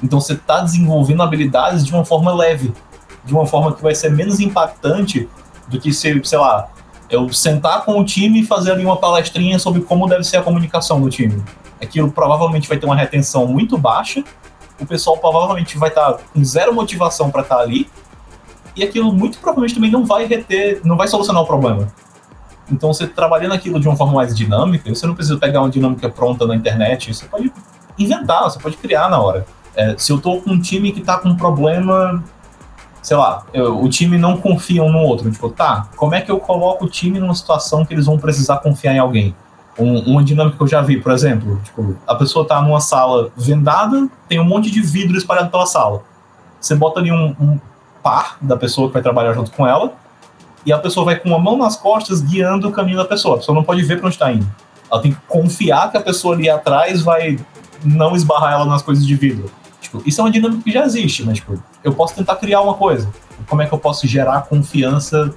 Então 0.00 0.20
você 0.20 0.34
está 0.34 0.60
desenvolvendo 0.60 1.22
habilidades 1.22 1.84
de 1.84 1.92
uma 1.92 2.04
forma 2.04 2.32
leve 2.32 2.72
de 3.24 3.32
uma 3.32 3.46
forma 3.46 3.72
que 3.72 3.82
vai 3.82 3.94
ser 3.94 4.10
menos 4.10 4.40
impactante 4.40 5.28
do 5.68 5.80
que 5.80 5.92
se, 5.92 6.20
sei 6.24 6.38
lá, 6.38 6.68
eu 7.08 7.32
sentar 7.32 7.84
com 7.84 7.98
o 7.98 8.04
time 8.04 8.40
e 8.40 8.46
fazer 8.46 8.72
ali 8.72 8.84
uma 8.84 8.96
palestrinha 8.96 9.58
sobre 9.58 9.82
como 9.82 10.06
deve 10.06 10.24
ser 10.24 10.38
a 10.38 10.42
comunicação 10.42 11.00
do 11.00 11.08
time. 11.08 11.42
Aquilo 11.80 12.10
provavelmente 12.10 12.68
vai 12.68 12.78
ter 12.78 12.86
uma 12.86 12.96
retenção 12.96 13.46
muito 13.46 13.76
baixa, 13.78 14.22
o 14.80 14.86
pessoal 14.86 15.16
provavelmente 15.18 15.78
vai 15.78 15.88
estar 15.88 16.18
com 16.32 16.44
zero 16.44 16.74
motivação 16.74 17.30
para 17.30 17.42
estar 17.42 17.58
ali, 17.58 17.88
e 18.76 18.82
aquilo 18.82 19.12
muito 19.12 19.38
provavelmente 19.38 19.74
também 19.74 19.90
não 19.90 20.04
vai 20.04 20.26
reter, 20.26 20.80
não 20.84 20.96
vai 20.96 21.06
solucionar 21.06 21.42
o 21.42 21.46
problema. 21.46 21.88
Então, 22.70 22.92
você 22.92 23.06
trabalhando 23.06 23.52
aquilo 23.52 23.78
de 23.78 23.86
uma 23.86 23.96
forma 23.96 24.14
mais 24.14 24.34
dinâmica, 24.34 24.92
você 24.92 25.06
não 25.06 25.14
precisa 25.14 25.38
pegar 25.38 25.60
uma 25.60 25.70
dinâmica 25.70 26.08
pronta 26.08 26.46
na 26.46 26.56
internet, 26.56 27.12
você 27.12 27.26
pode 27.26 27.52
inventar, 27.98 28.42
você 28.44 28.58
pode 28.58 28.76
criar 28.76 29.08
na 29.08 29.20
hora. 29.20 29.46
É, 29.76 29.94
se 29.98 30.10
eu 30.10 30.16
estou 30.16 30.40
com 30.40 30.50
um 30.50 30.60
time 30.60 30.92
que 30.92 31.00
está 31.00 31.18
com 31.18 31.28
um 31.28 31.36
problema 31.36 32.24
sei 33.04 33.18
lá, 33.18 33.44
eu, 33.52 33.82
o 33.82 33.88
time 33.88 34.16
não 34.16 34.38
confia 34.38 34.82
um 34.82 34.90
no 34.90 34.98
outro. 35.00 35.30
Tipo, 35.30 35.50
tá, 35.50 35.88
como 35.94 36.14
é 36.14 36.22
que 36.22 36.30
eu 36.30 36.40
coloco 36.40 36.86
o 36.86 36.88
time 36.88 37.20
numa 37.20 37.34
situação 37.34 37.84
que 37.84 37.92
eles 37.92 38.06
vão 38.06 38.18
precisar 38.18 38.56
confiar 38.56 38.94
em 38.94 38.98
alguém? 38.98 39.36
Um, 39.78 39.98
uma 40.10 40.24
dinâmica 40.24 40.56
que 40.56 40.62
eu 40.62 40.66
já 40.66 40.80
vi, 40.80 40.98
por 40.98 41.12
exemplo, 41.12 41.60
tipo, 41.62 41.96
a 42.06 42.14
pessoa 42.14 42.46
tá 42.46 42.62
numa 42.62 42.80
sala 42.80 43.30
vendada, 43.36 44.08
tem 44.26 44.40
um 44.40 44.44
monte 44.44 44.70
de 44.70 44.80
vidro 44.80 45.18
espalhado 45.18 45.50
pela 45.50 45.66
sala. 45.66 46.02
Você 46.58 46.74
bota 46.74 46.98
ali 46.98 47.12
um, 47.12 47.36
um 47.38 47.60
par 48.02 48.38
da 48.40 48.56
pessoa 48.56 48.88
que 48.88 48.94
vai 48.94 49.02
trabalhar 49.02 49.34
junto 49.34 49.50
com 49.50 49.66
ela, 49.66 49.92
e 50.64 50.72
a 50.72 50.78
pessoa 50.78 51.04
vai 51.04 51.16
com 51.16 51.28
uma 51.28 51.38
mão 51.38 51.58
nas 51.58 51.76
costas 51.76 52.22
guiando 52.22 52.68
o 52.68 52.72
caminho 52.72 52.96
da 52.96 53.04
pessoa. 53.04 53.34
A 53.34 53.38
pessoa 53.38 53.54
não 53.54 53.64
pode 53.64 53.82
ver 53.82 53.98
para 53.98 54.06
onde 54.06 54.14
está 54.14 54.32
indo. 54.32 54.46
Ela 54.90 55.02
tem 55.02 55.12
que 55.12 55.20
confiar 55.28 55.90
que 55.90 55.98
a 55.98 56.00
pessoa 56.00 56.34
ali 56.34 56.48
atrás 56.48 57.02
vai 57.02 57.38
não 57.84 58.16
esbarrar 58.16 58.54
ela 58.54 58.64
nas 58.64 58.80
coisas 58.80 59.06
de 59.06 59.14
vidro. 59.14 59.50
Tipo, 59.78 60.02
isso 60.06 60.22
é 60.22 60.24
uma 60.24 60.30
dinâmica 60.30 60.62
que 60.62 60.72
já 60.72 60.86
existe, 60.86 61.22
mas 61.22 61.34
tipo, 61.34 61.62
eu 61.84 61.92
posso 61.92 62.14
tentar 62.14 62.36
criar 62.36 62.62
uma 62.62 62.74
coisa. 62.74 63.08
Como 63.48 63.62
é 63.62 63.66
que 63.66 63.74
eu 63.74 63.78
posso 63.78 64.08
gerar 64.08 64.42
confiança 64.42 65.32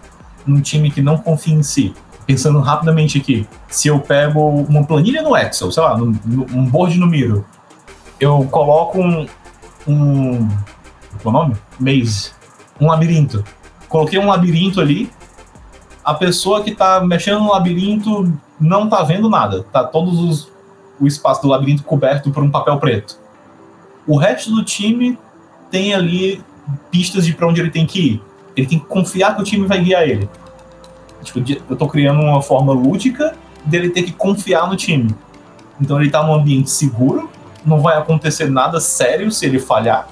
num 0.46 0.62
time 0.62 0.90
que 0.90 1.02
não 1.02 1.18
confia 1.18 1.54
em 1.54 1.62
si? 1.62 1.94
Pensando 2.26 2.60
rapidamente 2.60 3.18
aqui, 3.18 3.48
se 3.68 3.88
eu 3.88 4.00
pego 4.00 4.42
uma 4.50 4.84
planilha 4.84 5.22
no 5.22 5.36
Excel, 5.36 5.72
sei 5.72 5.84
lá, 5.84 5.96
um 5.96 6.66
board 6.66 6.98
no 6.98 7.06
Miro, 7.06 7.46
eu 8.20 8.48
coloco 8.50 9.00
um, 9.00 9.28
um 9.88 10.48
qual 11.22 11.36
é 11.36 11.38
o 11.38 11.42
nome? 11.42 11.56
Maze, 11.80 12.32
um 12.82 12.88
labirinto. 12.88 13.44
Coloquei 13.88 14.20
um 14.20 14.28
labirinto 14.28 14.82
ali, 14.82 15.12
a 16.04 16.14
pessoa 16.14 16.64
que 16.64 16.72
está 16.72 17.00
mexendo 17.02 17.42
no 17.42 17.52
labirinto 17.52 18.34
não 18.60 18.86
está 18.86 19.04
vendo 19.04 19.30
nada, 19.30 19.64
tá 19.72 19.84
todos 19.84 20.20
os, 20.20 20.52
o 21.00 21.08
espaço 21.08 21.42
do 21.42 21.48
labirinto 21.48 21.84
coberto 21.84 22.32
por 22.32 22.44
um 22.44 22.50
papel 22.50 22.78
preto 22.78 23.28
o 24.08 24.16
resto 24.16 24.50
do 24.50 24.64
time 24.64 25.20
tem 25.70 25.94
ali 25.94 26.44
pistas 26.92 27.26
de 27.26 27.34
para 27.34 27.48
onde 27.48 27.62
ele 27.62 27.70
tem 27.70 27.86
que 27.86 28.00
ir. 28.00 28.22
Ele 28.56 28.68
tem 28.68 28.80
que 28.80 28.86
confiar 28.86 29.36
que 29.36 29.42
o 29.42 29.46
time 29.46 29.68
vai 29.68 29.82
guiar 29.82 30.04
ele. 30.04 30.30
Tipo, 31.24 31.44
eu 31.70 31.76
tô 31.76 31.88
criando 31.88 32.22
uma 32.22 32.42
forma 32.42 32.74
lúdica 32.74 33.36
dele 33.66 33.90
ter 33.90 34.04
que 34.04 34.12
confiar 34.12 34.68
no 34.68 34.76
time. 34.76 35.14
Então 35.80 36.00
ele 36.02 36.10
tá 36.10 36.24
num 36.24 36.34
ambiente 36.34 36.70
seguro, 36.70 37.30
não 37.66 37.82
vai 37.82 37.98
acontecer 37.98 38.50
nada 38.50 38.80
sério 38.80 39.32
se 39.32 39.46
ele 39.46 39.60
falhar, 39.60 40.08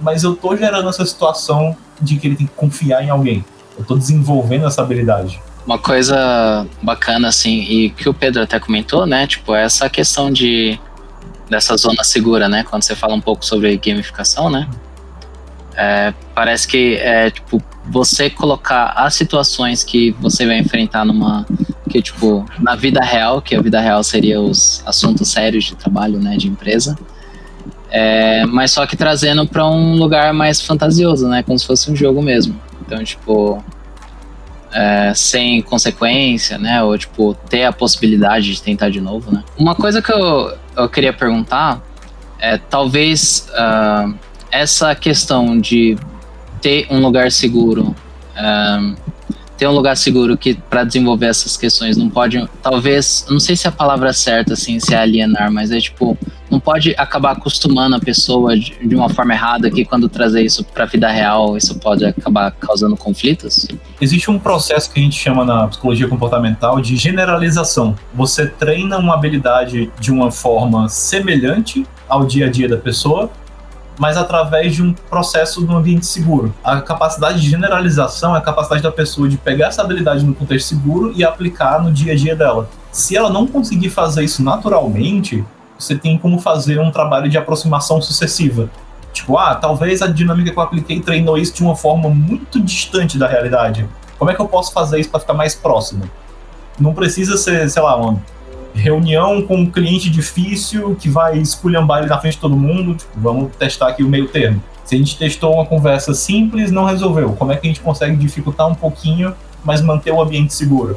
mas 0.00 0.24
eu 0.24 0.34
tô 0.34 0.56
gerando 0.56 0.88
essa 0.88 1.04
situação 1.04 1.76
de 2.00 2.16
que 2.16 2.26
ele 2.26 2.36
tem 2.36 2.46
que 2.46 2.54
confiar 2.54 3.04
em 3.04 3.10
alguém. 3.10 3.44
Eu 3.78 3.84
tô 3.84 3.96
desenvolvendo 3.96 4.66
essa 4.66 4.82
habilidade. 4.82 5.40
Uma 5.66 5.78
coisa 5.78 6.66
bacana, 6.82 7.28
assim, 7.28 7.60
e 7.60 7.90
que 7.90 8.08
o 8.08 8.14
Pedro 8.14 8.42
até 8.42 8.58
comentou, 8.58 9.06
né? 9.06 9.26
Tipo, 9.26 9.54
é 9.54 9.64
essa 9.64 9.88
questão 9.90 10.32
de 10.32 10.80
dessa 11.50 11.76
zona 11.76 12.04
segura, 12.04 12.48
né? 12.48 12.62
Quando 12.62 12.82
você 12.82 12.94
fala 12.94 13.14
um 13.14 13.20
pouco 13.20 13.44
sobre 13.44 13.76
gamificação, 13.76 14.48
né? 14.48 14.68
É, 15.76 16.14
parece 16.34 16.66
que 16.66 16.94
é 16.96 17.30
tipo 17.30 17.62
você 17.86 18.30
colocar 18.30 18.92
as 18.96 19.14
situações 19.14 19.82
que 19.82 20.12
você 20.20 20.46
vai 20.46 20.58
enfrentar 20.58 21.04
numa 21.04 21.46
que 21.88 22.00
tipo 22.00 22.44
na 22.60 22.76
vida 22.76 23.00
real, 23.02 23.42
que 23.42 23.54
a 23.54 23.60
vida 23.60 23.80
real 23.80 24.02
seria 24.04 24.40
os 24.40 24.82
assuntos 24.86 25.28
sérios 25.28 25.64
de 25.64 25.74
trabalho, 25.74 26.20
né, 26.20 26.36
de 26.36 26.48
empresa. 26.48 26.96
É, 27.90 28.46
mas 28.46 28.70
só 28.70 28.86
que 28.86 28.96
trazendo 28.96 29.44
para 29.46 29.66
um 29.66 29.96
lugar 29.96 30.32
mais 30.32 30.60
fantasioso, 30.60 31.26
né, 31.28 31.42
como 31.42 31.58
se 31.58 31.66
fosse 31.66 31.90
um 31.90 31.96
jogo 31.96 32.22
mesmo. 32.22 32.60
Então, 32.82 33.02
tipo, 33.02 33.62
é, 34.72 35.12
sem 35.14 35.62
consequência, 35.62 36.58
né? 36.58 36.82
Ou, 36.82 36.96
tipo, 36.96 37.34
ter 37.48 37.64
a 37.64 37.72
possibilidade 37.72 38.54
de 38.54 38.62
tentar 38.62 38.88
de 38.88 39.00
novo, 39.00 39.32
né? 39.32 39.42
Uma 39.58 39.74
coisa 39.74 40.00
que 40.00 40.12
eu, 40.12 40.52
eu 40.76 40.88
queria 40.88 41.12
perguntar 41.12 41.82
é, 42.38 42.56
talvez 42.56 43.48
uh, 43.50 44.14
essa 44.50 44.94
questão 44.94 45.58
de 45.58 45.96
ter 46.60 46.86
um 46.90 47.00
lugar 47.00 47.30
seguro, 47.30 47.94
uh, 48.36 48.96
ter 49.56 49.66
um 49.66 49.72
lugar 49.72 49.96
seguro 49.96 50.36
que 50.36 50.54
para 50.54 50.84
desenvolver 50.84 51.26
essas 51.26 51.56
questões 51.56 51.96
não 51.96 52.08
pode, 52.08 52.48
talvez, 52.62 53.26
não 53.28 53.38
sei 53.38 53.56
se 53.56 53.68
a 53.68 53.72
palavra 53.72 54.12
certa 54.12 54.54
assim, 54.54 54.80
se 54.80 54.94
é 54.94 54.98
alienar, 54.98 55.52
mas 55.52 55.70
é 55.70 55.78
tipo 55.78 56.16
não 56.50 56.58
pode 56.58 56.94
acabar 56.98 57.32
acostumando 57.32 57.96
a 57.96 58.00
pessoa 58.00 58.56
de, 58.58 58.76
de 58.86 58.96
uma 58.96 59.08
forma 59.08 59.32
errada 59.32 59.70
que 59.70 59.84
quando 59.84 60.08
trazer 60.08 60.42
isso 60.42 60.64
para 60.64 60.84
a 60.84 60.86
vida 60.86 61.08
real, 61.08 61.56
isso 61.56 61.78
pode 61.78 62.04
acabar 62.04 62.50
causando 62.52 62.96
conflitos? 62.96 63.66
Existe 64.00 64.30
um 64.30 64.38
processo 64.38 64.90
que 64.90 64.98
a 64.98 65.02
gente 65.02 65.16
chama 65.16 65.44
na 65.44 65.68
psicologia 65.68 66.08
comportamental 66.08 66.80
de 66.80 66.96
generalização. 66.96 67.94
Você 68.12 68.46
treina 68.46 68.98
uma 68.98 69.14
habilidade 69.14 69.90
de 69.98 70.10
uma 70.10 70.30
forma 70.30 70.88
semelhante 70.88 71.86
ao 72.08 72.26
dia 72.26 72.46
a 72.46 72.50
dia 72.50 72.68
da 72.68 72.76
pessoa, 72.76 73.30
mas 73.98 74.16
através 74.16 74.74
de 74.74 74.82
um 74.82 74.92
processo 74.92 75.60
no 75.60 75.76
ambiente 75.76 76.06
seguro. 76.06 76.54
A 76.64 76.80
capacidade 76.80 77.40
de 77.40 77.50
generalização 77.50 78.34
é 78.34 78.38
a 78.38 78.40
capacidade 78.40 78.82
da 78.82 78.90
pessoa 78.90 79.28
de 79.28 79.36
pegar 79.36 79.68
essa 79.68 79.82
habilidade 79.82 80.24
no 80.24 80.34
contexto 80.34 80.68
seguro 80.68 81.12
e 81.14 81.22
aplicar 81.22 81.82
no 81.82 81.92
dia 81.92 82.14
a 82.14 82.16
dia 82.16 82.34
dela. 82.34 82.68
Se 82.90 83.14
ela 83.16 83.30
não 83.30 83.46
conseguir 83.46 83.90
fazer 83.90 84.24
isso 84.24 84.42
naturalmente, 84.42 85.44
você 85.80 85.96
tem 85.96 86.18
como 86.18 86.38
fazer 86.38 86.78
um 86.78 86.90
trabalho 86.90 87.28
de 87.28 87.38
aproximação 87.38 88.00
sucessiva. 88.00 88.70
Tipo, 89.12 89.36
ah, 89.38 89.54
talvez 89.54 90.02
a 90.02 90.06
dinâmica 90.06 90.50
que 90.50 90.58
eu 90.58 90.62
apliquei 90.62 91.00
treinou 91.00 91.36
isso 91.36 91.54
de 91.54 91.62
uma 91.62 91.74
forma 91.74 92.08
muito 92.08 92.60
distante 92.60 93.18
da 93.18 93.26
realidade. 93.26 93.88
Como 94.18 94.30
é 94.30 94.34
que 94.34 94.40
eu 94.40 94.46
posso 94.46 94.72
fazer 94.72 95.00
isso 95.00 95.10
para 95.10 95.20
ficar 95.20 95.34
mais 95.34 95.54
próximo? 95.54 96.08
Não 96.78 96.94
precisa 96.94 97.36
ser, 97.36 97.68
sei 97.68 97.82
lá, 97.82 97.96
uma 97.96 98.20
reunião 98.74 99.42
com 99.42 99.56
um 99.56 99.70
cliente 99.70 100.08
difícil 100.08 100.94
que 100.94 101.08
vai 101.08 101.38
esculhambar 101.38 102.00
ele 102.00 102.08
na 102.08 102.18
frente 102.18 102.34
de 102.34 102.40
todo 102.40 102.56
mundo. 102.56 102.94
Tipo, 102.94 103.12
vamos 103.16 103.56
testar 103.56 103.88
aqui 103.88 104.02
o 104.02 104.08
meio 104.08 104.28
termo. 104.28 104.62
Se 104.84 104.94
a 104.94 104.98
gente 104.98 105.16
testou 105.16 105.54
uma 105.54 105.66
conversa 105.66 106.14
simples, 106.14 106.70
não 106.70 106.84
resolveu. 106.84 107.32
Como 107.32 107.52
é 107.52 107.56
que 107.56 107.66
a 107.66 107.70
gente 107.70 107.80
consegue 107.80 108.16
dificultar 108.16 108.68
um 108.68 108.74
pouquinho, 108.74 109.34
mas 109.64 109.80
manter 109.80 110.12
o 110.12 110.20
ambiente 110.20 110.54
seguro? 110.54 110.96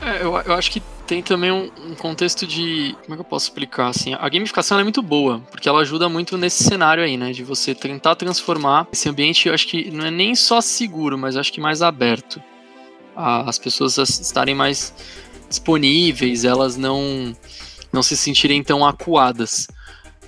É, 0.00 0.22
eu, 0.22 0.36
eu 0.36 0.54
acho 0.54 0.70
que 0.70 0.82
tem 1.06 1.22
também 1.22 1.52
um, 1.52 1.70
um, 1.88 1.94
contexto 1.94 2.46
de. 2.46 2.96
Como 3.02 3.14
é 3.14 3.16
que 3.16 3.20
eu 3.20 3.24
posso 3.24 3.46
explicar? 3.46 3.88
Assim, 3.88 4.14
a 4.14 4.28
gamificação 4.28 4.78
é 4.78 4.82
muito 4.82 5.00
boa, 5.00 5.40
porque 5.50 5.68
ela 5.68 5.80
ajuda 5.80 6.08
muito 6.08 6.36
nesse 6.36 6.64
cenário 6.64 7.02
aí, 7.02 7.16
né? 7.16 7.32
De 7.32 7.44
você 7.44 7.74
tentar 7.74 8.16
transformar 8.16 8.88
esse 8.92 9.08
ambiente, 9.08 9.48
eu 9.48 9.54
acho 9.54 9.68
que 9.68 9.90
não 9.90 10.04
é 10.04 10.10
nem 10.10 10.34
só 10.34 10.60
seguro, 10.60 11.16
mas 11.16 11.36
acho 11.36 11.52
que 11.52 11.60
mais 11.60 11.80
aberto. 11.80 12.42
A, 13.14 13.48
as 13.48 13.58
pessoas 13.58 13.96
estarem 13.96 14.54
mais 14.54 14.92
disponíveis, 15.48 16.44
elas 16.44 16.76
não, 16.76 17.34
não 17.92 18.02
se 18.02 18.16
sentirem 18.16 18.62
tão 18.62 18.84
acuadas. 18.84 19.68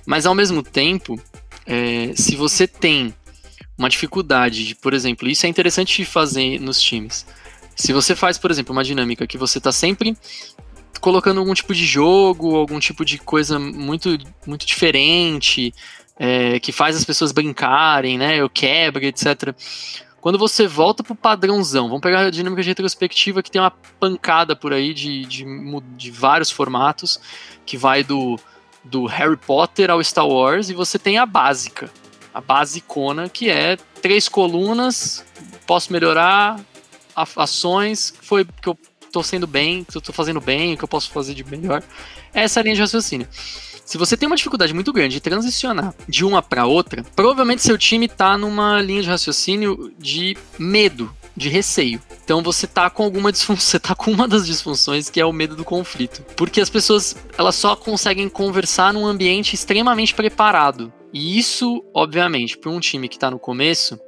Mas 0.05 0.25
ao 0.25 0.33
mesmo 0.33 0.63
tempo, 0.63 1.21
é, 1.65 2.13
se 2.15 2.35
você 2.35 2.65
tem 2.65 3.13
uma 3.77 3.89
dificuldade 3.89 4.65
de, 4.65 4.75
por 4.75 4.93
exemplo, 4.93 5.27
isso 5.27 5.45
é 5.45 5.49
interessante 5.49 6.03
fazer 6.05 6.59
nos 6.59 6.81
times. 6.81 7.25
Se 7.75 7.93
você 7.93 8.13
faz, 8.13 8.37
por 8.37 8.51
exemplo, 8.51 8.73
uma 8.73 8.83
dinâmica 8.83 9.25
que 9.25 9.37
você 9.37 9.57
está 9.57 9.71
sempre 9.71 10.17
colocando 10.99 11.39
algum 11.39 11.53
tipo 11.53 11.73
de 11.73 11.85
jogo, 11.85 12.55
algum 12.55 12.79
tipo 12.79 13.05
de 13.05 13.17
coisa 13.17 13.57
muito, 13.59 14.17
muito 14.45 14.65
diferente, 14.65 15.73
é, 16.17 16.59
que 16.59 16.71
faz 16.71 16.95
as 16.95 17.05
pessoas 17.05 17.31
brincarem, 17.31 18.17
né? 18.17 18.37
Eu 18.37 18.49
quebra, 18.49 19.05
etc. 19.05 19.53
Quando 20.19 20.37
você 20.37 20.67
volta 20.67 21.01
pro 21.01 21.15
padrãozão, 21.15 21.87
vamos 21.87 22.01
pegar 22.01 22.21
a 22.21 22.29
dinâmica 22.29 22.61
de 22.61 22.69
retrospectiva 22.69 23.41
que 23.41 23.49
tem 23.49 23.61
uma 23.61 23.71
pancada 23.99 24.55
por 24.55 24.73
aí 24.73 24.93
de, 24.93 25.25
de, 25.25 25.45
de 25.95 26.11
vários 26.11 26.51
formatos, 26.51 27.19
que 27.65 27.77
vai 27.77 28.03
do, 28.03 28.37
do 28.83 29.05
Harry 29.05 29.37
Potter 29.37 29.89
ao 29.89 30.03
Star 30.03 30.27
Wars, 30.27 30.69
e 30.69 30.73
você 30.73 30.99
tem 30.99 31.17
a 31.17 31.25
básica, 31.25 31.89
a 32.33 32.41
basicona, 32.41 33.29
que 33.29 33.49
é 33.49 33.77
três 34.01 34.27
colunas, 34.27 35.25
posso 35.65 35.93
melhorar, 35.93 36.59
ações, 37.15 38.13
foi 38.21 38.45
que 38.45 38.67
eu 38.67 38.77
tô 39.11 39.23
sendo 39.23 39.47
bem, 39.47 39.83
que 39.83 39.97
eu 39.97 40.01
tô 40.01 40.13
fazendo 40.13 40.39
bem, 40.39 40.73
o 40.73 40.77
que 40.77 40.83
eu 40.83 40.87
posso 40.87 41.09
fazer 41.11 41.33
de 41.33 41.43
melhor. 41.43 41.83
Essa 42.33 42.59
é 42.59 42.61
a 42.61 42.63
linha 42.63 42.75
de 42.75 42.81
raciocínio. 42.81 43.27
Se 43.89 43.97
você 43.97 44.15
tem 44.15 44.27
uma 44.27 44.35
dificuldade 44.35 44.71
muito 44.71 44.93
grande 44.93 45.15
de 45.15 45.19
transicionar 45.19 45.95
de 46.07 46.23
uma 46.23 46.43
para 46.43 46.67
outra, 46.67 47.03
provavelmente 47.15 47.63
seu 47.63 47.75
time 47.75 48.07
tá 48.07 48.37
numa 48.37 48.79
linha 48.81 49.01
de 49.01 49.09
raciocínio 49.09 49.91
de 49.97 50.37
medo, 50.59 51.11
de 51.35 51.49
receio. 51.49 51.99
Então 52.23 52.43
você 52.43 52.67
tá 52.67 52.87
com 52.91 53.01
alguma 53.01 53.31
disfunção, 53.31 53.57
você 53.65 53.79
tá 53.79 53.95
com 53.95 54.11
uma 54.11 54.27
das 54.27 54.45
disfunções 54.45 55.09
que 55.09 55.19
é 55.19 55.25
o 55.25 55.33
medo 55.33 55.55
do 55.55 55.65
conflito. 55.65 56.23
Porque 56.35 56.61
as 56.61 56.69
pessoas, 56.69 57.15
elas 57.35 57.55
só 57.55 57.75
conseguem 57.75 58.29
conversar 58.29 58.93
num 58.93 59.07
ambiente 59.07 59.55
extremamente 59.55 60.13
preparado. 60.13 60.93
E 61.11 61.39
isso, 61.39 61.83
obviamente, 61.91 62.57
para 62.57 62.69
um 62.69 62.79
time 62.79 63.09
que 63.09 63.15
está 63.15 63.31
no 63.31 63.39
começo, 63.39 63.99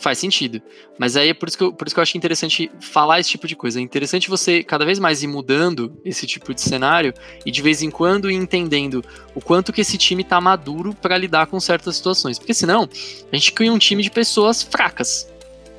faz 0.00 0.18
sentido. 0.18 0.60
Mas 0.98 1.16
aí 1.16 1.28
é 1.28 1.34
por 1.34 1.48
isso, 1.48 1.58
que 1.58 1.64
eu, 1.64 1.72
por 1.72 1.86
isso 1.86 1.94
que 1.94 2.00
eu 2.00 2.02
acho 2.02 2.16
interessante 2.16 2.70
falar 2.80 3.20
esse 3.20 3.30
tipo 3.30 3.46
de 3.46 3.54
coisa. 3.54 3.78
É 3.78 3.82
interessante 3.82 4.28
você 4.28 4.62
cada 4.62 4.84
vez 4.84 4.98
mais 4.98 5.22
ir 5.22 5.26
mudando 5.26 5.96
esse 6.04 6.26
tipo 6.26 6.52
de 6.54 6.60
cenário 6.60 7.14
e 7.44 7.50
de 7.50 7.62
vez 7.62 7.82
em 7.82 7.90
quando 7.90 8.30
ir 8.30 8.34
entendendo 8.34 9.04
o 9.34 9.40
quanto 9.40 9.72
que 9.72 9.80
esse 9.80 9.96
time 9.96 10.24
tá 10.24 10.40
maduro 10.40 10.94
para 10.94 11.16
lidar 11.16 11.46
com 11.46 11.60
certas 11.60 11.96
situações. 11.96 12.38
Porque 12.38 12.54
senão, 12.54 12.88
a 13.32 13.36
gente 13.36 13.52
cria 13.52 13.72
um 13.72 13.78
time 13.78 14.02
de 14.02 14.10
pessoas 14.10 14.62
fracas. 14.62 15.28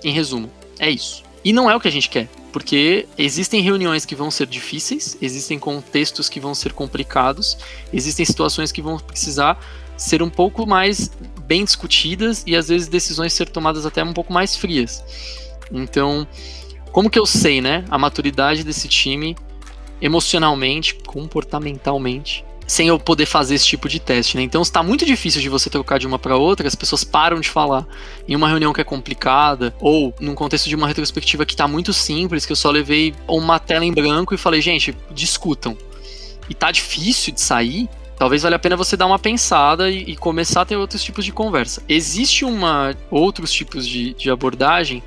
Em 0.03 0.11
resumo, 0.11 0.49
é 0.80 0.89
isso. 0.89 1.24
E 1.43 1.51
não 1.51 1.69
é 1.69 1.76
o 1.76 1.80
que 1.80 1.88
a 1.88 1.91
gente 1.91 2.09
quer, 2.09 2.28
porque 2.51 3.07
existem 3.17 3.61
reuniões 3.61 4.05
que 4.05 4.15
vão 4.15 4.30
ser 4.30 4.45
difíceis, 4.45 5.17
existem 5.22 5.57
contextos 5.57 6.30
que 6.30 6.39
vão 6.39 6.53
ser 6.53 6.74
complicados, 6.74 7.57
existem 7.91 8.26
situações 8.26 8.72
que 8.72 8.82
vão 8.82 8.97
precisar 8.97 9.59
ser 9.97 10.22
um 10.22 10.30
pouco 10.30 10.65
mais 10.65 11.11
bem 11.51 11.65
discutidas 11.65 12.45
e 12.47 12.55
às 12.55 12.69
vezes 12.69 12.87
decisões 12.87 13.33
ser 13.33 13.49
tomadas 13.49 13.85
até 13.85 14.01
um 14.01 14.13
pouco 14.13 14.31
mais 14.31 14.55
frias. 14.55 15.03
Então, 15.69 16.25
como 16.93 17.09
que 17.09 17.19
eu 17.19 17.25
sei, 17.25 17.59
né, 17.59 17.83
a 17.91 17.97
maturidade 17.97 18.63
desse 18.63 18.87
time 18.87 19.35
emocionalmente, 20.01 20.95
comportamentalmente, 21.05 22.45
sem 22.65 22.87
eu 22.87 22.97
poder 22.97 23.25
fazer 23.25 23.55
esse 23.55 23.67
tipo 23.67 23.89
de 23.89 23.99
teste, 23.99 24.37
né? 24.37 24.43
Então 24.43 24.61
está 24.61 24.81
muito 24.81 25.05
difícil 25.05 25.41
de 25.41 25.49
você 25.49 25.69
trocar 25.69 25.99
de 25.99 26.07
uma 26.07 26.17
para 26.17 26.37
outra, 26.37 26.65
as 26.65 26.73
pessoas 26.73 27.03
param 27.03 27.41
de 27.41 27.49
falar 27.49 27.85
em 28.25 28.33
uma 28.33 28.47
reunião 28.47 28.71
que 28.71 28.79
é 28.79 28.85
complicada 28.85 29.75
ou 29.81 30.15
num 30.21 30.33
contexto 30.33 30.69
de 30.69 30.75
uma 30.75 30.87
retrospectiva 30.87 31.45
que 31.45 31.53
está 31.53 31.67
muito 31.67 31.91
simples, 31.91 32.45
que 32.45 32.53
eu 32.53 32.55
só 32.55 32.71
levei 32.71 33.13
uma 33.27 33.59
tela 33.59 33.83
em 33.83 33.91
branco 33.91 34.33
e 34.33 34.37
falei, 34.37 34.61
gente, 34.61 34.95
discutam. 35.13 35.77
E 36.49 36.53
tá 36.53 36.71
difícil 36.71 37.33
de 37.33 37.41
sair, 37.41 37.89
talvez 38.22 38.43
valha 38.43 38.55
a 38.55 38.59
pena 38.59 38.76
você 38.76 38.95
dar 38.95 39.07
uma 39.07 39.17
pensada 39.17 39.89
e, 39.89 40.11
e, 40.11 40.15
começar 40.15 40.61
a 40.61 40.65
ter 40.65 40.76
outros 40.76 41.03
tipos 41.03 41.26
de 41.26 41.32
conversa. 41.32 41.82
Existe 41.89 42.45
uma 42.45 42.95
outros 43.09 43.51
tipos 43.51 43.88
de, 43.88 44.13
de 44.13 44.30
abordagem 44.30 45.01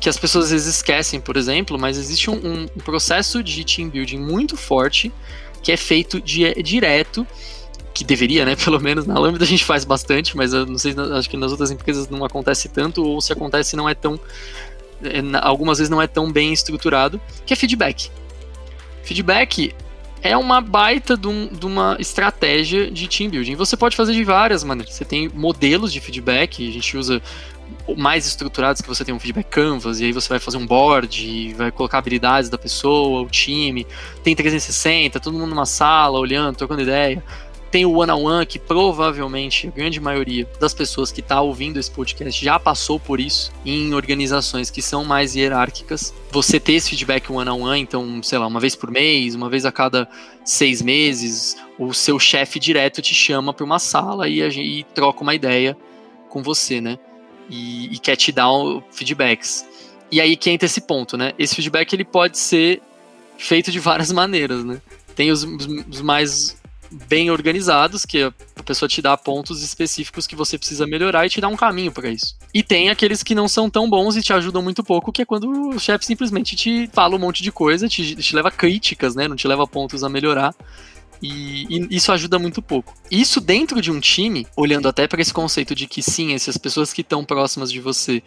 que 0.00 0.08
as 0.08 0.16
pessoas 0.16 0.46
às 0.46 0.50
vezes 0.50 0.74
esquecem, 0.74 1.20
por 1.20 1.36
exemplo, 1.36 1.78
mas 1.78 1.96
existe 1.96 2.28
um, 2.28 2.64
um 2.64 2.80
processo 2.80 3.44
de 3.44 3.62
team 3.62 3.88
building 3.88 4.18
muito 4.18 4.56
forte 4.56 5.12
que 5.62 5.70
é 5.70 5.76
feito 5.76 6.20
de, 6.20 6.52
direto 6.60 7.24
que 7.94 8.02
deveria, 8.02 8.44
né? 8.44 8.56
Pelo 8.64 8.80
menos 8.80 9.06
na 9.06 9.16
Lambda 9.16 9.44
a 9.44 9.46
gente 9.46 9.64
faz 9.64 9.84
bastante, 9.84 10.36
mas 10.36 10.52
eu 10.52 10.66
não 10.66 10.78
sei, 10.78 10.96
acho 11.16 11.30
que 11.30 11.36
nas 11.36 11.52
outras 11.52 11.70
empresas 11.70 12.08
não 12.08 12.24
acontece 12.24 12.68
tanto, 12.68 13.04
ou 13.04 13.20
se 13.20 13.32
acontece 13.32 13.76
não 13.76 13.88
é 13.88 13.94
tão. 13.94 14.18
É, 15.04 15.20
algumas 15.42 15.78
vezes 15.78 15.90
não 15.90 16.02
é 16.02 16.08
tão 16.08 16.32
bem 16.32 16.52
estruturado, 16.52 17.20
que 17.46 17.52
é 17.52 17.56
feedback. 17.56 18.10
Feedback 19.04 19.72
é 20.22 20.36
uma 20.36 20.60
baita 20.60 21.16
de, 21.16 21.28
um, 21.28 21.46
de, 21.46 21.66
uma 21.66 21.96
estratégia 21.98 22.90
de 22.90 23.08
team 23.08 23.30
building. 23.30 23.54
Você 23.54 23.76
pode 23.76 23.96
fazer 23.96 24.12
de 24.12 24.24
várias 24.24 24.64
maneiras. 24.64 24.94
Você 24.94 25.04
tem 25.04 25.28
modelos 25.28 25.92
de 25.92 26.00
feedback, 26.00 26.68
a 26.68 26.72
gente 26.72 26.96
usa 26.96 27.22
mais 27.96 28.26
estruturados 28.26 28.80
que 28.80 28.88
você 28.88 29.04
tem 29.04 29.14
um 29.14 29.18
feedback 29.18 29.46
canvas, 29.46 30.00
e 30.00 30.06
aí 30.06 30.12
você 30.12 30.28
vai 30.28 30.38
fazer 30.38 30.56
um 30.56 30.66
board, 30.66 31.54
vai 31.54 31.70
colocar 31.70 31.98
habilidades 31.98 32.50
da 32.50 32.58
pessoa, 32.58 33.22
o 33.22 33.28
time. 33.28 33.86
Tem 34.22 34.34
360, 34.34 35.20
todo 35.20 35.38
mundo 35.38 35.50
numa 35.50 35.66
sala, 35.66 36.18
olhando, 36.18 36.56
trocando 36.56 36.82
ideia. 36.82 37.22
Tem 37.70 37.84
o 37.84 37.92
one-on-one, 37.92 38.46
que 38.46 38.58
provavelmente 38.58 39.68
a 39.68 39.70
grande 39.70 40.00
maioria 40.00 40.48
das 40.58 40.72
pessoas 40.72 41.12
que 41.12 41.20
está 41.20 41.40
ouvindo 41.40 41.78
esse 41.78 41.90
podcast 41.90 42.42
já 42.42 42.58
passou 42.58 42.98
por 42.98 43.20
isso 43.20 43.52
em 43.64 43.92
organizações 43.92 44.70
que 44.70 44.80
são 44.80 45.04
mais 45.04 45.36
hierárquicas. 45.36 46.14
Você 46.30 46.58
ter 46.58 46.72
esse 46.74 46.90
feedback 46.90 47.30
one-on-one, 47.30 47.80
então, 47.80 48.22
sei 48.22 48.38
lá, 48.38 48.46
uma 48.46 48.60
vez 48.60 48.74
por 48.74 48.90
mês, 48.90 49.34
uma 49.34 49.50
vez 49.50 49.66
a 49.66 49.72
cada 49.72 50.08
seis 50.44 50.80
meses, 50.80 51.56
o 51.78 51.92
seu 51.92 52.18
chefe 52.18 52.58
direto 52.58 53.02
te 53.02 53.14
chama 53.14 53.52
para 53.52 53.64
uma 53.64 53.78
sala 53.78 54.28
e, 54.28 54.40
e, 54.40 54.84
troca 54.94 55.22
uma 55.22 55.34
ideia 55.34 55.76
com 56.30 56.42
você, 56.42 56.80
né? 56.80 56.98
E, 57.50 57.92
e 57.94 57.98
quer 57.98 58.16
te 58.16 58.32
dar 58.32 58.48
feedbacks. 58.90 59.66
E 60.10 60.20
aí 60.20 60.36
que 60.36 60.48
entra 60.48 60.64
esse 60.64 60.80
ponto, 60.80 61.16
né? 61.18 61.34
Esse 61.38 61.54
feedback 61.54 61.92
ele 61.92 62.04
pode 62.04 62.38
ser 62.38 62.80
feito 63.36 63.70
de 63.70 63.78
várias 63.78 64.10
maneiras, 64.12 64.64
né? 64.64 64.80
Tem 65.14 65.30
os, 65.30 65.44
os 65.44 66.00
mais 66.00 66.56
bem 66.90 67.30
organizados, 67.30 68.04
que 68.04 68.22
a 68.22 68.62
pessoa 68.64 68.88
te 68.88 69.02
dá 69.02 69.16
pontos 69.16 69.62
específicos 69.62 70.26
que 70.26 70.36
você 70.36 70.56
precisa 70.56 70.86
melhorar 70.86 71.26
e 71.26 71.30
te 71.30 71.40
dá 71.40 71.48
um 71.48 71.56
caminho 71.56 71.92
para 71.92 72.08
isso. 72.08 72.36
E 72.52 72.62
tem 72.62 72.90
aqueles 72.90 73.22
que 73.22 73.34
não 73.34 73.48
são 73.48 73.68
tão 73.68 73.88
bons 73.88 74.16
e 74.16 74.22
te 74.22 74.32
ajudam 74.32 74.62
muito 74.62 74.82
pouco, 74.82 75.12
que 75.12 75.22
é 75.22 75.24
quando 75.24 75.70
o 75.70 75.78
chefe 75.78 76.04
simplesmente 76.04 76.56
te 76.56 76.88
fala 76.92 77.16
um 77.16 77.18
monte 77.18 77.42
de 77.42 77.52
coisa, 77.52 77.88
te, 77.88 78.14
te 78.16 78.34
leva 78.34 78.50
críticas, 78.50 79.14
né? 79.14 79.28
Não 79.28 79.36
te 79.36 79.46
leva 79.46 79.66
pontos 79.66 80.02
a 80.02 80.08
melhorar. 80.08 80.54
E, 81.20 81.66
e, 81.68 81.96
isso 81.96 82.12
ajuda 82.12 82.38
muito 82.38 82.62
pouco. 82.62 82.94
Isso 83.10 83.40
dentro 83.40 83.80
de 83.80 83.90
um 83.90 84.00
time, 84.00 84.46
olhando 84.56 84.88
até 84.88 85.06
para 85.06 85.20
esse 85.20 85.32
conceito 85.32 85.74
de 85.74 85.86
que 85.86 86.02
sim, 86.02 86.34
essas 86.34 86.56
pessoas 86.56 86.92
que 86.92 87.00
estão 87.00 87.24
próximas 87.24 87.72
de 87.72 87.80
você 87.80 88.22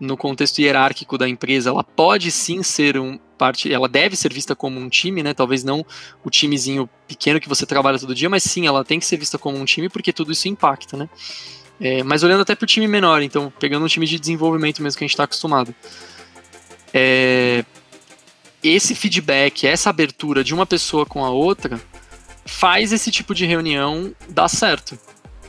no 0.00 0.16
contexto 0.16 0.58
hierárquico 0.58 1.16
da 1.16 1.28
empresa, 1.28 1.70
ela 1.70 1.84
pode 1.84 2.30
sim 2.30 2.62
ser 2.62 2.98
um 2.98 3.18
parte, 3.38 3.72
ela 3.72 3.88
deve 3.88 4.16
ser 4.16 4.32
vista 4.32 4.54
como 4.54 4.78
um 4.78 4.88
time, 4.88 5.22
né? 5.22 5.34
Talvez 5.34 5.64
não 5.64 5.84
o 6.24 6.30
timezinho 6.30 6.88
pequeno 7.06 7.40
que 7.40 7.48
você 7.48 7.66
trabalha 7.66 7.98
todo 7.98 8.14
dia, 8.14 8.28
mas 8.28 8.42
sim, 8.42 8.66
ela 8.66 8.84
tem 8.84 8.98
que 8.98 9.06
ser 9.06 9.16
vista 9.16 9.38
como 9.38 9.58
um 9.58 9.64
time 9.64 9.88
porque 9.88 10.12
tudo 10.12 10.32
isso 10.32 10.48
impacta, 10.48 10.96
né? 10.96 11.08
É, 11.80 12.02
mas 12.04 12.22
olhando 12.22 12.42
até 12.42 12.54
para 12.54 12.64
o 12.64 12.68
time 12.68 12.86
menor, 12.86 13.22
então 13.22 13.52
pegando 13.58 13.84
um 13.84 13.88
time 13.88 14.06
de 14.06 14.18
desenvolvimento 14.18 14.82
mesmo 14.82 14.96
que 14.96 15.04
a 15.04 15.06
gente 15.06 15.14
está 15.14 15.24
acostumado, 15.24 15.74
é, 16.92 17.64
esse 18.62 18.94
feedback, 18.94 19.66
essa 19.66 19.90
abertura 19.90 20.44
de 20.44 20.54
uma 20.54 20.64
pessoa 20.64 21.04
com 21.04 21.24
a 21.24 21.30
outra, 21.30 21.80
faz 22.46 22.92
esse 22.92 23.10
tipo 23.10 23.34
de 23.34 23.44
reunião 23.44 24.14
dar 24.28 24.48
certo 24.48 24.98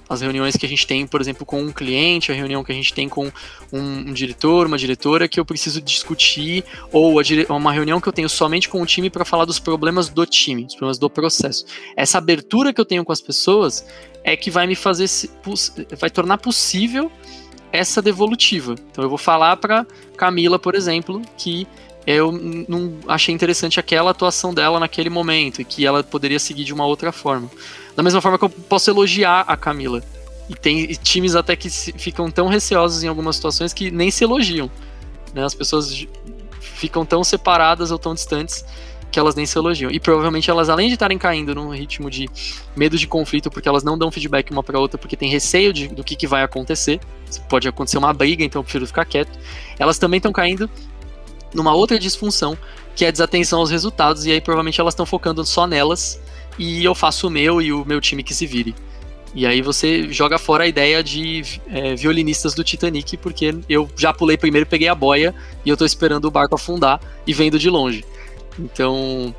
as 0.07 0.21
reuniões 0.21 0.55
que 0.55 0.65
a 0.65 0.69
gente 0.69 0.85
tem, 0.85 1.07
por 1.07 1.19
exemplo, 1.21 1.45
com 1.45 1.61
um 1.61 1.71
cliente, 1.71 2.31
a 2.31 2.35
reunião 2.35 2.63
que 2.63 2.71
a 2.71 2.75
gente 2.75 2.93
tem 2.93 3.09
com 3.09 3.31
um, 3.71 3.79
um 3.81 4.13
diretor, 4.13 4.67
uma 4.67 4.77
diretora 4.77 5.27
que 5.27 5.39
eu 5.39 5.45
preciso 5.45 5.81
discutir, 5.81 6.63
ou 6.91 7.21
uma 7.49 7.71
reunião 7.71 7.99
que 7.99 8.07
eu 8.07 8.13
tenho 8.13 8.29
somente 8.29 8.69
com 8.69 8.81
o 8.81 8.85
time 8.85 9.09
para 9.09 9.25
falar 9.25 9.45
dos 9.45 9.59
problemas 9.59 10.09
do 10.09 10.25
time, 10.25 10.65
dos 10.65 10.75
problemas 10.75 10.97
do 10.97 11.09
processo. 11.09 11.65
Essa 11.95 12.17
abertura 12.17 12.73
que 12.73 12.79
eu 12.79 12.85
tenho 12.85 13.03
com 13.03 13.11
as 13.11 13.21
pessoas 13.21 13.85
é 14.23 14.35
que 14.35 14.49
vai 14.49 14.67
me 14.67 14.75
fazer, 14.75 15.07
vai 15.99 16.09
tornar 16.09 16.37
possível 16.37 17.11
essa 17.71 18.01
devolutiva. 18.01 18.75
Então 18.91 19.03
eu 19.03 19.09
vou 19.09 19.17
falar 19.17 19.57
para 19.57 19.85
Camila, 20.17 20.57
por 20.57 20.75
exemplo, 20.75 21.21
que 21.37 21.67
eu 22.07 22.31
não 22.31 22.97
achei 23.07 23.33
interessante 23.33 23.79
aquela 23.79 24.11
atuação 24.11 24.53
dela 24.53 24.79
naquele 24.79 25.09
momento 25.09 25.61
e 25.61 25.65
que 25.65 25.85
ela 25.85 26.03
poderia 26.03 26.39
seguir 26.39 26.63
de 26.63 26.73
uma 26.73 26.85
outra 26.85 27.11
forma. 27.11 27.49
Da 27.95 28.03
mesma 28.03 28.21
forma 28.21 28.37
que 28.37 28.45
eu 28.45 28.49
posso 28.49 28.89
elogiar 28.89 29.41
a 29.47 29.55
Camila. 29.55 30.03
E 30.49 30.53
tem 30.53 30.85
times 30.87 31.35
até 31.35 31.55
que 31.55 31.69
ficam 31.69 32.29
tão 32.29 32.47
receosos 32.47 33.03
em 33.03 33.07
algumas 33.07 33.35
situações 33.35 33.73
que 33.73 33.89
nem 33.89 34.11
se 34.11 34.23
elogiam. 34.23 34.69
Né? 35.33 35.43
As 35.43 35.55
pessoas 35.55 36.05
ficam 36.59 37.05
tão 37.05 37.23
separadas 37.23 37.91
ou 37.91 37.97
tão 37.97 38.13
distantes 38.13 38.65
que 39.15 39.19
elas 39.19 39.33
nem 39.33 39.45
se 39.45 39.57
elogiam. 39.57 39.89
E 39.89 39.99
provavelmente 39.99 40.49
elas, 40.49 40.67
além 40.67 40.87
de 40.87 40.95
estarem 40.95 41.17
caindo 41.17 41.55
num 41.55 41.69
ritmo 41.69 42.11
de 42.11 42.29
medo 42.75 42.97
de 42.97 43.07
conflito, 43.07 43.49
porque 43.49 43.67
elas 43.67 43.81
não 43.81 43.97
dão 43.97 44.11
feedback 44.11 44.51
uma 44.51 44.61
para 44.61 44.77
outra, 44.77 44.97
porque 44.97 45.15
tem 45.15 45.29
receio 45.29 45.71
de, 45.71 45.87
do 45.87 46.03
que, 46.03 46.17
que 46.17 46.27
vai 46.27 46.43
acontecer, 46.43 46.99
pode 47.47 47.65
acontecer 47.65 47.97
uma 47.97 48.11
briga, 48.11 48.43
então 48.43 48.59
eu 48.59 48.63
prefiro 48.63 48.85
ficar 48.85 49.05
quieto, 49.05 49.39
elas 49.79 49.97
também 49.97 50.17
estão 50.17 50.33
caindo 50.33 50.69
numa 51.53 51.73
outra 51.73 51.97
disfunção, 51.97 52.57
que 52.93 53.05
é 53.05 53.07
a 53.07 53.11
desatenção 53.11 53.59
aos 53.59 53.71
resultados, 53.71 54.25
e 54.25 54.31
aí 54.33 54.41
provavelmente 54.41 54.81
elas 54.81 54.93
estão 54.93 55.05
focando 55.05 55.45
só 55.45 55.65
nelas 55.65 56.19
e 56.57 56.83
eu 56.83 56.95
faço 56.95 57.27
o 57.27 57.29
meu 57.29 57.61
e 57.61 57.71
o 57.71 57.85
meu 57.85 57.99
time 57.99 58.23
que 58.23 58.33
se 58.33 58.45
vire. 58.45 58.75
E 59.33 59.45
aí 59.45 59.61
você 59.61 60.11
joga 60.13 60.39
fora 60.39 60.63
a 60.63 60.67
ideia 60.67 61.03
de 61.03 61.59
é, 61.67 61.93
violinistas 61.93 62.53
do 62.53 62.63
Titanic, 62.63 63.17
porque 63.17 63.53
eu 63.67 63.89
já 63.97 64.13
pulei 64.13 64.37
primeiro, 64.37 64.65
peguei 64.65 64.87
a 64.87 64.95
boia 64.95 65.35
e 65.65 65.69
eu 65.69 65.75
tô 65.75 65.85
esperando 65.85 66.25
o 66.25 66.31
barco 66.31 66.55
afundar 66.55 67.01
e 67.27 67.33
vendo 67.33 67.59
de 67.59 67.69
longe. 67.69 68.05
Então, 68.57 69.35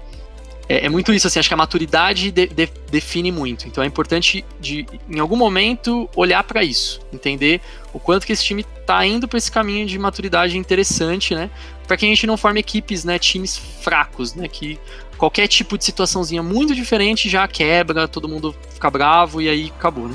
é, 0.68 0.86
é 0.86 0.88
muito 0.88 1.12
isso, 1.12 1.26
assim, 1.26 1.38
acho 1.38 1.48
que 1.48 1.54
a 1.54 1.56
maturidade 1.56 2.30
de, 2.30 2.46
de, 2.46 2.68
define 2.90 3.30
muito. 3.30 3.66
Então 3.68 3.82
é 3.82 3.86
importante, 3.86 4.44
de, 4.60 4.84
em 5.08 5.18
algum 5.18 5.36
momento, 5.36 6.08
olhar 6.14 6.42
para 6.42 6.62
isso, 6.64 7.00
entender 7.12 7.60
o 7.92 8.00
quanto 8.00 8.26
que 8.26 8.32
esse 8.32 8.44
time 8.44 8.64
tá 8.84 9.04
indo 9.06 9.28
para 9.28 9.38
esse 9.38 9.50
caminho 9.50 9.86
de 9.86 9.98
maturidade 9.98 10.58
interessante, 10.58 11.34
né? 11.34 11.50
Para 11.86 11.96
que 11.96 12.04
a 12.04 12.08
gente 12.08 12.26
não 12.26 12.36
forme 12.36 12.60
equipes, 12.60 13.04
né, 13.04 13.18
times 13.18 13.56
fracos, 13.56 14.34
né, 14.34 14.48
que 14.48 14.78
qualquer 15.16 15.48
tipo 15.48 15.76
de 15.76 15.84
situaçãozinha 15.84 16.42
muito 16.42 16.74
diferente 16.74 17.28
já 17.28 17.46
quebra, 17.48 18.06
todo 18.06 18.28
mundo 18.28 18.54
fica 18.72 18.90
bravo 18.90 19.40
e 19.40 19.48
aí 19.48 19.72
acabou, 19.76 20.08
né? 20.08 20.14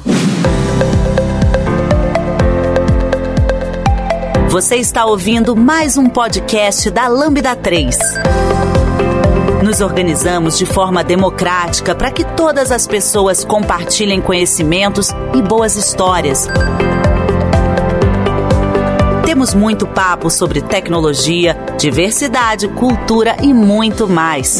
Você 4.49 4.75
está 4.75 5.05
ouvindo 5.05 5.55
mais 5.55 5.97
um 5.97 6.09
podcast 6.09 6.91
da 6.91 7.07
Lambda 7.07 7.55
3. 7.55 7.97
Nos 9.63 9.79
organizamos 9.79 10.57
de 10.57 10.65
forma 10.65 11.03
democrática 11.03 11.95
para 11.95 12.11
que 12.11 12.25
todas 12.35 12.71
as 12.71 12.85
pessoas 12.85 13.45
compartilhem 13.45 14.19
conhecimentos 14.19 15.11
e 15.33 15.41
boas 15.41 15.77
histórias. 15.77 16.49
Temos 19.31 19.53
muito 19.53 19.87
papo 19.87 20.29
sobre 20.29 20.61
tecnologia, 20.61 21.55
diversidade, 21.79 22.67
cultura 22.67 23.37
e 23.41 23.53
muito 23.53 24.05
mais. 24.05 24.59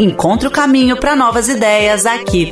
Encontre 0.00 0.48
o 0.48 0.50
caminho 0.50 0.96
para 0.96 1.14
novas 1.14 1.48
ideias 1.48 2.06
aqui. 2.06 2.50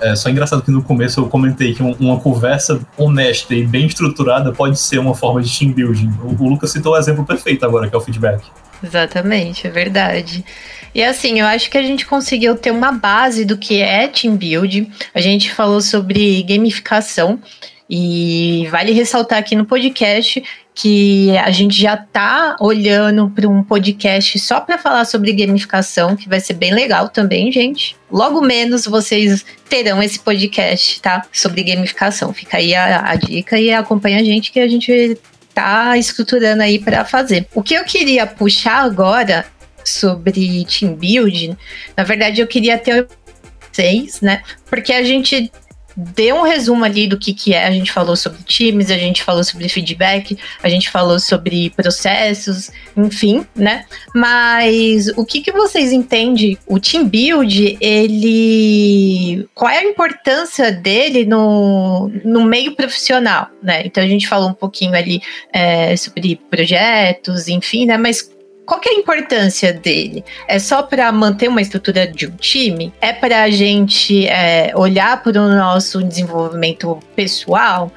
É 0.00 0.14
só 0.14 0.30
engraçado 0.30 0.62
que 0.62 0.70
no 0.70 0.80
começo 0.80 1.18
eu 1.18 1.28
comentei 1.28 1.74
que 1.74 1.82
uma 1.82 2.20
conversa 2.20 2.80
honesta 2.96 3.52
e 3.52 3.66
bem 3.66 3.86
estruturada 3.86 4.52
pode 4.52 4.78
ser 4.78 5.00
uma 5.00 5.12
forma 5.12 5.42
de 5.42 5.58
team 5.58 5.72
building. 5.72 6.12
O, 6.22 6.48
Lucas 6.48 6.70
citou 6.70 6.92
o 6.92 6.96
exemplo 6.96 7.26
perfeito 7.26 7.66
agora, 7.66 7.88
que 7.88 7.94
é 7.96 7.98
o 7.98 8.00
feedback. 8.00 8.44
Exatamente, 8.80 9.66
é 9.66 9.70
verdade. 9.70 10.44
E 10.94 11.02
assim, 11.02 11.40
eu 11.40 11.46
acho 11.46 11.68
que 11.68 11.76
a 11.76 11.82
gente 11.82 12.06
conseguiu 12.06 12.54
ter 12.54 12.70
uma 12.70 12.92
base 12.92 13.44
do 13.44 13.58
que 13.58 13.82
é 13.82 14.06
team 14.06 14.36
building. 14.36 14.88
A 15.12 15.20
gente 15.20 15.52
falou 15.52 15.80
sobre 15.80 16.44
gamificação 16.44 17.40
e 17.90 18.68
vale 18.70 18.92
ressaltar 18.92 19.40
aqui 19.40 19.56
no 19.56 19.64
podcast 19.64 20.40
que 20.72 21.36
a 21.38 21.50
gente 21.50 21.76
já 21.76 21.94
está 21.94 22.56
olhando 22.60 23.28
para 23.28 23.48
um 23.48 23.64
podcast 23.64 24.38
só 24.38 24.60
para 24.60 24.78
falar 24.78 25.04
sobre 25.04 25.32
gamificação, 25.32 26.14
que 26.14 26.28
vai 26.28 26.38
ser 26.38 26.54
bem 26.54 26.72
legal 26.72 27.08
também, 27.08 27.50
gente. 27.50 27.96
Logo 28.08 28.40
menos 28.40 28.86
vocês 28.86 29.44
terão 29.68 30.00
esse 30.00 30.20
podcast, 30.20 31.02
tá? 31.02 31.26
Sobre 31.32 31.64
gamificação. 31.64 32.32
Fica 32.32 32.58
aí 32.58 32.76
a, 32.76 33.10
a 33.10 33.16
dica 33.16 33.58
e 33.58 33.72
acompanha 33.72 34.20
a 34.20 34.24
gente 34.24 34.52
que 34.52 34.60
a 34.60 34.68
gente 34.68 35.18
tá 35.52 35.98
estruturando 35.98 36.62
aí 36.62 36.78
para 36.78 37.04
fazer. 37.04 37.48
O 37.52 37.60
que 37.60 37.74
eu 37.74 37.84
queria 37.84 38.24
puxar 38.24 38.84
agora 38.84 39.44
sobre 39.84 40.64
team 40.64 40.94
building, 40.94 41.56
na 41.96 42.04
verdade 42.04 42.40
eu 42.40 42.46
queria 42.46 42.78
ter 42.78 43.08
vocês, 43.72 44.20
né? 44.20 44.42
Porque 44.68 44.92
a 44.92 45.02
gente 45.02 45.50
deu 46.14 46.36
um 46.36 46.42
resumo 46.42 46.84
ali 46.84 47.06
do 47.06 47.18
que, 47.18 47.32
que 47.32 47.54
é. 47.54 47.66
A 47.66 47.70
gente 47.70 47.92
falou 47.92 48.16
sobre 48.16 48.42
times, 48.42 48.90
a 48.90 48.96
gente 48.96 49.22
falou 49.22 49.44
sobre 49.44 49.68
feedback, 49.68 50.38
a 50.62 50.68
gente 50.68 50.90
falou 50.90 51.18
sobre 51.20 51.70
processos, 51.70 52.70
enfim, 52.96 53.46
né? 53.54 53.84
Mas 54.14 55.08
o 55.16 55.24
que, 55.24 55.40
que 55.40 55.52
vocês 55.52 55.92
entendem? 55.92 56.58
O 56.66 56.78
team 56.78 57.06
build, 57.06 57.76
ele. 57.80 59.48
Qual 59.54 59.70
é 59.70 59.78
a 59.78 59.84
importância 59.84 60.72
dele 60.72 61.24
no, 61.24 62.10
no 62.24 62.44
meio 62.44 62.74
profissional, 62.74 63.48
né? 63.62 63.82
Então 63.84 64.02
a 64.02 64.08
gente 64.08 64.28
falou 64.28 64.48
um 64.48 64.54
pouquinho 64.54 64.94
ali 64.94 65.20
é, 65.52 65.96
sobre 65.96 66.40
projetos, 66.50 67.48
enfim, 67.48 67.86
né? 67.86 67.96
Mas 67.96 68.30
qual 68.70 68.80
é 68.86 68.90
a 68.90 68.94
importância 68.94 69.72
dele? 69.72 70.24
É 70.46 70.60
só 70.60 70.80
para 70.80 71.10
manter 71.10 71.48
uma 71.48 71.60
estrutura 71.60 72.06
de 72.06 72.28
um 72.28 72.36
time? 72.36 72.92
É 73.00 73.12
para 73.12 73.42
a 73.42 73.50
gente 73.50 74.28
é, 74.28 74.72
olhar 74.76 75.20
para 75.24 75.42
o 75.42 75.48
nosso 75.48 76.00
desenvolvimento 76.04 76.96
pessoal? 77.16 77.90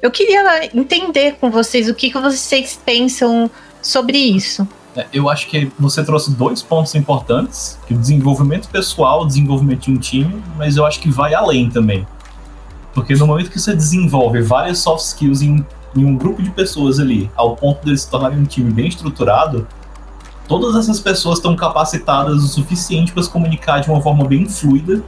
Eu 0.00 0.12
queria 0.12 0.70
entender 0.72 1.34
com 1.40 1.50
vocês 1.50 1.88
o 1.88 1.94
que, 1.96 2.12
que 2.12 2.18
vocês 2.20 2.80
pensam 2.86 3.50
sobre 3.82 4.16
isso. 4.16 4.68
É, 4.94 5.04
eu 5.12 5.28
acho 5.28 5.48
que 5.48 5.68
você 5.76 6.04
trouxe 6.04 6.30
dois 6.30 6.62
pontos 6.62 6.94
importantes, 6.94 7.76
que 7.84 7.92
o 7.92 7.98
desenvolvimento 7.98 8.68
pessoal, 8.68 9.22
o 9.22 9.26
desenvolvimento 9.26 9.86
de 9.86 9.90
um 9.90 9.98
time, 9.98 10.40
mas 10.56 10.76
eu 10.76 10.86
acho 10.86 11.00
que 11.00 11.10
vai 11.10 11.34
além 11.34 11.68
também. 11.68 12.06
Porque 12.94 13.16
no 13.16 13.26
momento 13.26 13.50
que 13.50 13.58
você 13.58 13.74
desenvolve 13.74 14.40
várias 14.42 14.78
soft 14.78 15.06
skills 15.06 15.42
em, 15.42 15.66
em 15.96 16.04
um 16.04 16.16
grupo 16.16 16.40
de 16.40 16.50
pessoas 16.50 17.00
ali, 17.00 17.28
ao 17.34 17.56
ponto 17.56 17.84
de 17.84 17.98
se 17.98 18.08
tornarem 18.08 18.38
um 18.38 18.44
time 18.44 18.70
bem 18.70 18.86
estruturado, 18.86 19.66
todas 20.48 20.76
essas 20.76 21.00
pessoas 21.00 21.38
estão 21.38 21.56
capacitadas 21.56 22.42
o 22.42 22.48
suficiente 22.48 23.12
para 23.12 23.22
se 23.22 23.30
comunicar 23.30 23.80
de 23.80 23.90
uma 23.90 24.00
forma 24.00 24.24
bem 24.24 24.48
fluida 24.48 25.02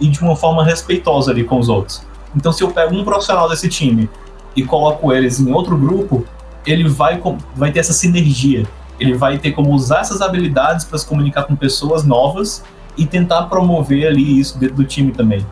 e 0.00 0.08
de 0.08 0.20
uma 0.20 0.36
forma 0.36 0.64
respeitosa 0.64 1.30
ali 1.30 1.44
com 1.44 1.58
os 1.58 1.68
outros. 1.68 2.02
Então, 2.34 2.52
se 2.52 2.62
eu 2.62 2.70
pego 2.70 2.94
um 2.94 3.04
profissional 3.04 3.48
desse 3.48 3.68
time 3.68 4.08
e 4.54 4.62
coloco 4.62 5.12
eles 5.12 5.40
em 5.40 5.52
outro 5.52 5.76
grupo, 5.76 6.24
ele 6.66 6.88
vai, 6.88 7.20
vai 7.54 7.72
ter 7.72 7.80
essa 7.80 7.92
sinergia. 7.92 8.66
Ele 9.00 9.14
vai 9.14 9.38
ter 9.38 9.52
como 9.52 9.72
usar 9.72 10.00
essas 10.00 10.20
habilidades 10.20 10.84
para 10.84 10.98
se 10.98 11.06
comunicar 11.06 11.44
com 11.44 11.54
pessoas 11.54 12.04
novas 12.04 12.64
e 12.96 13.06
tentar 13.06 13.44
promover 13.44 14.08
ali 14.08 14.40
isso 14.40 14.58
dentro 14.58 14.76
do 14.76 14.84
time 14.84 15.12
também. 15.12 15.44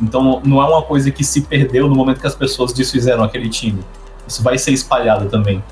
Então, 0.00 0.40
não 0.44 0.62
é 0.62 0.66
uma 0.66 0.82
coisa 0.82 1.10
que 1.10 1.24
se 1.24 1.40
perdeu 1.42 1.88
no 1.88 1.94
momento 1.94 2.20
que 2.20 2.26
as 2.26 2.34
pessoas 2.34 2.72
desfizeram 2.72 3.24
aquele 3.24 3.48
time. 3.48 3.80
Isso 4.26 4.42
vai 4.42 4.56
ser 4.56 4.70
espalhado 4.70 5.28
também. 5.28 5.62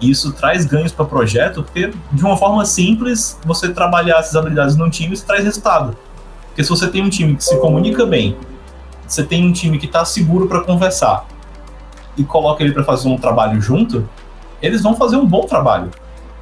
E 0.00 0.10
isso 0.10 0.32
traz 0.32 0.64
ganhos 0.64 0.92
para 0.92 1.04
o 1.04 1.08
projeto, 1.08 1.62
porque 1.62 1.92
de 2.12 2.24
uma 2.24 2.36
forma 2.36 2.64
simples, 2.64 3.38
você 3.44 3.68
trabalhar 3.70 4.18
essas 4.18 4.36
habilidades 4.36 4.76
num 4.76 4.90
time, 4.90 5.16
traz 5.18 5.44
resultado. 5.44 5.96
Porque 6.48 6.62
se 6.62 6.70
você 6.70 6.88
tem 6.88 7.02
um 7.02 7.08
time 7.08 7.36
que 7.36 7.44
se 7.44 7.58
comunica 7.58 8.04
bem, 8.04 8.36
você 9.06 9.22
tem 9.22 9.44
um 9.44 9.52
time 9.52 9.78
que 9.78 9.86
está 9.86 10.04
seguro 10.04 10.46
para 10.46 10.60
conversar 10.60 11.26
e 12.16 12.24
coloca 12.24 12.62
ele 12.62 12.72
para 12.72 12.84
fazer 12.84 13.08
um 13.08 13.16
trabalho 13.16 13.60
junto, 13.60 14.08
eles 14.60 14.82
vão 14.82 14.96
fazer 14.96 15.16
um 15.16 15.26
bom 15.26 15.42
trabalho. 15.42 15.90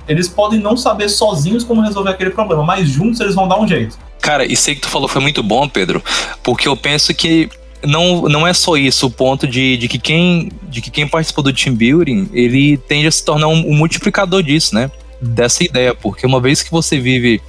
Eles 0.06 0.28
podem 0.28 0.60
não 0.60 0.76
saber 0.76 1.08
sozinhos 1.08 1.64
como 1.64 1.80
resolver 1.80 2.10
aquele 2.10 2.30
problema, 2.30 2.62
mas 2.62 2.88
juntos 2.88 3.20
eles 3.20 3.34
vão 3.34 3.48
dar 3.48 3.58
um 3.58 3.66
jeito. 3.66 3.98
Cara, 4.20 4.44
isso 4.44 4.70
aí 4.70 4.76
que 4.76 4.82
tu 4.82 4.88
falou 4.88 5.08
foi 5.08 5.20
muito 5.20 5.42
bom, 5.42 5.68
Pedro, 5.68 6.02
porque 6.42 6.68
eu 6.68 6.76
penso 6.76 7.14
que 7.14 7.48
não, 7.86 8.22
não 8.22 8.46
é 8.46 8.52
só 8.52 8.76
isso 8.76 9.06
o 9.06 9.10
ponto 9.10 9.46
de, 9.46 9.76
de, 9.76 9.88
que 9.88 9.98
quem, 9.98 10.50
de 10.68 10.80
que 10.80 10.90
quem 10.90 11.06
participou 11.06 11.44
do 11.44 11.52
team 11.52 11.74
building, 11.74 12.28
ele 12.32 12.76
tende 12.76 13.06
a 13.06 13.10
se 13.10 13.24
tornar 13.24 13.48
um, 13.48 13.70
um 13.70 13.74
multiplicador 13.74 14.42
disso, 14.42 14.74
né? 14.74 14.90
Dessa 15.20 15.64
ideia, 15.64 15.94
porque 15.94 16.26
uma 16.26 16.40
vez 16.40 16.62
que 16.62 16.70
você 16.70 16.98
vive 16.98 17.40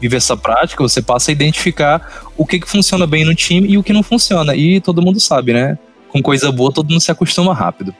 vive 0.00 0.16
essa 0.16 0.36
prática, 0.36 0.82
você 0.82 1.02
passa 1.02 1.30
a 1.30 1.32
identificar 1.32 2.24
o 2.36 2.46
que, 2.46 2.58
que 2.58 2.68
funciona 2.68 3.06
bem 3.06 3.24
no 3.24 3.34
time 3.34 3.68
e 3.68 3.76
o 3.76 3.82
que 3.82 3.92
não 3.92 4.02
funciona. 4.02 4.56
E 4.56 4.80
todo 4.80 5.02
mundo 5.02 5.20
sabe, 5.20 5.52
né? 5.52 5.78
Com 6.08 6.22
coisa 6.22 6.50
boa, 6.50 6.72
todo 6.72 6.90
mundo 6.90 7.00
se 7.00 7.10
acostuma 7.10 7.52
rápido. 7.52 7.94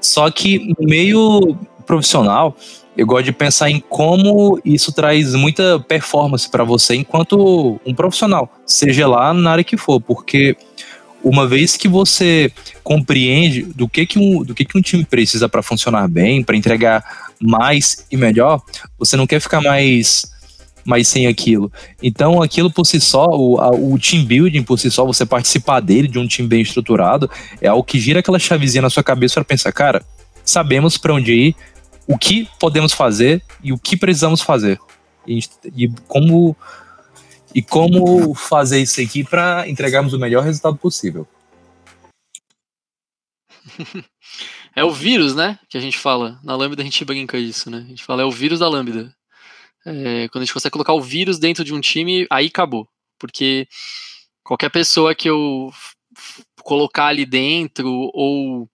Só 0.00 0.30
que 0.30 0.74
no 0.78 0.86
meio 0.86 1.56
profissional, 1.84 2.56
eu 2.96 3.06
gosto 3.06 3.24
de 3.24 3.32
pensar 3.32 3.68
em 3.68 3.80
como 3.80 4.60
isso 4.64 4.92
traz 4.92 5.34
muita 5.34 5.80
performance 5.80 6.48
para 6.48 6.62
você 6.62 6.94
enquanto 6.94 7.80
um 7.84 7.92
profissional, 7.92 8.48
seja 8.64 9.08
lá 9.08 9.34
na 9.34 9.50
área 9.50 9.64
que 9.64 9.76
for, 9.76 10.00
porque 10.00 10.56
uma 11.24 11.48
vez 11.48 11.76
que 11.76 11.88
você 11.88 12.52
compreende 12.82 13.62
do 13.62 13.88
que, 13.88 14.04
que, 14.04 14.18
um, 14.18 14.44
do 14.44 14.54
que, 14.54 14.64
que 14.64 14.76
um 14.76 14.82
time 14.82 15.04
precisa 15.04 15.48
para 15.48 15.62
funcionar 15.62 16.06
bem, 16.06 16.44
para 16.44 16.54
entregar 16.54 17.02
mais 17.40 18.06
e 18.10 18.16
melhor, 18.16 18.60
você 18.98 19.16
não 19.16 19.26
quer 19.26 19.40
ficar 19.40 19.60
mais 19.62 20.32
mais 20.84 21.08
sem 21.08 21.26
aquilo. 21.26 21.72
Então, 22.02 22.42
aquilo 22.42 22.70
por 22.70 22.84
si 22.84 23.00
só, 23.00 23.26
o, 23.30 23.58
a, 23.58 23.70
o 23.70 23.98
team 23.98 24.22
building 24.22 24.62
por 24.62 24.78
si 24.78 24.90
só, 24.90 25.02
você 25.06 25.24
participar 25.24 25.80
dele, 25.80 26.06
de 26.06 26.18
um 26.18 26.26
time 26.28 26.46
bem 26.46 26.60
estruturado, 26.60 27.30
é 27.58 27.68
algo 27.68 27.82
que 27.82 27.98
gira 27.98 28.20
aquela 28.20 28.38
chavezinha 28.38 28.82
na 28.82 28.90
sua 28.90 29.02
cabeça 29.02 29.36
para 29.36 29.44
pensar, 29.44 29.72
cara, 29.72 30.04
sabemos 30.44 30.98
para 30.98 31.14
onde 31.14 31.32
ir, 31.32 31.56
o 32.06 32.18
que 32.18 32.46
podemos 32.60 32.92
fazer 32.92 33.42
e 33.62 33.72
o 33.72 33.78
que 33.78 33.96
precisamos 33.96 34.42
fazer. 34.42 34.78
E, 35.26 35.40
e 35.74 35.88
como 36.06 36.54
e 37.54 37.62
como 37.62 38.34
fazer 38.34 38.82
isso 38.82 39.00
aqui 39.00 39.22
para 39.22 39.68
entregarmos 39.68 40.12
o 40.12 40.18
melhor 40.18 40.42
resultado 40.42 40.76
possível. 40.76 41.26
É 44.76 44.82
o 44.82 44.90
vírus, 44.90 45.36
né? 45.36 45.56
Que 45.68 45.78
a 45.78 45.80
gente 45.80 45.96
fala. 45.96 46.40
Na 46.42 46.56
Lambda 46.56 46.82
a 46.82 46.84
gente 46.84 47.04
brinca 47.04 47.38
isso, 47.38 47.70
né? 47.70 47.78
A 47.78 47.88
gente 47.88 48.02
fala, 48.02 48.22
é 48.22 48.24
o 48.24 48.30
vírus 48.30 48.58
da 48.58 48.68
Lambda. 48.68 49.14
É, 49.86 50.28
quando 50.28 50.42
a 50.42 50.44
gente 50.44 50.52
consegue 50.52 50.72
colocar 50.72 50.94
o 50.94 51.00
vírus 51.00 51.38
dentro 51.38 51.64
de 51.64 51.72
um 51.72 51.80
time, 51.80 52.26
aí 52.28 52.46
acabou. 52.46 52.88
Porque 53.16 53.68
qualquer 54.42 54.70
pessoa 54.70 55.14
que 55.14 55.30
eu 55.30 55.70
colocar 56.62 57.06
ali 57.06 57.24
dentro, 57.24 57.88
ou 58.14 58.68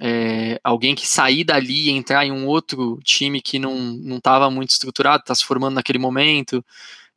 é, 0.00 0.58
alguém 0.64 0.94
que 0.94 1.06
sair 1.06 1.44
dali 1.44 1.88
e 1.88 1.90
entrar 1.90 2.24
em 2.24 2.32
um 2.32 2.46
outro 2.46 2.98
time 3.04 3.42
que 3.42 3.58
não 3.58 4.16
estava 4.16 4.50
muito 4.50 4.70
estruturado, 4.70 5.22
está 5.22 5.34
se 5.34 5.44
formando 5.44 5.74
naquele 5.74 5.98
momento, 5.98 6.64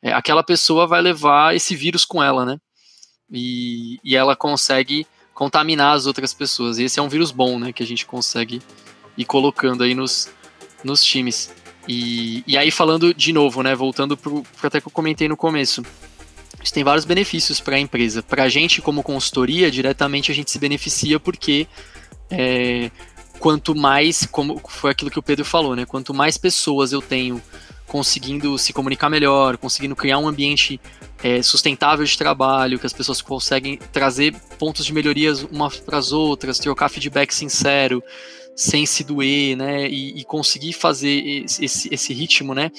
é, 0.05 0.13
aquela 0.13 0.43
pessoa 0.43 0.85
vai 0.85 1.01
levar 1.01 1.55
esse 1.55 1.75
vírus 1.75 2.05
com 2.05 2.21
ela, 2.21 2.45
né? 2.45 2.59
E, 3.31 3.99
e 4.03 4.15
ela 4.15 4.35
consegue 4.35 5.07
contaminar 5.33 5.95
as 5.95 6.05
outras 6.05 6.31
pessoas. 6.31 6.77
E 6.77 6.83
esse 6.83 6.99
é 6.99 7.01
um 7.01 7.09
vírus 7.09 7.31
bom, 7.31 7.57
né? 7.57 7.73
Que 7.73 7.81
a 7.81 7.87
gente 7.87 8.05
consegue 8.05 8.61
ir 9.17 9.25
colocando 9.25 9.83
aí 9.83 9.95
nos, 9.95 10.29
nos 10.83 11.03
times. 11.03 11.51
E, 11.87 12.43
e 12.45 12.55
aí, 12.55 12.69
falando 12.69 13.15
de 13.15 13.33
novo, 13.33 13.63
né? 13.63 13.73
Voltando 13.73 14.15
para 14.15 14.67
até 14.67 14.79
que 14.79 14.87
eu 14.87 14.91
comentei 14.91 15.27
no 15.27 15.35
começo. 15.35 15.81
Isso 16.63 16.73
tem 16.73 16.83
vários 16.83 17.03
benefícios 17.03 17.59
para 17.59 17.75
a 17.75 17.79
empresa. 17.79 18.21
Para 18.21 18.43
a 18.43 18.49
gente, 18.49 18.83
como 18.83 19.01
consultoria, 19.01 19.71
diretamente 19.71 20.31
a 20.31 20.35
gente 20.35 20.51
se 20.51 20.59
beneficia 20.59 21.19
porque 21.19 21.67
é, 22.29 22.91
quanto 23.39 23.73
mais, 23.73 24.27
como 24.27 24.61
foi 24.69 24.91
aquilo 24.91 25.09
que 25.09 25.17
o 25.17 25.23
Pedro 25.23 25.45
falou, 25.45 25.75
né? 25.75 25.83
Quanto 25.83 26.13
mais 26.13 26.37
pessoas 26.37 26.91
eu 26.91 27.01
tenho 27.01 27.41
conseguindo 27.87 28.57
se 28.57 28.73
comunicar 28.73 29.09
melhor, 29.09 29.57
conseguindo 29.57 29.95
criar 29.95 30.17
um 30.17 30.27
ambiente 30.27 30.79
é, 31.23 31.41
sustentável 31.41 32.05
de 32.05 32.17
trabalho, 32.17 32.79
que 32.79 32.85
as 32.85 32.93
pessoas 32.93 33.21
conseguem 33.21 33.77
trazer 33.91 34.33
pontos 34.57 34.85
de 34.85 34.93
melhorias 34.93 35.43
umas 35.43 35.77
para 35.77 35.97
as 35.97 36.11
outras, 36.11 36.59
trocar 36.59 36.89
feedback 36.89 37.33
sincero, 37.33 38.03
sem 38.55 38.85
se 38.85 39.03
doer, 39.03 39.57
né, 39.57 39.87
e, 39.87 40.19
e 40.19 40.23
conseguir 40.23 40.73
fazer 40.73 41.43
esse, 41.45 41.89
esse, 41.93 42.13
ritmo, 42.13 42.55
né, 42.55 42.71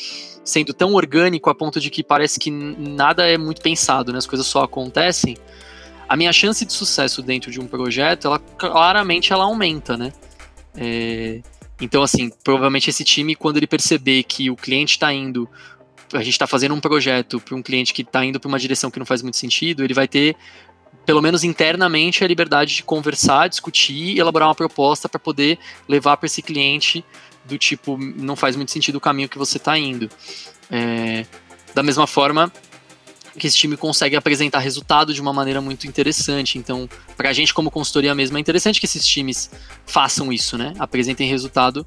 sendo 0.45 0.73
tão 0.73 0.95
orgânico 0.95 1.51
a 1.51 1.55
ponto 1.55 1.79
de 1.79 1.91
que 1.91 2.03
parece 2.03 2.41
que 2.41 2.51
nada 2.51 3.27
é 3.27 3.37
muito 3.37 3.61
pensado, 3.61 4.11
né, 4.11 4.19
as 4.19 4.27
coisas 4.27 4.47
só 4.47 4.63
acontecem, 4.63 5.37
a 6.09 6.17
minha 6.17 6.33
chance 6.33 6.65
de 6.65 6.73
sucesso 6.73 7.21
dentro 7.21 7.51
de 7.51 7.61
um 7.61 7.67
projeto, 7.67 8.27
ela 8.27 8.39
claramente 8.39 9.33
ela 9.33 9.45
aumenta, 9.45 9.97
né, 9.97 10.13
é, 10.75 11.43
então, 11.81 12.03
assim, 12.03 12.31
provavelmente 12.43 12.89
esse 12.89 13.05
time, 13.05 13.35
quando 13.35 13.59
ele 13.59 13.67
perceber 13.67 14.23
que 14.23 14.51
o 14.51 14.57
cliente 14.57 14.93
está 14.93 15.13
indo, 15.13 15.49
a 16.13 16.19
gente 16.19 16.31
está 16.31 16.47
fazendo 16.47 16.75
um 16.75 16.81
projeto 16.81 17.41
para 17.41 17.55
um 17.55 17.63
cliente 17.63 17.93
que 17.93 18.03
está 18.03 18.25
indo 18.25 18.41
para 18.41 18.49
uma 18.49 18.59
direção 18.59 18.91
que 18.91 18.99
não 18.99 19.07
faz 19.07 19.23
muito 19.23 19.37
sentido, 19.37 19.85
ele 19.85 19.93
vai 19.93 20.09
ter, 20.09 20.37
pelo 21.05 21.21
menos 21.21 21.45
internamente, 21.45 22.25
a 22.25 22.29
liberdade 22.29 22.77
de 22.77 22.83
conversar, 22.83 23.49
discutir 23.49 24.17
e 24.17 24.19
elaborar 24.19 24.49
uma 24.49 24.55
proposta 24.55 25.09
para 25.09 25.19
poder 25.19 25.59
levar 25.89 26.17
para 26.17 26.27
esse 26.27 26.41
cliente 26.41 27.05
do 27.45 27.59
tipo, 27.59 27.97
não 27.99 28.35
faz 28.35 28.57
muito 28.57 28.73
sentido 28.73 28.97
o 28.97 29.01
caminho 29.01 29.29
que 29.29 29.39
você 29.39 29.57
está 29.59 29.79
indo. 29.79 30.09
É, 30.71 31.27
da 31.75 31.83
mesma 31.83 32.07
forma, 32.07 32.51
que 33.39 33.47
esse 33.47 33.57
time 33.57 33.77
consegue 33.77 34.17
apresentar 34.17 34.59
resultado 34.59 35.13
de 35.13 35.21
uma 35.21 35.33
maneira 35.33 35.61
muito 35.61 35.87
interessante. 35.87 36.59
Então, 36.59 36.89
para 37.17 37.31
a 37.31 37.33
gente 37.33 37.53
como 37.53 37.71
consultoria 37.71 38.15
mesmo, 38.15 38.37
é 38.37 38.41
interessante 38.41 38.81
que 38.81 38.87
esses 38.87 39.07
times 39.07 39.51
façam 39.87 40.33
isso, 40.33 40.57
né? 40.57 40.73
Apresentem 40.79 41.29
resultado 41.29 41.87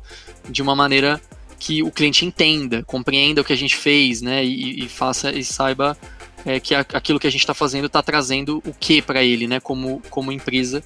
de 0.50 0.62
uma 0.62 0.76
maneira 0.76 1.22
que 1.60 1.84
o 1.84 1.92
cliente 1.92 2.26
entenda, 2.26 2.84
compreenda 2.84 3.42
o 3.42 3.44
que 3.44 3.52
a 3.52 3.58
gente 3.58 3.76
fez, 3.76 4.22
né? 4.22 4.44
E, 4.46 4.86
e 4.86 4.90
faça 4.90 5.32
e 5.32 5.44
saiba 5.44 5.98
é, 6.46 6.60
que 6.60 6.74
aquilo 6.74 7.20
que 7.20 7.28
a 7.28 7.32
gente 7.32 7.42
está 7.42 7.54
fazendo 7.54 7.88
está 7.88 8.02
trazendo 8.02 8.62
o 8.66 8.74
que 8.74 9.02
para 9.02 9.24
ele, 9.24 9.48
né? 9.48 9.60
Como, 9.60 10.02
como 10.10 10.32
empresa 10.32 10.84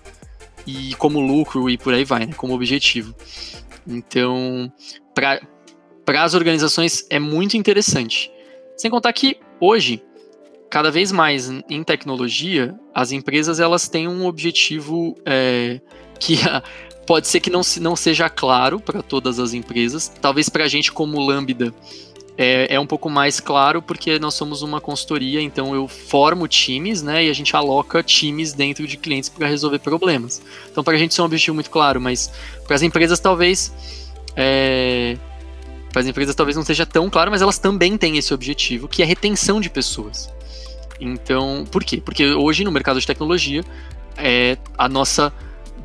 e 0.66 0.96
como 0.96 1.20
lucro 1.20 1.70
e 1.70 1.78
por 1.78 1.94
aí 1.94 2.04
vai, 2.04 2.26
né? 2.26 2.34
Como 2.36 2.54
objetivo. 2.54 3.14
Então, 3.88 4.72
para 5.14 6.24
as 6.24 6.34
organizações 6.34 7.06
é 7.10 7.20
muito 7.20 7.58
interessante. 7.58 8.32
Sem 8.76 8.90
contar 8.90 9.14
que 9.14 9.38
hoje 9.60 10.02
cada 10.74 10.90
vez 10.90 11.12
mais 11.12 11.52
em 11.70 11.84
tecnologia, 11.84 12.74
as 12.96 13.12
empresas 13.12 13.60
elas 13.60 13.88
têm 13.88 14.08
um 14.08 14.26
objetivo 14.26 15.16
é, 15.24 15.80
que 16.20 16.40
pode 17.06 17.28
ser 17.28 17.42
que 17.42 17.52
não, 17.52 17.62
não 17.80 17.96
seja 17.96 18.28
claro 18.28 18.80
para 18.80 19.04
todas 19.04 19.38
as 19.38 19.54
empresas. 19.54 20.12
Talvez 20.20 20.50
para 20.50 20.64
a 20.64 20.68
gente 20.68 20.92
como 20.92 21.24
Lambda 21.24 21.72
é, 22.36 22.74
é, 22.74 22.80
um 22.80 22.88
pouco 22.88 23.08
mais 23.08 23.40
claro 23.40 23.84
porque 23.84 24.18
nós 24.18 24.34
somos 24.34 24.64
uma 24.64 24.82
consultoria, 24.82 25.40
então 25.40 25.76
eu 25.76 25.88
formo 25.88 26.48
times, 26.48 27.04
né, 27.04 27.26
e 27.26 27.30
a 27.30 27.34
gente 27.34 27.56
aloca 27.56 28.02
times 28.02 28.52
dentro 28.52 28.88
de 28.88 28.98
clientes 28.98 29.30
para 29.30 29.46
resolver 29.46 29.78
problemas. 29.78 30.42
Então 30.72 30.84
para 30.84 30.96
a 30.96 30.98
gente 30.98 31.12
isso 31.12 31.22
é 31.22 31.24
um 31.24 31.28
objetivo 31.28 31.54
muito 31.54 31.70
claro, 31.70 32.02
mas 32.02 32.32
para 32.66 32.76
as 32.76 32.82
empresas 32.82 33.20
talvez 33.20 33.72
é, 34.36 35.20
para 35.92 36.02
as 36.02 36.08
empresas 36.08 36.34
talvez 36.34 36.58
não 36.58 36.66
seja 36.66 36.84
tão 36.84 37.12
claro, 37.12 37.30
mas 37.30 37.44
elas 37.44 37.60
também 37.60 37.96
têm 37.96 38.18
esse 38.18 38.34
objetivo, 38.34 38.88
que 38.88 39.04
é 39.04 39.06
retenção 39.06 39.62
de 39.62 39.70
pessoas. 39.70 40.34
Então, 41.00 41.66
por 41.72 41.84
quê? 41.84 42.02
Porque 42.04 42.34
hoje 42.34 42.64
no 42.64 42.72
mercado 42.72 43.00
de 43.00 43.08
tecnologia, 43.08 43.64
é, 44.18 44.58
a 44.78 44.88
nossa 44.88 45.34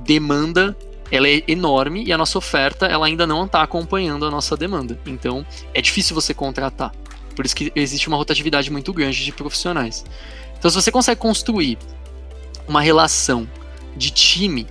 demanda 0.05 0.77
ela 1.11 1.29
é 1.29 1.43
enorme 1.49 2.05
e 2.05 2.13
a 2.13 2.19
nossa 2.19 2.37
oferta 2.37 2.87
ela 2.87 3.07
ainda 3.07 3.27
não 3.27 3.47
está 3.47 3.63
acompanhando 3.63 4.27
a 4.27 4.31
nossa 4.31 4.57
demanda. 4.57 4.99
Então, 5.07 5.45
é 5.73 5.81
difícil 5.81 6.15
você 6.15 6.35
contratar. 6.35 6.93
Por 7.35 7.47
isso 7.47 7.57
que 7.57 7.73
existe 7.75 8.09
uma 8.09 8.17
rotatividade 8.17 8.71
muito 8.71 8.93
grande 8.93 9.25
de 9.25 9.33
profissionais. 9.33 10.05
Então, 10.59 10.71
se 10.71 10.75
você 10.75 10.91
consegue 10.91 11.21
construir 11.21 11.79
uma 12.67 12.83
relação 12.83 13.49
de 13.97 14.11
time 14.11 14.67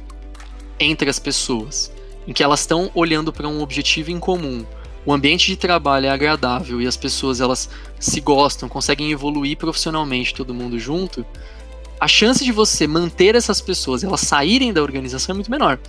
entre 0.80 1.10
as 1.10 1.18
pessoas, 1.18 1.92
em 2.28 2.34
que 2.34 2.44
elas 2.44 2.60
estão 2.60 2.92
olhando 2.94 3.34
para 3.34 3.48
um 3.48 3.62
objetivo 3.62 4.12
em 4.12 4.20
comum, 4.20 4.66
o 5.08 5.14
ambiente 5.14 5.48
de 5.48 5.56
trabalho 5.56 6.08
é 6.08 6.10
agradável 6.10 6.82
e 6.82 6.86
as 6.86 6.98
pessoas 6.98 7.40
elas 7.40 7.70
se 7.98 8.20
gostam, 8.20 8.68
conseguem 8.68 9.10
evoluir 9.10 9.56
profissionalmente 9.56 10.36
todo 10.36 10.54
mundo 10.54 10.78
junto, 10.78 11.26
a 11.98 12.10
chance 12.10 12.44
de 12.44 12.52
você 12.52 12.86
manter 12.86 13.34
essas 13.34 13.62
pessoas, 13.62 14.04
elas 14.04 14.20
saírem 14.20 14.74
da 14.74 14.82
organização 14.82 15.32
é 15.32 15.36
muito 15.36 15.50
menor. 15.50 15.80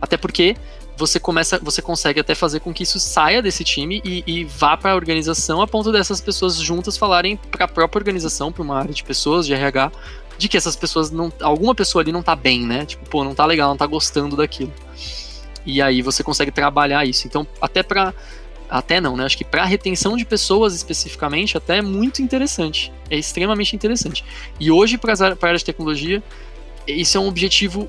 Até 0.00 0.16
porque 0.16 0.56
você 0.96 1.18
começa, 1.18 1.58
você 1.58 1.82
consegue 1.82 2.20
até 2.20 2.36
fazer 2.36 2.60
com 2.60 2.72
que 2.72 2.84
isso 2.84 3.00
saia 3.00 3.42
desse 3.42 3.64
time 3.64 4.00
e, 4.04 4.22
e 4.24 4.44
vá 4.44 4.76
para 4.76 4.92
a 4.92 4.94
organização 4.94 5.60
a 5.60 5.66
ponto 5.66 5.90
dessas 5.90 6.20
pessoas 6.20 6.54
juntas 6.54 6.96
falarem 6.96 7.36
para 7.36 7.64
a 7.64 7.68
própria 7.68 7.98
organização, 7.98 8.52
para 8.52 8.62
uma 8.62 8.78
área 8.78 8.94
de 8.94 9.02
pessoas 9.02 9.44
de 9.44 9.54
RH, 9.54 9.90
de 10.38 10.48
que 10.48 10.56
essas 10.56 10.76
pessoas 10.76 11.10
não, 11.10 11.32
alguma 11.40 11.74
pessoa 11.74 12.00
ali 12.00 12.12
não 12.12 12.22
tá 12.22 12.36
bem, 12.36 12.64
né? 12.64 12.86
Tipo, 12.86 13.10
pô, 13.10 13.24
não 13.24 13.34
tá 13.34 13.44
legal, 13.44 13.70
não 13.70 13.76
tá 13.76 13.86
gostando 13.86 14.36
daquilo. 14.36 14.72
E 15.66 15.82
aí 15.82 16.00
você 16.00 16.22
consegue 16.22 16.52
trabalhar 16.52 17.04
isso. 17.04 17.26
Então, 17.26 17.46
até 17.60 17.82
para 17.82 18.14
até 18.68 19.00
não, 19.00 19.16
né? 19.16 19.24
Acho 19.24 19.38
que 19.38 19.44
para 19.44 19.64
retenção 19.64 20.16
de 20.16 20.24
pessoas 20.24 20.74
especificamente, 20.74 21.56
até 21.56 21.78
é 21.78 21.82
muito 21.82 22.20
interessante. 22.22 22.92
É 23.10 23.16
extremamente 23.16 23.74
interessante. 23.74 24.24
E 24.60 24.70
hoje, 24.70 24.98
para 24.98 25.12
a 25.12 25.46
área 25.46 25.58
de 25.58 25.64
tecnologia, 25.64 26.22
isso 26.86 27.16
é 27.16 27.20
um 27.20 27.28
objetivo 27.28 27.88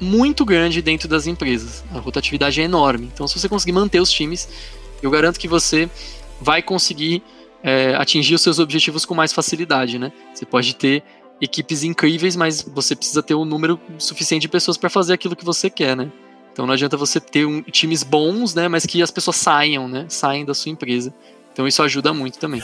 muito 0.00 0.44
grande 0.44 0.80
dentro 0.80 1.08
das 1.08 1.26
empresas. 1.26 1.84
A 1.94 1.98
rotatividade 1.98 2.60
é 2.60 2.64
enorme. 2.64 3.10
Então, 3.12 3.28
se 3.28 3.38
você 3.38 3.48
conseguir 3.48 3.72
manter 3.72 4.00
os 4.00 4.10
times, 4.10 4.48
eu 5.02 5.10
garanto 5.10 5.38
que 5.38 5.46
você 5.46 5.88
vai 6.40 6.62
conseguir 6.62 7.22
é, 7.62 7.94
atingir 7.96 8.34
os 8.34 8.40
seus 8.40 8.58
objetivos 8.58 9.04
com 9.04 9.14
mais 9.14 9.32
facilidade, 9.32 9.98
né? 9.98 10.10
Você 10.34 10.46
pode 10.46 10.74
ter 10.74 11.02
equipes 11.40 11.82
incríveis, 11.82 12.36
mas 12.36 12.62
você 12.62 12.96
precisa 12.96 13.22
ter 13.22 13.34
um 13.34 13.44
número 13.44 13.78
suficiente 13.98 14.42
de 14.42 14.48
pessoas 14.48 14.76
para 14.76 14.90
fazer 14.90 15.14
aquilo 15.14 15.36
que 15.36 15.44
você 15.44 15.68
quer, 15.70 15.96
né? 15.96 16.10
Então 16.52 16.66
não 16.66 16.74
adianta 16.74 16.96
você 16.96 17.20
ter 17.20 17.46
um, 17.46 17.62
times 17.62 18.02
bons, 18.02 18.54
né? 18.54 18.68
Mas 18.68 18.84
que 18.84 19.02
as 19.02 19.10
pessoas 19.10 19.36
saiam, 19.36 19.88
né? 19.88 20.06
Saem 20.08 20.44
da 20.44 20.54
sua 20.54 20.70
empresa. 20.70 21.12
Então 21.52 21.66
isso 21.66 21.82
ajuda 21.82 22.12
muito 22.12 22.38
também. 22.38 22.62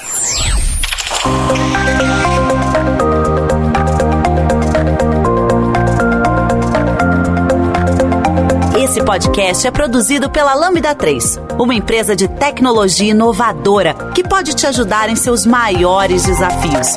Esse 8.79 9.05
podcast 9.05 9.67
é 9.67 9.71
produzido 9.71 10.31
pela 10.31 10.55
Lambda 10.55 10.95
3, 10.95 11.41
uma 11.59 11.75
empresa 11.75 12.15
de 12.15 12.29
tecnologia 12.29 13.11
inovadora 13.11 13.95
que 14.15 14.23
pode 14.23 14.55
te 14.55 14.67
ajudar 14.67 15.09
em 15.09 15.17
seus 15.17 15.45
maiores 15.45 16.25
desafios. 16.25 16.97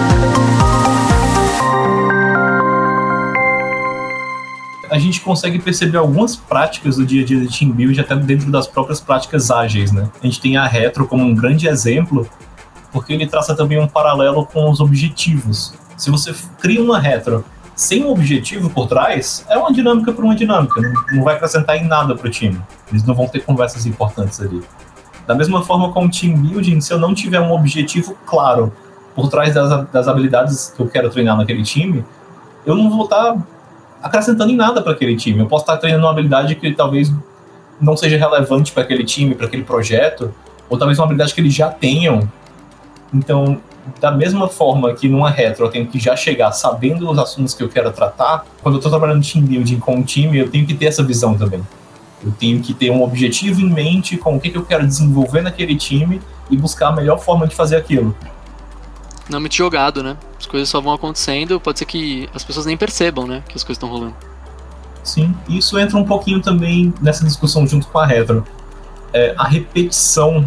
a 4.91 4.99
gente 4.99 5.21
consegue 5.21 5.57
perceber 5.57 5.97
algumas 5.97 6.35
práticas 6.35 6.97
do 6.97 7.05
dia 7.05 7.23
a 7.23 7.25
dia 7.25 7.39
de 7.39 7.47
team 7.47 7.71
build 7.71 7.97
até 8.01 8.13
dentro 8.13 8.51
das 8.51 8.67
próprias 8.67 8.99
práticas 8.99 9.49
ágeis, 9.49 9.89
né? 9.89 10.09
A 10.21 10.25
gente 10.25 10.41
tem 10.41 10.57
a 10.57 10.67
retro 10.67 11.07
como 11.07 11.23
um 11.23 11.33
grande 11.33 11.65
exemplo, 11.65 12.29
porque 12.91 13.13
ele 13.13 13.25
traça 13.25 13.55
também 13.55 13.79
um 13.79 13.87
paralelo 13.87 14.45
com 14.45 14.69
os 14.69 14.81
objetivos. 14.81 15.73
Se 15.95 16.11
você 16.11 16.35
cria 16.59 16.83
uma 16.83 16.99
retro 16.99 17.45
sem 17.73 18.03
um 18.03 18.11
objetivo 18.11 18.69
por 18.69 18.85
trás, 18.85 19.45
é 19.47 19.57
uma 19.57 19.71
dinâmica 19.71 20.11
por 20.11 20.25
uma 20.25 20.35
dinâmica, 20.35 20.81
não 21.13 21.23
vai 21.23 21.35
acrescentar 21.35 21.77
em 21.77 21.87
nada 21.87 22.13
para 22.13 22.27
o 22.27 22.29
time. 22.29 22.61
Eles 22.91 23.05
não 23.05 23.15
vão 23.15 23.29
ter 23.29 23.45
conversas 23.45 23.85
importantes 23.85 24.41
ali. 24.41 24.61
Da 25.25 25.33
mesma 25.33 25.63
forma 25.63 25.93
com 25.93 26.05
o 26.05 26.11
team 26.11 26.33
building, 26.33 26.81
se 26.81 26.91
eu 26.91 26.99
não 26.99 27.15
tiver 27.15 27.39
um 27.39 27.53
objetivo 27.53 28.13
claro 28.25 28.73
por 29.15 29.29
trás 29.29 29.53
das, 29.53 29.89
das 29.89 30.09
habilidades 30.09 30.73
que 30.75 30.81
eu 30.81 30.89
quero 30.89 31.09
treinar 31.09 31.37
naquele 31.37 31.63
time, 31.63 32.03
eu 32.65 32.75
não 32.75 32.89
vou 32.89 33.05
estar 33.05 33.35
tá 33.35 33.41
acrescentando 34.01 34.51
em 34.51 34.55
nada 34.55 34.81
para 34.81 34.93
aquele 34.93 35.15
time. 35.15 35.39
Eu 35.39 35.47
posso 35.47 35.63
estar 35.63 35.77
treinando 35.77 36.05
uma 36.05 36.11
habilidade 36.11 36.55
que 36.55 36.71
talvez 36.73 37.11
não 37.79 37.95
seja 37.97 38.17
relevante 38.17 38.71
para 38.71 38.83
aquele 38.83 39.03
time, 39.03 39.35
para 39.35 39.47
aquele 39.47 39.63
projeto, 39.63 40.33
ou 40.69 40.77
talvez 40.77 40.97
uma 40.97 41.05
habilidade 41.05 41.33
que 41.33 41.41
eles 41.41 41.53
já 41.53 41.69
tenham. 41.69 42.29
Então, 43.13 43.59
da 43.99 44.11
mesma 44.11 44.47
forma 44.47 44.93
que 44.93 45.09
numa 45.09 45.29
retro 45.29 45.65
eu 45.65 45.69
tenho 45.69 45.87
que 45.87 45.99
já 45.99 46.15
chegar 46.15 46.51
sabendo 46.51 47.09
os 47.09 47.17
assuntos 47.17 47.53
que 47.53 47.63
eu 47.63 47.69
quero 47.69 47.91
tratar, 47.91 48.45
quando 48.61 48.75
eu 48.75 48.79
estou 48.79 48.91
trabalhando 48.91 49.25
team 49.25 49.43
building 49.43 49.79
com 49.79 49.95
um 49.95 50.03
time, 50.03 50.37
eu 50.37 50.49
tenho 50.49 50.65
que 50.65 50.73
ter 50.73 50.85
essa 50.85 51.03
visão 51.03 51.35
também. 51.35 51.61
Eu 52.23 52.31
tenho 52.31 52.61
que 52.61 52.73
ter 52.73 52.91
um 52.91 53.01
objetivo 53.01 53.61
em 53.61 53.69
mente 53.69 54.15
com 54.15 54.35
o 54.35 54.39
que, 54.39 54.51
que 54.51 54.57
eu 54.57 54.63
quero 54.63 54.85
desenvolver 54.85 55.41
naquele 55.41 55.75
time 55.75 56.21
e 56.49 56.55
buscar 56.55 56.89
a 56.89 56.91
melhor 56.91 57.19
forma 57.19 57.47
de 57.47 57.55
fazer 57.55 57.75
aquilo. 57.77 58.15
Não 59.31 59.37
é 59.37 59.39
muito 59.39 59.55
jogado, 59.55 60.03
né? 60.03 60.17
As 60.37 60.45
coisas 60.45 60.67
só 60.67 60.81
vão 60.81 60.91
acontecendo, 60.91 61.57
pode 61.57 61.79
ser 61.79 61.85
que 61.85 62.29
as 62.35 62.43
pessoas 62.43 62.65
nem 62.65 62.75
percebam, 62.75 63.25
né? 63.25 63.41
Que 63.47 63.55
as 63.55 63.63
coisas 63.63 63.77
estão 63.77 63.87
rolando. 63.87 64.13
Sim, 65.05 65.33
isso 65.47 65.79
entra 65.79 65.97
um 65.97 66.03
pouquinho 66.03 66.41
também 66.41 66.93
nessa 67.01 67.23
discussão 67.23 67.65
junto 67.65 67.87
com 67.87 67.97
a 67.97 68.05
retro. 68.05 68.45
É, 69.13 69.33
a 69.37 69.47
repetição. 69.47 70.43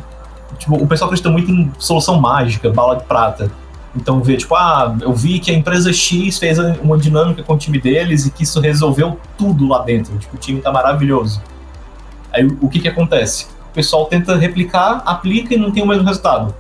Tipo, 0.59 0.77
o 0.77 0.87
pessoal 0.87 1.09
acredita 1.09 1.31
muito 1.31 1.51
em 1.51 1.73
solução 1.79 2.21
mágica, 2.21 2.71
bala 2.71 2.97
de 2.97 3.05
prata. 3.05 3.51
Então 3.97 4.21
vê, 4.23 4.37
tipo, 4.37 4.55
ah, 4.55 4.95
eu 5.01 5.15
vi 5.15 5.39
que 5.39 5.51
a 5.51 5.55
empresa 5.55 5.91
X 5.91 6.39
fez 6.39 6.59
uma 6.59 6.99
dinâmica 6.99 7.43
com 7.43 7.55
o 7.55 7.59
time 7.59 7.81
deles 7.81 8.27
e 8.27 8.31
que 8.31 8.43
isso 8.43 8.61
resolveu 8.61 9.19
tudo 9.39 9.67
lá 9.67 9.79
dentro. 9.79 10.19
Tipo, 10.19 10.37
o 10.37 10.39
time 10.39 10.61
tá 10.61 10.71
maravilhoso. 10.71 11.41
Aí 12.31 12.47
o 12.61 12.69
que 12.69 12.81
que 12.81 12.89
acontece? 12.89 13.47
O 13.71 13.75
pessoal 13.75 14.05
tenta 14.05 14.37
replicar, 14.37 15.03
aplica 15.07 15.55
e 15.55 15.57
não 15.57 15.71
tem 15.71 15.83
o 15.83 15.87
mesmo 15.87 16.05
resultado. 16.05 16.55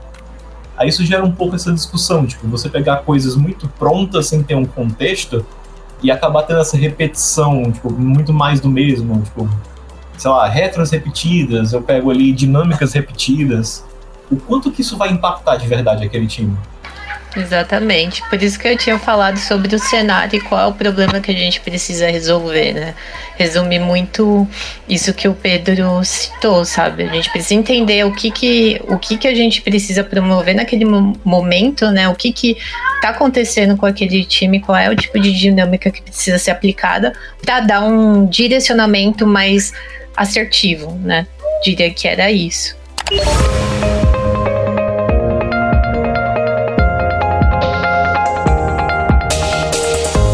Aí 0.77 0.89
isso 0.89 1.05
gera 1.05 1.25
um 1.25 1.31
pouco 1.31 1.55
essa 1.55 1.72
discussão, 1.72 2.27
tipo, 2.27 2.47
você 2.49 2.68
pegar 2.68 2.99
coisas 2.99 3.37
muito 3.37 3.68
prontas 3.68 4.27
sem 4.27 4.43
ter 4.43 4.55
um 4.55 4.64
contexto 4.64 5.45
e 6.03 6.11
acabar 6.11 6.43
tendo 6.43 6.61
essa 6.61 6.77
repetição, 6.77 7.70
tipo, 7.70 7.93
muito 7.93 8.33
mais 8.33 8.61
do 8.61 8.68
mesmo, 8.68 9.22
tipo, 9.22 9.49
sei 10.16 10.31
lá, 10.31 10.49
retros 10.49 10.91
repetidas, 10.91 11.72
eu 11.72 11.83
pego 11.83 12.11
ali 12.11 12.33
dinâmicas 12.33 12.93
repetidas. 12.93 13.85
O 14.31 14.37
quanto 14.37 14.70
que 14.70 14.81
isso 14.81 14.97
vai 14.97 15.11
impactar 15.11 15.57
de 15.57 15.66
verdade 15.66 16.05
aquele 16.05 16.27
time? 16.27 16.57
Exatamente. 17.37 18.22
Por 18.28 18.41
isso 18.43 18.59
que 18.59 18.68
eu 18.68 18.76
tinha 18.76 18.99
falado 18.99 19.39
sobre 19.39 19.74
o 19.74 19.78
cenário 19.78 20.37
e 20.37 20.41
qual 20.41 20.61
é 20.61 20.66
o 20.66 20.72
problema 20.72 21.20
que 21.20 21.30
a 21.30 21.35
gente 21.35 21.61
precisa 21.61 22.09
resolver, 22.09 22.72
né? 22.72 22.95
Resume 23.37 23.78
muito 23.78 24.47
isso 24.89 25.12
que 25.12 25.26
o 25.26 25.35
Pedro 25.35 26.05
citou, 26.05 26.64
sabe? 26.64 27.05
A 27.05 27.12
gente 27.12 27.30
precisa 27.30 27.55
entender 27.55 28.05
o 28.07 28.12
que 28.12 28.30
que, 28.30 28.80
o 28.87 28.99
que, 28.99 29.18
que 29.18 29.26
a 29.26 29.35
gente 29.35 29.61
precisa 29.62 30.05
promover 30.05 30.55
naquele 30.55 30.85
momento, 31.24 31.91
né? 31.91 32.09
O 32.09 32.14
que 32.14 32.32
que 32.32 32.57
tá 33.01 33.09
acontecendo 33.09 33.76
com 33.76 33.87
aquele 33.87 34.24
time, 34.24 34.61
qual 34.61 34.78
é 34.78 34.89
o 34.89 34.97
tipo 34.97 35.18
de 35.18 35.32
dinâmica 35.32 35.91
que 35.91 36.03
precisa 36.03 36.39
ser 36.39 36.53
aplicada 36.53 37.12
para 37.45 37.61
dar 37.61 37.82
um 37.82 38.26
direcionamento 38.26 39.26
mais 39.26 39.72
assertivo, 40.16 40.93
né? 41.03 41.26
Diria 41.64 41.93
que 41.93 42.07
era 42.07 42.30
isso. 42.30 42.76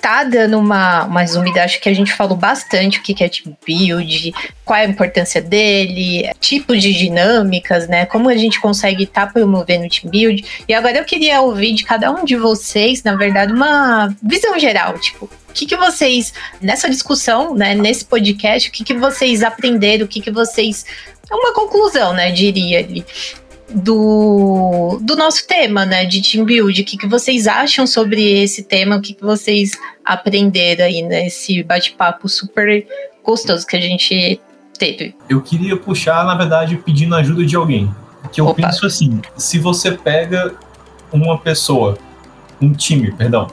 tá 0.00 0.24
dando 0.24 0.58
uma, 0.58 1.04
uma 1.04 1.26
zoomida, 1.26 1.64
acho 1.64 1.80
que 1.80 1.88
a 1.88 1.94
gente 1.94 2.12
falou 2.12 2.36
bastante 2.36 2.98
o 2.98 3.02
que 3.02 3.22
é 3.22 3.28
team 3.28 3.56
build, 3.66 4.32
qual 4.64 4.78
é 4.78 4.82
a 4.82 4.88
importância 4.88 5.40
dele, 5.40 6.30
tipo 6.40 6.76
de 6.76 6.92
dinâmicas, 6.92 7.88
né? 7.88 8.06
Como 8.06 8.28
a 8.28 8.36
gente 8.36 8.60
consegue 8.60 9.04
estar 9.04 9.26
tá 9.26 9.32
promovendo 9.32 9.86
o 9.86 9.88
team 9.88 10.10
build. 10.10 10.44
E 10.68 10.74
agora 10.74 10.98
eu 10.98 11.04
queria 11.04 11.40
ouvir 11.40 11.74
de 11.74 11.84
cada 11.84 12.10
um 12.10 12.24
de 12.24 12.36
vocês, 12.36 13.02
na 13.02 13.16
verdade, 13.16 13.52
uma 13.52 14.14
visão 14.22 14.58
geral, 14.58 14.98
tipo, 14.98 15.26
o 15.26 15.52
que, 15.52 15.66
que 15.66 15.76
vocês, 15.76 16.32
nessa 16.60 16.88
discussão, 16.88 17.54
né, 17.54 17.74
nesse 17.74 18.04
podcast, 18.04 18.68
o 18.68 18.72
que, 18.72 18.84
que 18.84 18.94
vocês 18.94 19.42
aprenderam, 19.42 20.04
o 20.04 20.08
que, 20.08 20.20
que 20.20 20.30
vocês. 20.30 20.84
É 21.30 21.34
uma 21.34 21.52
conclusão, 21.52 22.14
né, 22.14 22.30
diria 22.30 22.78
ali 22.78 23.04
do, 23.70 24.98
do 25.02 25.14
nosso 25.16 25.46
tema, 25.46 25.84
né, 25.84 26.04
de 26.04 26.22
team 26.22 26.44
build. 26.44 26.80
O 26.80 26.84
que, 26.84 26.96
que 26.96 27.06
vocês 27.06 27.46
acham 27.46 27.86
sobre 27.86 28.42
esse 28.42 28.62
tema? 28.62 28.96
O 28.96 29.00
que, 29.00 29.14
que 29.14 29.22
vocês 29.22 29.72
aprenderam 30.04 30.84
aí 30.84 31.02
nesse 31.02 31.62
bate-papo 31.62 32.28
super 32.28 32.86
gostoso 33.24 33.66
que 33.66 33.76
a 33.76 33.80
gente 33.80 34.40
teve? 34.78 35.14
Eu 35.28 35.42
queria 35.42 35.76
puxar, 35.76 36.24
na 36.24 36.34
verdade, 36.34 36.76
pedindo 36.76 37.14
ajuda 37.14 37.44
de 37.44 37.56
alguém. 37.56 37.92
Que 38.32 38.40
eu 38.40 38.46
Opa. 38.46 38.62
penso 38.62 38.84
assim, 38.84 39.20
se 39.36 39.58
você 39.58 39.92
pega 39.92 40.54
uma 41.12 41.38
pessoa, 41.38 41.96
um 42.60 42.72
time, 42.72 43.12
perdão, 43.12 43.46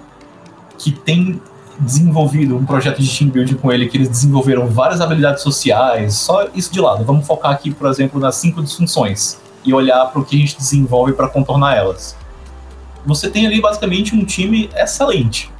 que 0.78 0.92
tem 0.92 1.42
desenvolvido 1.80 2.56
um 2.56 2.66
projeto 2.66 3.02
de 3.02 3.18
team 3.18 3.30
building 3.30 3.56
com 3.56 3.72
ele, 3.72 3.88
que 3.88 3.98
eles 3.98 4.08
desenvolveram 4.08 4.68
várias 4.68 5.02
habilidades 5.02 5.44
sociais, 5.44 6.16
só 6.16 6.48
isso 6.56 6.72
de 6.72 6.80
lado. 6.80 7.04
Vamos 7.04 7.28
focar 7.28 7.52
aqui, 7.52 7.72
por 7.72 7.90
exemplo, 7.90 8.20
nas 8.20 8.36
cinco 8.36 8.64
disfunções 8.64 9.38
e 9.66 9.74
olhar 9.74 10.06
para 10.06 10.22
o 10.22 10.26
que 10.26 10.36
a 10.36 10.40
gente 10.40 10.58
desenvolve 10.58 11.14
para 11.14 11.28
contornar 11.28 11.76
elas. 11.76 12.16
Você 13.06 13.30
tem 13.30 13.46
ali 13.46 13.62
basicamente 13.62 14.16
um 14.16 14.24
time 14.24 14.70
excelente. 14.76 15.52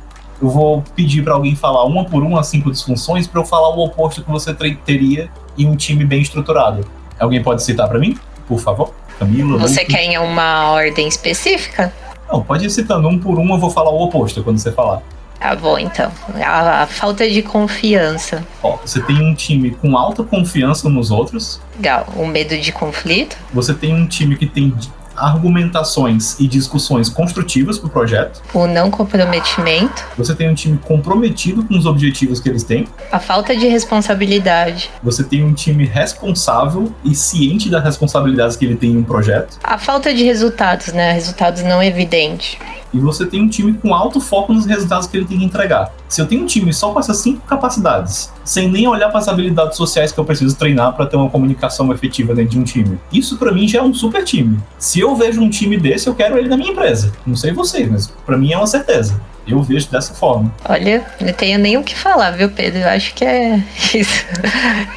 Eu 0.42 0.50
vou 0.50 0.84
pedir 0.96 1.24
para 1.24 1.34
alguém 1.34 1.56
falar 1.56 1.86
uma 1.86 2.06
por 2.06 2.24
uma 2.24 2.42
as 2.42 2.48
cinco 2.48 2.72
disfunções 2.72 3.26
para 3.28 3.42
eu 3.42 3.46
falar 3.46 3.70
o 3.70 3.86
oposto 3.86 4.22
que 4.24 4.30
você 4.30 4.54
teria 4.54 5.30
em 5.58 5.68
um 5.68 5.76
time 5.76 6.04
bem 6.04 6.22
estruturado. 6.22 6.86
Alguém 7.20 7.42
pode 7.42 7.64
citar 7.64 7.88
para 7.88 7.98
mim, 7.98 8.18
por 8.48 8.60
favor? 8.60 8.94
Camila? 9.18 9.58
Você 9.60 9.82
Luke? 9.82 9.94
quer 9.94 10.04
em 10.04 10.18
uma 10.18 10.72
ordem 10.72 11.08
específica? 11.08 11.94
Não, 12.30 12.42
pode 12.42 12.66
ir 12.66 12.70
citando 12.70 13.08
um 13.08 13.18
por 13.18 13.40
um, 13.40 13.54
eu 13.54 13.60
vou 13.60 13.70
falar 13.70 13.92
o 13.92 14.02
oposto 14.04 14.44
quando 14.44 14.58
você 14.58 14.72
falar. 14.72 15.02
Tá 15.40 15.56
bom, 15.56 15.78
então. 15.78 16.12
A, 16.44 16.84
a, 16.84 16.88
falta 16.88 17.30
de 17.30 17.42
confiança. 17.42 18.44
Ó, 18.64 18.78
você 18.84 19.02
tem 19.02 19.22
um 19.22 19.34
time 19.34 19.72
com 19.72 19.98
alta 19.98 20.24
confiança 20.24 20.90
nos 20.90 21.12
outros. 21.12 21.62
Legal. 21.78 22.08
O 22.16 22.26
medo 22.26 22.58
de 22.58 22.72
conflito. 22.72 23.38
Você 23.54 23.74
tem 23.74 23.94
um 23.94 24.08
time 24.08 24.36
que 24.36 24.48
tem 24.48 24.74
argumentações 25.16 26.40
e 26.40 26.48
discussões 26.48 27.10
construtivas 27.10 27.78
para 27.80 27.88
o 27.88 27.90
projeto. 27.90 28.42
O 28.54 28.68
não 28.68 28.92
comprometimento. 28.92 30.06
Você 30.18 30.36
tem 30.36 30.50
um 30.50 30.54
time 30.54 30.78
comprometido 30.78 31.64
com 31.64 31.78
os 31.78 31.86
objetivos 31.86 32.40
que 32.40 32.50
eles 32.50 32.64
têm. 32.64 32.88
A 33.12 33.20
falta 33.20 33.56
de 33.56 33.68
responsabilidade. 33.68 34.90
Você 35.02 35.24
tem 35.24 35.44
um 35.44 35.54
time 35.54 35.86
responsável 35.86 36.94
e 37.04 37.16
ciente 37.16 37.70
das 37.70 37.84
responsabilidades 37.84 38.58
que 38.58 38.66
ele 38.66 38.76
tem 38.76 38.92
em 38.92 38.98
um 38.98 39.04
projeto. 39.04 39.58
A 39.64 39.78
falta 39.78 40.14
de 40.14 40.24
resultados, 40.24 40.88
né? 40.94 41.12
Resultados 41.14 41.64
não 41.64 41.82
evidentes 41.82 42.58
e 42.94 43.00
você 43.00 43.26
tem 43.26 43.42
um 43.42 43.48
time 43.48 43.74
com 43.74 43.94
alto 43.94 44.20
foco 44.20 44.54
nos 44.54 44.66
resultados 44.66 45.08
que 45.08 45.18
ele 45.18 45.26
tem 45.26 45.40
que 45.40 45.46
entregar. 45.46 45.94
Se 46.08 46.22
eu 46.22 46.28
tenho 46.28 46.44
um 46.44 46.46
time 46.46 46.74
só 46.74 46.92
com 46.92 47.00
essas 47.00 47.18
cinco 47.18 47.46
capacidades, 47.46 48.32
sem 48.44 48.70
nem 48.70 48.88
olhar 48.88 49.10
para 49.10 49.20
as 49.20 49.28
habilidades 49.28 49.78
sociais 49.78 50.12
que 50.12 50.20
eu 50.20 50.26
preciso 50.26 50.56
treinar 50.56 50.94
para 50.94 51.06
ter 51.06 51.16
uma 51.18 51.30
comunicação 51.30 51.92
efetiva 51.92 52.34
dentro 52.34 52.52
de 52.52 52.60
um 52.60 52.64
time, 52.64 53.00
isso 53.12 53.38
para 53.38 53.52
mim 53.52 53.68
já 53.68 53.80
é 53.80 53.84
um 53.84 53.94
super 53.94 54.24
time. 54.24 54.60
Se 54.78 55.00
eu 55.00 55.16
vejo 55.16 55.42
um 55.42 55.50
time 55.50 55.78
desse, 55.78 56.08
eu 56.08 56.16
quero 56.16 56.38
ele 56.38 56.48
na 56.48 56.58
minha 56.58 56.72
empresa. 56.72 57.12
Não 57.26 57.36
sei 57.36 57.52
vocês, 57.52 57.90
mas 57.90 58.08
para 58.26 58.38
mim 58.38 58.52
é 58.52 58.58
uma 58.58 58.68
certeza. 58.68 59.20
Eu 59.48 59.62
vejo 59.62 59.90
dessa 59.90 60.14
forma. 60.14 60.54
Olha, 60.68 61.06
não 61.22 61.34
tenho 61.34 61.60
nem 61.60 61.78
o 61.78 61.84
que 61.84 61.96
falar, 61.96 62.32
viu, 62.32 62.50
Pedro? 62.50 62.80
Eu 62.80 62.90
acho 62.90 63.14
que 63.14 63.24
é 63.24 63.64
isso. 63.94 64.26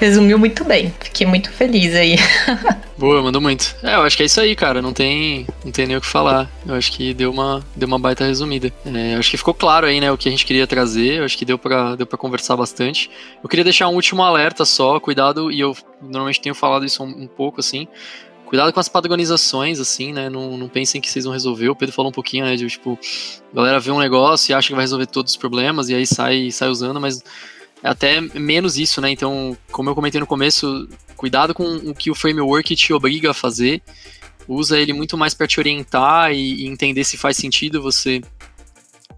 Resumiu 0.00 0.38
muito 0.38 0.64
bem. 0.64 0.92
Fiquei 1.00 1.26
muito 1.26 1.50
feliz 1.52 1.94
aí. 1.94 2.16
Boa, 2.96 3.22
mandou 3.22 3.40
muito. 3.40 3.76
É, 3.82 3.94
eu 3.94 4.02
acho 4.02 4.16
que 4.16 4.24
é 4.24 4.26
isso 4.26 4.40
aí, 4.40 4.56
cara. 4.56 4.82
Não 4.82 4.92
tem, 4.92 5.46
não 5.64 5.70
tem 5.70 5.86
nem 5.86 5.96
o 5.96 6.00
que 6.00 6.06
falar. 6.06 6.50
Eu 6.66 6.74
acho 6.74 6.90
que 6.90 7.14
deu 7.14 7.30
uma, 7.30 7.62
deu 7.76 7.86
uma 7.86 7.98
baita 7.98 8.24
resumida. 8.24 8.72
É, 8.84 9.14
eu 9.14 9.18
acho 9.20 9.30
que 9.30 9.36
ficou 9.36 9.54
claro 9.54 9.86
aí, 9.86 10.00
né, 10.00 10.10
o 10.10 10.18
que 10.18 10.28
a 10.28 10.32
gente 10.32 10.44
queria 10.44 10.66
trazer. 10.66 11.18
Eu 11.18 11.24
acho 11.24 11.38
que 11.38 11.44
deu 11.44 11.58
para 11.58 11.94
deu 11.94 12.06
pra 12.06 12.18
conversar 12.18 12.56
bastante. 12.56 13.08
Eu 13.42 13.48
queria 13.48 13.64
deixar 13.64 13.88
um 13.88 13.94
último 13.94 14.22
alerta 14.22 14.64
só, 14.64 14.98
cuidado, 14.98 15.52
e 15.52 15.60
eu 15.60 15.76
normalmente 16.02 16.40
tenho 16.40 16.54
falado 16.54 16.84
isso 16.84 17.02
um, 17.04 17.06
um 17.06 17.26
pouco, 17.28 17.60
assim. 17.60 17.86
Cuidado 18.48 18.72
com 18.72 18.80
as 18.80 18.88
padronizações, 18.88 19.78
assim, 19.78 20.10
né? 20.10 20.30
Não, 20.30 20.56
não 20.56 20.70
pensem 20.70 21.02
que 21.02 21.10
vocês 21.10 21.26
vão 21.26 21.34
resolver. 21.34 21.68
O 21.68 21.76
Pedro 21.76 21.94
falou 21.94 22.08
um 22.08 22.14
pouquinho, 22.14 22.46
né? 22.46 22.56
De 22.56 22.66
tipo, 22.66 22.98
a 23.52 23.54
galera 23.54 23.78
vê 23.78 23.90
um 23.90 23.98
negócio 23.98 24.50
e 24.50 24.54
acha 24.54 24.68
que 24.68 24.74
vai 24.74 24.84
resolver 24.84 25.04
todos 25.04 25.32
os 25.32 25.36
problemas 25.36 25.90
e 25.90 25.94
aí 25.94 26.06
sai, 26.06 26.50
sai 26.50 26.70
usando, 26.70 26.98
mas 26.98 27.22
é 27.82 27.88
até 27.90 28.22
menos 28.22 28.78
isso, 28.78 29.02
né? 29.02 29.10
Então, 29.10 29.54
como 29.70 29.90
eu 29.90 29.94
comentei 29.94 30.18
no 30.18 30.26
começo, 30.26 30.88
cuidado 31.14 31.52
com 31.52 31.76
o 31.76 31.94
que 31.94 32.10
o 32.10 32.14
framework 32.14 32.74
te 32.74 32.90
obriga 32.94 33.32
a 33.32 33.34
fazer. 33.34 33.82
Usa 34.48 34.78
ele 34.78 34.94
muito 34.94 35.18
mais 35.18 35.34
para 35.34 35.46
te 35.46 35.60
orientar 35.60 36.32
e, 36.32 36.62
e, 36.62 36.66
entender 36.68 37.04
se 37.04 37.18
faz 37.18 37.36
sentido 37.36 37.82
você 37.82 38.22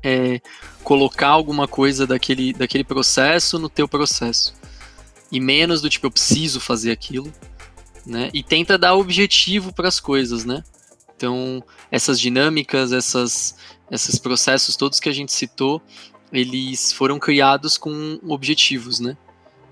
é, 0.02 0.40
colocar 0.82 1.28
alguma 1.28 1.68
coisa 1.68 2.04
daquele, 2.04 2.52
daquele 2.52 2.82
processo 2.82 3.60
no 3.60 3.68
teu 3.68 3.86
processo. 3.86 4.52
E 5.30 5.38
menos 5.38 5.80
do 5.80 5.88
tipo, 5.88 6.08
eu 6.08 6.10
preciso 6.10 6.58
fazer 6.58 6.90
aquilo 6.90 7.32
né? 8.10 8.28
E 8.34 8.42
tenta 8.42 8.76
dar 8.76 8.94
objetivo 8.94 9.72
para 9.72 9.88
as 9.88 9.98
coisas, 9.98 10.44
né? 10.44 10.62
Então, 11.16 11.62
essas 11.90 12.20
dinâmicas, 12.20 12.92
essas, 12.92 13.56
esses 13.90 14.18
processos 14.18 14.76
todos 14.76 14.98
que 14.98 15.08
a 15.08 15.12
gente 15.12 15.32
citou, 15.32 15.80
eles 16.32 16.92
foram 16.92 17.18
criados 17.18 17.76
com 17.76 18.18
objetivos, 18.26 19.00
né? 19.00 19.16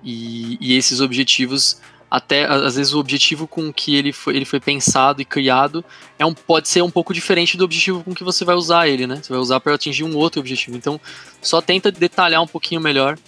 E, 0.02 0.56
e 0.60 0.76
esses 0.76 1.00
objetivos, 1.00 1.80
até 2.10 2.44
às 2.46 2.76
vezes 2.76 2.92
o 2.92 2.98
objetivo 2.98 3.46
com 3.46 3.72
que 3.72 3.96
ele 3.96 4.12
foi, 4.12 4.36
ele 4.36 4.44
foi 4.44 4.60
pensado 4.60 5.20
e 5.20 5.24
criado 5.24 5.84
é 6.18 6.24
um, 6.24 6.34
pode 6.34 6.68
ser 6.68 6.82
um 6.82 6.90
pouco 6.90 7.12
diferente 7.12 7.56
do 7.56 7.64
objetivo 7.64 8.04
com 8.04 8.14
que 8.14 8.24
você 8.24 8.44
vai 8.44 8.54
usar 8.54 8.88
ele, 8.88 9.06
né? 9.06 9.20
Você 9.22 9.32
vai 9.32 9.40
usar 9.40 9.60
para 9.60 9.74
atingir 9.74 10.04
um 10.04 10.16
outro 10.16 10.40
objetivo. 10.40 10.76
Então, 10.76 11.00
só 11.42 11.60
tenta 11.60 11.90
detalhar 11.90 12.42
um 12.42 12.46
pouquinho 12.46 12.80
melhor 12.80 13.18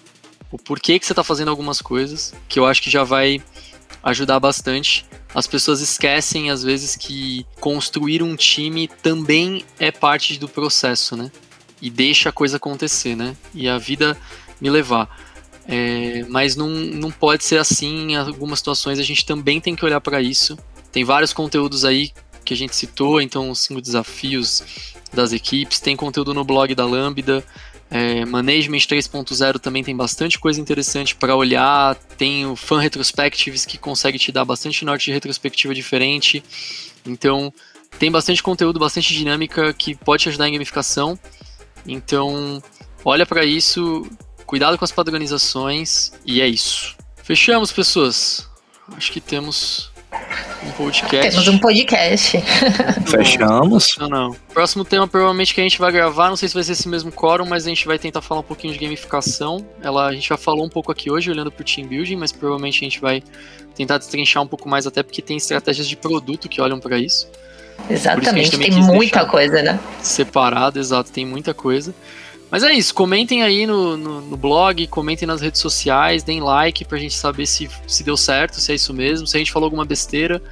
o 0.52 0.58
porquê 0.58 0.98
que 0.98 1.06
você 1.06 1.12
está 1.12 1.22
fazendo 1.22 1.48
algumas 1.48 1.80
coisas, 1.80 2.34
que 2.48 2.58
eu 2.58 2.66
acho 2.66 2.82
que 2.82 2.90
já 2.90 3.04
vai 3.04 3.40
ajudar 4.02 4.40
bastante. 4.40 5.06
As 5.34 5.46
pessoas 5.46 5.80
esquecem, 5.80 6.50
às 6.50 6.62
vezes, 6.62 6.96
que 6.96 7.46
construir 7.60 8.22
um 8.22 8.34
time 8.34 8.88
também 8.88 9.64
é 9.78 9.90
parte 9.90 10.38
do 10.38 10.48
processo, 10.48 11.16
né? 11.16 11.30
E 11.80 11.88
deixa 11.88 12.28
a 12.28 12.32
coisa 12.32 12.56
acontecer, 12.56 13.14
né? 13.14 13.36
E 13.54 13.68
a 13.68 13.78
vida 13.78 14.16
me 14.60 14.68
levar. 14.68 15.08
É, 15.66 16.24
mas 16.28 16.56
não, 16.56 16.68
não 16.68 17.10
pode 17.10 17.44
ser 17.44 17.58
assim. 17.58 18.12
Em 18.12 18.16
algumas 18.16 18.58
situações 18.58 18.98
a 18.98 19.02
gente 19.02 19.24
também 19.24 19.60
tem 19.60 19.76
que 19.76 19.84
olhar 19.84 20.00
para 20.00 20.20
isso. 20.20 20.58
Tem 20.90 21.04
vários 21.04 21.32
conteúdos 21.32 21.84
aí 21.84 22.12
que 22.44 22.52
a 22.52 22.56
gente 22.56 22.74
citou, 22.74 23.20
então 23.20 23.50
os 23.50 23.60
cinco 23.60 23.80
desafios 23.80 24.64
das 25.12 25.32
equipes. 25.32 25.78
Tem 25.80 25.94
conteúdo 25.94 26.34
no 26.34 26.44
blog 26.44 26.74
da 26.74 26.84
Lambda. 26.84 27.44
É, 27.90 28.24
Management 28.24 28.78
3.0 28.78 29.58
também 29.58 29.82
tem 29.82 29.96
bastante 29.96 30.38
coisa 30.38 30.60
interessante 30.60 31.16
para 31.16 31.34
olhar. 31.34 31.96
Tem 32.16 32.46
o 32.46 32.54
Fan 32.54 32.80
Retrospectives 32.80 33.66
que 33.66 33.76
consegue 33.76 34.18
te 34.18 34.30
dar 34.30 34.44
bastante 34.44 34.84
norte 34.84 35.06
de 35.06 35.12
retrospectiva 35.12 35.74
diferente. 35.74 36.42
Então, 37.04 37.52
tem 37.98 38.10
bastante 38.10 38.42
conteúdo, 38.42 38.78
bastante 38.78 39.12
dinâmica 39.12 39.72
que 39.72 39.94
pode 39.94 40.22
te 40.22 40.28
ajudar 40.28 40.48
em 40.48 40.52
gamificação. 40.52 41.18
Então, 41.86 42.62
olha 43.04 43.26
para 43.26 43.44
isso, 43.44 44.08
cuidado 44.46 44.78
com 44.78 44.84
as 44.84 44.92
padronizações 44.92 46.12
e 46.24 46.40
é 46.40 46.46
isso. 46.46 46.96
Fechamos, 47.24 47.72
pessoas. 47.72 48.48
Acho 48.96 49.12
que 49.12 49.20
temos 49.20 49.89
um 50.64 50.70
podcast. 50.72 51.30
Temos 51.30 51.48
um 51.48 51.58
podcast. 51.58 52.42
Fechamos. 53.06 53.96
Não, 53.98 54.08
não. 54.08 54.36
Próximo 54.52 54.84
tema, 54.84 55.06
provavelmente, 55.06 55.54
que 55.54 55.60
a 55.60 55.64
gente 55.64 55.78
vai 55.78 55.92
gravar, 55.92 56.28
não 56.28 56.36
sei 56.36 56.48
se 56.48 56.54
vai 56.54 56.62
ser 56.62 56.72
esse 56.72 56.88
mesmo 56.88 57.12
quórum, 57.12 57.46
mas 57.46 57.66
a 57.66 57.68
gente 57.68 57.86
vai 57.86 57.98
tentar 57.98 58.20
falar 58.20 58.40
um 58.40 58.44
pouquinho 58.44 58.72
de 58.72 58.78
gamificação. 58.78 59.64
Ela, 59.82 60.06
a 60.06 60.12
gente 60.12 60.28
já 60.28 60.36
falou 60.36 60.64
um 60.64 60.68
pouco 60.68 60.90
aqui 60.92 61.10
hoje, 61.10 61.30
olhando 61.30 61.50
para 61.50 61.62
o 61.62 61.64
team 61.64 61.86
building, 61.86 62.16
mas 62.16 62.32
provavelmente 62.32 62.78
a 62.78 62.88
gente 62.88 63.00
vai 63.00 63.22
tentar 63.74 63.98
destrinchar 63.98 64.42
um 64.42 64.46
pouco 64.46 64.68
mais, 64.68 64.86
até 64.86 65.02
porque 65.02 65.22
tem 65.22 65.36
estratégias 65.36 65.88
de 65.88 65.96
produto 65.96 66.48
que 66.48 66.60
olham 66.60 66.80
para 66.80 66.98
isso. 66.98 67.28
Exatamente, 67.88 68.58
tem 68.58 68.70
muita 68.70 69.24
coisa, 69.24 69.62
né? 69.62 69.80
Separado, 70.02 70.78
exato, 70.78 71.10
tem 71.10 71.24
muita 71.24 71.54
coisa. 71.54 71.94
Mas 72.50 72.64
é 72.64 72.72
isso, 72.72 72.92
comentem 72.92 73.44
aí 73.44 73.64
no, 73.64 73.96
no, 73.96 74.20
no, 74.22 74.36
blog, 74.36 74.84
comentem 74.88 75.26
nas 75.26 75.40
redes 75.40 75.60
sociais, 75.60 76.24
deem 76.24 76.40
like 76.40 76.84
pra 76.84 76.98
gente 76.98 77.14
saber 77.14 77.46
se, 77.46 77.70
se 77.86 78.02
deu 78.02 78.16
certo, 78.16 78.60
se 78.60 78.72
é 78.72 78.74
isso 78.74 78.92
mesmo, 78.92 79.26
se 79.26 79.36
a 79.36 79.38
gente 79.38 79.52
falou 79.52 79.66
alguma 79.66 79.84
besteira. 79.84 80.42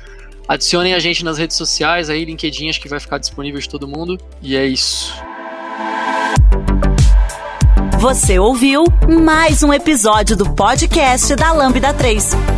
Adicionem 0.47 0.95
a 0.95 0.99
gente 1.01 1.25
nas 1.25 1.37
redes 1.39 1.57
sociais, 1.57 2.09
aí 2.09 2.25
LinkedIn 2.25 2.69
acho 2.71 2.81
que 2.81 2.89
vai 2.89 3.01
ficar 3.01 3.19
disponível 3.19 3.61
de 3.61 3.69
todo 3.69 3.89
mundo. 3.89 4.17
E 4.41 4.57
é 4.57 4.65
isso. 4.65 5.13
Você 7.99 8.39
ouviu 8.39 8.85
mais 9.21 9.65
um 9.65 9.73
episódio 9.73 10.37
do 10.37 10.55
podcast 10.55 11.35
da 11.35 11.53
Lambda 11.53 11.93
3. 11.93 12.58